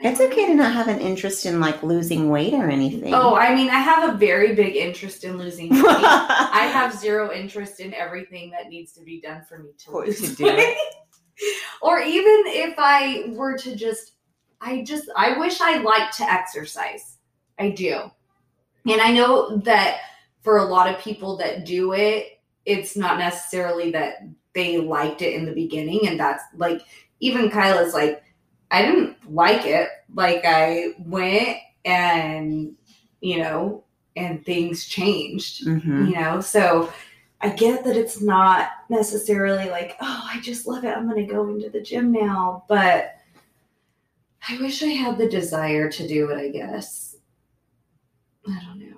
It's 0.02 0.20
okay 0.20 0.46
to 0.46 0.54
not 0.54 0.72
have 0.72 0.88
an 0.88 0.98
interest 1.00 1.44
in 1.46 1.60
like 1.60 1.82
losing 1.82 2.30
weight 2.30 2.54
or 2.54 2.68
anything 2.70 3.12
Oh, 3.14 3.34
I 3.34 3.54
mean, 3.54 3.68
I 3.70 3.78
have 3.80 4.14
a 4.14 4.16
very 4.16 4.54
big 4.54 4.76
interest 4.76 5.24
in 5.24 5.36
losing 5.36 5.68
weight. 5.70 5.84
I 5.84 6.70
have 6.72 6.94
zero 6.98 7.32
interest 7.32 7.80
in 7.80 7.92
everything 7.94 8.50
that 8.50 8.68
needs 8.68 8.92
to 8.92 9.02
be 9.02 9.20
done 9.20 9.42
for 9.48 9.58
me 9.58 9.70
to 9.84 9.90
Or 9.90 10.06
lose 10.06 10.20
to 10.20 10.34
do 10.34 10.46
it. 10.46 10.56
weight. 10.56 10.76
or 11.82 12.00
even 12.00 12.42
if 12.46 12.74
I 12.78 13.24
were 13.28 13.56
to 13.58 13.76
just, 13.76 14.12
I 14.60 14.82
just, 14.82 15.08
I 15.16 15.38
wish 15.38 15.60
I 15.60 15.78
liked 15.78 16.16
to 16.18 16.24
exercise. 16.24 17.16
I 17.58 17.70
do. 17.70 18.10
And 18.86 19.00
I 19.00 19.12
know 19.12 19.58
that 19.58 19.98
for 20.42 20.58
a 20.58 20.64
lot 20.64 20.92
of 20.92 21.00
people 21.00 21.36
that 21.38 21.66
do 21.66 21.92
it, 21.92 22.40
it's 22.64 22.96
not 22.96 23.18
necessarily 23.18 23.90
that 23.92 24.22
they 24.54 24.78
liked 24.78 25.22
it 25.22 25.34
in 25.34 25.44
the 25.46 25.52
beginning. 25.52 26.08
And 26.08 26.18
that's 26.18 26.42
like, 26.56 26.82
even 27.20 27.50
Kyla's 27.50 27.92
like, 27.94 28.22
I 28.70 28.82
didn't 28.82 29.32
like 29.32 29.66
it. 29.66 29.88
Like, 30.14 30.42
I 30.44 30.94
went 30.98 31.58
and, 31.84 32.74
you 33.20 33.38
know, 33.38 33.84
and 34.16 34.44
things 34.44 34.86
changed, 34.86 35.64
hmm 35.64 36.06
you 36.06 36.14
know? 36.14 36.40
So 36.40 36.92
I 37.40 37.48
get 37.50 37.84
that 37.84 37.96
it's 37.96 38.20
not 38.20 38.70
necessarily 38.88 39.70
like, 39.70 39.96
oh, 40.00 40.28
I 40.32 40.40
just 40.40 40.66
love 40.66 40.84
it. 40.84 40.96
I'm 40.96 41.08
going 41.08 41.26
to 41.26 41.32
go 41.32 41.48
into 41.48 41.70
the 41.70 41.80
gym 41.80 42.12
now. 42.12 42.64
But 42.68 43.16
I 44.48 44.58
wish 44.58 44.82
I 44.82 44.88
had 44.88 45.18
the 45.18 45.28
desire 45.28 45.90
to 45.90 46.08
do 46.08 46.30
it, 46.30 46.36
I 46.36 46.48
guess. 46.48 47.16
I 48.46 48.58
don't 48.66 48.78
know. 48.78 48.96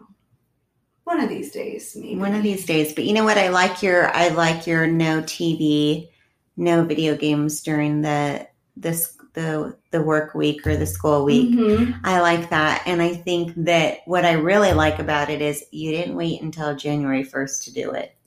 One 1.05 1.20
of 1.20 1.29
these 1.29 1.51
days, 1.51 1.97
maybe. 1.97 2.16
One 2.16 2.35
of 2.35 2.43
these 2.43 2.64
days. 2.64 2.95
But 2.95 3.05
you 3.05 3.12
know 3.12 3.25
what? 3.25 3.39
I 3.39 3.49
like 3.49 3.83
your 3.83 4.14
I 4.14 4.29
like 4.29 4.66
your 4.66 4.87
no 4.87 5.20
TV, 5.23 6.09
no 6.57 6.85
video 6.85 7.16
games 7.16 7.62
during 7.62 8.03
the 8.03 8.49
this 8.77 9.16
the 9.35 9.74
the 9.93 10.03
work 10.03 10.35
week 10.35 10.66
or 10.66 10.76
the 10.76 10.87
school 10.87 11.24
week. 11.24 11.51
Mhm. 11.51 11.99
I 12.05 12.20
like 12.20 12.51
that. 12.51 12.83
And 12.87 13.01
I 13.01 13.14
think 13.14 13.53
that 13.57 13.99
what 14.07 14.24
I 14.24 14.33
really 14.33 14.72
like 14.72 14.99
about 14.99 15.30
it 15.30 15.41
is 15.41 15.64
you 15.70 15.91
didn't 15.91 16.16
wait 16.16 16.43
until 16.43 16.76
January 16.76 17.24
1st 17.24 17.64
to 17.64 17.72
do 17.72 17.93
it. 17.93 18.14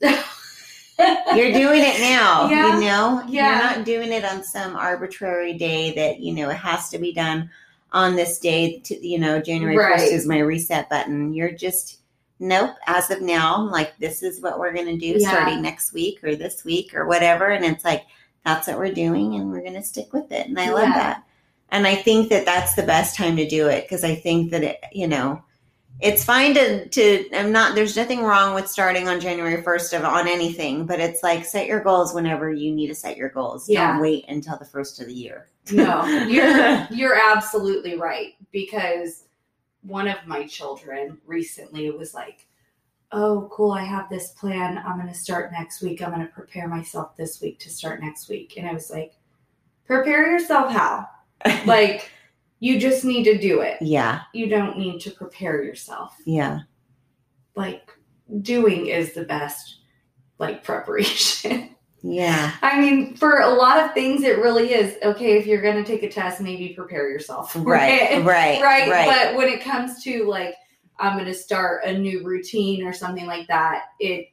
You're 1.34 1.52
doing 1.52 1.82
it 1.82 2.00
now, 2.00 2.48
Yeah. 2.48 2.74
you 2.74 2.80
know? 2.86 3.22
Yeah. 3.28 3.50
You're 3.50 3.76
not 3.76 3.84
doing 3.84 4.12
it 4.12 4.24
on 4.24 4.42
some 4.42 4.74
arbitrary 4.74 5.52
day 5.52 5.92
that, 5.94 6.20
you 6.20 6.32
know, 6.34 6.48
it 6.48 6.56
has 6.56 6.88
to 6.90 6.98
be 6.98 7.12
done 7.12 7.50
on 7.92 8.16
this 8.16 8.38
day 8.38 8.80
to, 8.84 9.06
you 9.06 9.18
know, 9.18 9.40
January 9.40 9.76
1st 9.76 9.90
Right. 9.90 10.12
is 10.12 10.26
my 10.26 10.38
reset 10.38 10.88
button. 10.88 11.34
You're 11.34 11.52
just 11.52 11.98
nope, 12.38 12.72
as 12.86 13.10
of 13.10 13.22
now, 13.22 13.62
like 13.70 13.96
this 13.98 14.22
is 14.22 14.40
what 14.42 14.58
we're 14.58 14.72
going 14.74 14.86
to 14.86 14.98
do 14.98 15.18
Yeah. 15.18 15.28
starting 15.30 15.62
next 15.62 15.92
week 15.92 16.22
or 16.24 16.34
this 16.34 16.64
week 16.64 16.94
or 16.94 17.06
whatever 17.06 17.46
and 17.46 17.64
it's 17.64 17.82
like 17.84 18.02
that's 18.46 18.68
what 18.68 18.78
we're 18.78 18.94
doing 18.94 19.34
and 19.34 19.50
we're 19.50 19.60
going 19.60 19.74
to 19.74 19.82
stick 19.82 20.12
with 20.12 20.30
it. 20.30 20.46
And 20.46 20.58
I 20.58 20.70
love 20.70 20.88
that. 20.94 21.24
And 21.70 21.84
I 21.84 21.96
think 21.96 22.30
that 22.30 22.44
that's 22.44 22.74
the 22.74 22.84
best 22.84 23.16
time 23.16 23.36
to 23.36 23.48
do 23.48 23.66
it 23.66 23.82
because 23.82 24.04
I 24.04 24.14
think 24.14 24.52
that 24.52 24.62
it, 24.62 24.80
you 24.92 25.08
know, 25.08 25.42
it's 25.98 26.22
fine 26.22 26.54
to 26.54 26.88
to 26.88 27.28
I'm 27.34 27.50
not 27.50 27.74
there's 27.74 27.96
nothing 27.96 28.22
wrong 28.22 28.54
with 28.54 28.68
starting 28.68 29.08
on 29.08 29.18
January 29.18 29.62
1st 29.62 29.98
of 29.98 30.04
on 30.04 30.28
anything, 30.28 30.86
but 30.86 31.00
it's 31.00 31.24
like 31.24 31.44
set 31.44 31.66
your 31.66 31.80
goals 31.80 32.14
whenever 32.14 32.52
you 32.52 32.72
need 32.72 32.86
to 32.88 32.94
set 32.94 33.16
your 33.16 33.30
goals. 33.30 33.68
Yeah. 33.68 33.92
Don't 33.92 34.02
wait 34.02 34.26
until 34.28 34.56
the 34.58 34.64
first 34.64 35.00
of 35.00 35.06
the 35.06 35.14
year. 35.14 35.48
No, 35.72 36.04
you're 36.04 36.86
you're 36.90 37.18
absolutely 37.32 37.98
right 37.98 38.34
because 38.52 39.24
one 39.82 40.06
of 40.06 40.18
my 40.26 40.46
children 40.46 41.18
recently 41.26 41.90
was 41.90 42.14
like, 42.14 42.45
"Oh, 43.12 43.48
cool! 43.52 43.72
I 43.72 43.82
have 43.84 44.08
this 44.08 44.28
plan. 44.32 44.78
I'm 44.78 44.96
going 44.96 45.12
to 45.12 45.18
start 45.18 45.52
next 45.52 45.82
week. 45.82 46.02
I'm 46.02 46.12
going 46.12 46.26
to 46.26 46.32
prepare 46.32 46.68
myself 46.68 47.16
this 47.16 47.40
week 47.40 47.58
to 47.60 47.70
start 47.70 48.00
next 48.02 48.28
week." 48.28 48.54
And 48.56 48.68
I 48.68 48.72
was 48.72 48.90
like, 48.90 49.12
"Prepare 49.86 50.30
yourself 50.30 50.72
how? 50.72 51.06
like, 51.66 52.10
you 52.60 52.80
just 52.80 53.04
need 53.04 53.24
to 53.24 53.38
do 53.38 53.60
it. 53.60 53.76
yeah, 53.80 54.22
You 54.32 54.48
don't 54.48 54.78
need 54.78 55.00
to 55.00 55.10
prepare 55.10 55.62
yourself. 55.62 56.16
yeah. 56.24 56.60
Like, 57.54 57.90
doing 58.42 58.86
is 58.86 59.12
the 59.14 59.24
best 59.24 59.78
like 60.38 60.64
preparation." 60.70 61.70
Yeah. 62.02 62.52
I 62.62 62.80
mean, 62.80 63.16
for 63.16 63.40
a 63.40 63.48
lot 63.48 63.78
of 63.78 63.92
things, 63.92 64.22
it 64.22 64.38
really 64.38 64.72
is 64.72 64.96
okay. 65.02 65.36
If 65.38 65.46
you're 65.46 65.62
going 65.62 65.82
to 65.82 65.84
take 65.84 66.04
a 66.04 66.08
test, 66.08 66.40
maybe 66.40 66.68
prepare 66.68 67.10
yourself. 67.10 67.52
Right. 67.56 68.22
Right. 68.24 68.62
right. 68.62 68.88
Right. 68.88 69.06
But 69.08 69.36
when 69.36 69.48
it 69.48 69.60
comes 69.60 70.04
to 70.04 70.24
like, 70.24 70.54
I'm 70.98 71.14
going 71.14 71.26
to 71.26 71.34
start 71.34 71.84
a 71.84 71.96
new 71.96 72.24
routine 72.24 72.86
or 72.86 72.92
something 72.92 73.26
like 73.26 73.46
that, 73.48 73.86
it 74.00 74.28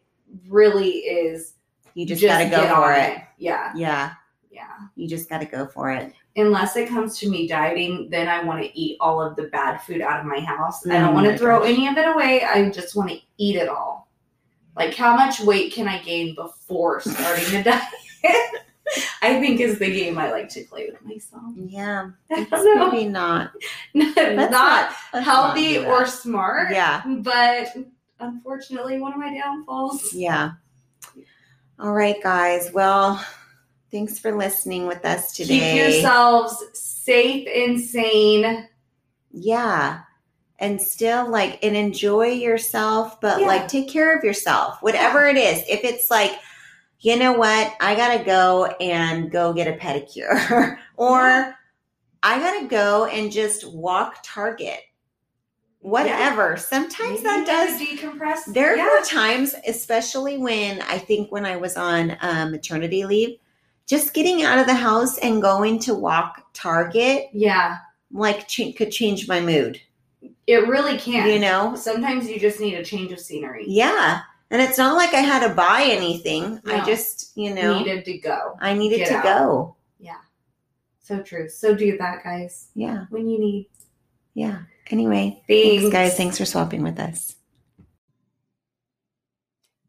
really 0.47 0.89
is 0.89 1.53
you 1.93 2.05
just, 2.05 2.23
gotta 2.23 2.49
go 2.49 2.67
for 2.67 2.93
on 2.93 2.99
it. 2.99 3.21
Yeah. 3.37 3.71
Yeah. 3.75 4.13
Yeah. 4.49 4.69
You 4.95 5.07
just 5.07 5.29
gotta 5.29 5.45
go 5.45 5.67
for 5.67 5.91
it. 5.91 6.13
Unless 6.35 6.75
it 6.75 6.89
comes 6.89 7.19
to 7.19 7.29
me 7.29 7.47
dieting, 7.47 8.09
then 8.09 8.27
I 8.27 8.43
want 8.43 8.63
to 8.63 8.79
eat 8.79 8.97
all 8.99 9.21
of 9.21 9.35
the 9.35 9.43
bad 9.43 9.77
food 9.77 10.01
out 10.01 10.19
of 10.19 10.25
my 10.25 10.39
house. 10.39 10.85
I 10.87 10.93
don't 10.93 11.11
mm, 11.11 11.13
want 11.13 11.27
to 11.27 11.37
throw 11.37 11.59
gosh. 11.59 11.69
any 11.69 11.87
of 11.87 11.97
it 11.97 12.07
away. 12.07 12.43
I 12.43 12.69
just 12.71 12.95
want 12.95 13.11
to 13.11 13.19
eat 13.37 13.55
it 13.55 13.69
all. 13.69 14.09
Like, 14.75 14.95
how 14.95 15.15
much 15.15 15.39
weight 15.39 15.71
can 15.71 15.87
I 15.87 16.01
gain 16.01 16.33
before 16.33 17.01
starting 17.01 17.45
the 17.51 17.63
diet? 18.23 18.62
I 19.21 19.39
think 19.39 19.59
is 19.59 19.79
the 19.79 19.87
game 19.89 20.17
I 20.17 20.31
like 20.31 20.49
to 20.49 20.63
play 20.65 20.89
with 20.91 21.01
myself. 21.03 21.53
Yeah. 21.55 22.09
I 22.31 22.41
It's 22.41 22.49
don't 22.51 22.91
maybe 22.93 23.07
not. 23.09 23.51
not 23.93 24.15
not, 24.15 24.35
let's 24.35 24.51
not 24.51 25.23
healthy 25.23 25.79
or 25.79 26.05
smart. 26.05 26.71
Yeah. 26.71 27.01
But 27.19 27.75
unfortunately, 28.19 28.99
one 28.99 29.13
of 29.13 29.19
my 29.19 29.33
downfalls. 29.33 30.13
Yeah. 30.13 30.51
All 31.79 31.93
right, 31.93 32.21
guys. 32.21 32.71
Well, 32.73 33.23
thanks 33.91 34.19
for 34.19 34.35
listening 34.37 34.87
with 34.87 35.03
us 35.05 35.33
today. 35.33 35.59
Keep 35.59 35.93
yourselves 35.93 36.63
safe 36.73 37.47
and 37.53 37.79
sane. 37.79 38.67
Yeah. 39.31 40.01
And 40.59 40.79
still 40.81 41.29
like 41.29 41.59
and 41.63 41.75
enjoy 41.75 42.27
yourself, 42.27 43.19
but 43.19 43.41
Yeah. 43.41 43.47
like 43.47 43.67
take 43.67 43.89
care 43.89 44.15
of 44.17 44.23
yourself. 44.23 44.77
Whatever 44.81 45.25
it 45.25 45.35
is. 45.35 45.63
If 45.67 45.83
it's 45.83 46.09
like, 46.09 46.31
you 47.03 47.17
know 47.19 47.33
what, 47.33 47.73
I 47.79 47.95
gotta 47.95 48.23
go 48.23 48.65
and 48.79 49.29
go 49.31 49.53
get 49.53 49.67
a 49.67 49.77
pedicure. 49.77 50.77
or 50.97 51.19
Yeah. 51.21 51.53
I 52.23 52.39
gotta 52.39 52.67
go 52.67 53.05
and 53.05 53.31
just 53.31 53.71
walk 53.73 54.17
Target. 54.23 54.79
Whatever. 55.81 56.55
Sometimes 56.55 57.21
Maybe 57.21 57.23
that 57.23 57.45
does 57.45 57.79
decompress. 57.81 58.45
There 58.53 58.77
yeah. 58.77 58.85
were 58.87 59.03
times, 59.05 59.53
especially 59.67 60.37
when 60.37 60.81
I 60.83 60.97
think 60.97 61.29
when 61.31 61.45
I 61.45 61.57
was 61.57 61.75
on 61.75 62.15
um, 62.21 62.51
maternity 62.51 63.03
leave, 63.05 63.37
just 63.85 64.13
getting 64.13 64.43
out 64.43 64.59
of 64.59 64.65
the 64.65 64.73
house 64.73 65.17
and 65.17 65.41
going 65.41 65.79
to 65.79 65.93
walk 65.93 66.41
Target 66.53 67.25
Yeah, 67.33 67.79
like 68.13 68.47
ch- 68.47 68.73
could 68.77 68.91
change 68.91 69.27
my 69.27 69.41
mood. 69.41 69.81
it 70.47 70.65
really 70.69 70.97
can. 70.97 71.29
You 71.29 71.39
know? 71.39 71.75
sometimes 71.75 72.29
you 72.29 72.39
just 72.39 72.61
need 72.61 72.75
a 72.75 72.83
change 72.85 73.11
of 73.11 73.19
scenery. 73.19 73.65
Yeah, 73.67 74.21
and 74.53 74.61
it's 74.61 74.77
not 74.77 74.95
like 74.95 75.13
I 75.15 75.19
had 75.21 75.45
to 75.47 75.53
buy 75.53 75.83
anything. 75.87 76.61
I 76.65 76.85
just, 76.85 77.35
you 77.35 77.53
know, 77.53 77.79
Needed 77.79 78.05
to 78.05 78.17
go. 78.19 78.55
I 78.61 78.73
needed 78.75 78.97
get 78.99 79.07
to 79.09 79.15
out. 79.15 79.23
go. 79.23 79.75
Yeah. 79.99 80.17
So 81.01 81.21
true. 81.21 81.49
So 81.49 81.73
do 81.75 81.97
that, 81.97 82.23
guys. 82.23 82.67
Yeah, 82.75 83.05
When 83.09 83.27
you 83.27 83.39
need. 83.39 83.69
yeah. 84.35 84.59
Anyway, 84.91 85.41
Thanks, 85.47 85.81
thanks 85.81 85.91
guys. 85.93 86.17
Thanks 86.17 86.37
for 86.37 86.45
swapping 86.45 86.83
with 86.83 86.99
us. 86.99 87.35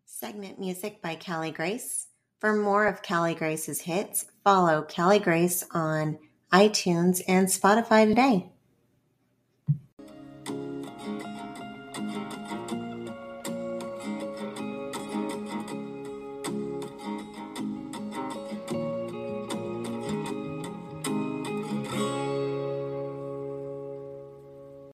Segment 0.06 0.58
music 0.58 1.02
by 1.02 1.16
Callie 1.16 1.50
Grace. 1.50 2.06
For 2.40 2.54
more 2.54 2.86
of 2.86 3.02
Callie 3.02 3.34
Grace's 3.34 3.80
hits, 3.82 4.24
follow 4.44 4.82
Callie 4.82 5.18
Grace 5.18 5.64
on 5.72 6.18
iTunes 6.52 7.20
and 7.28 7.48
Spotify 7.48 8.06
today. 8.06 8.50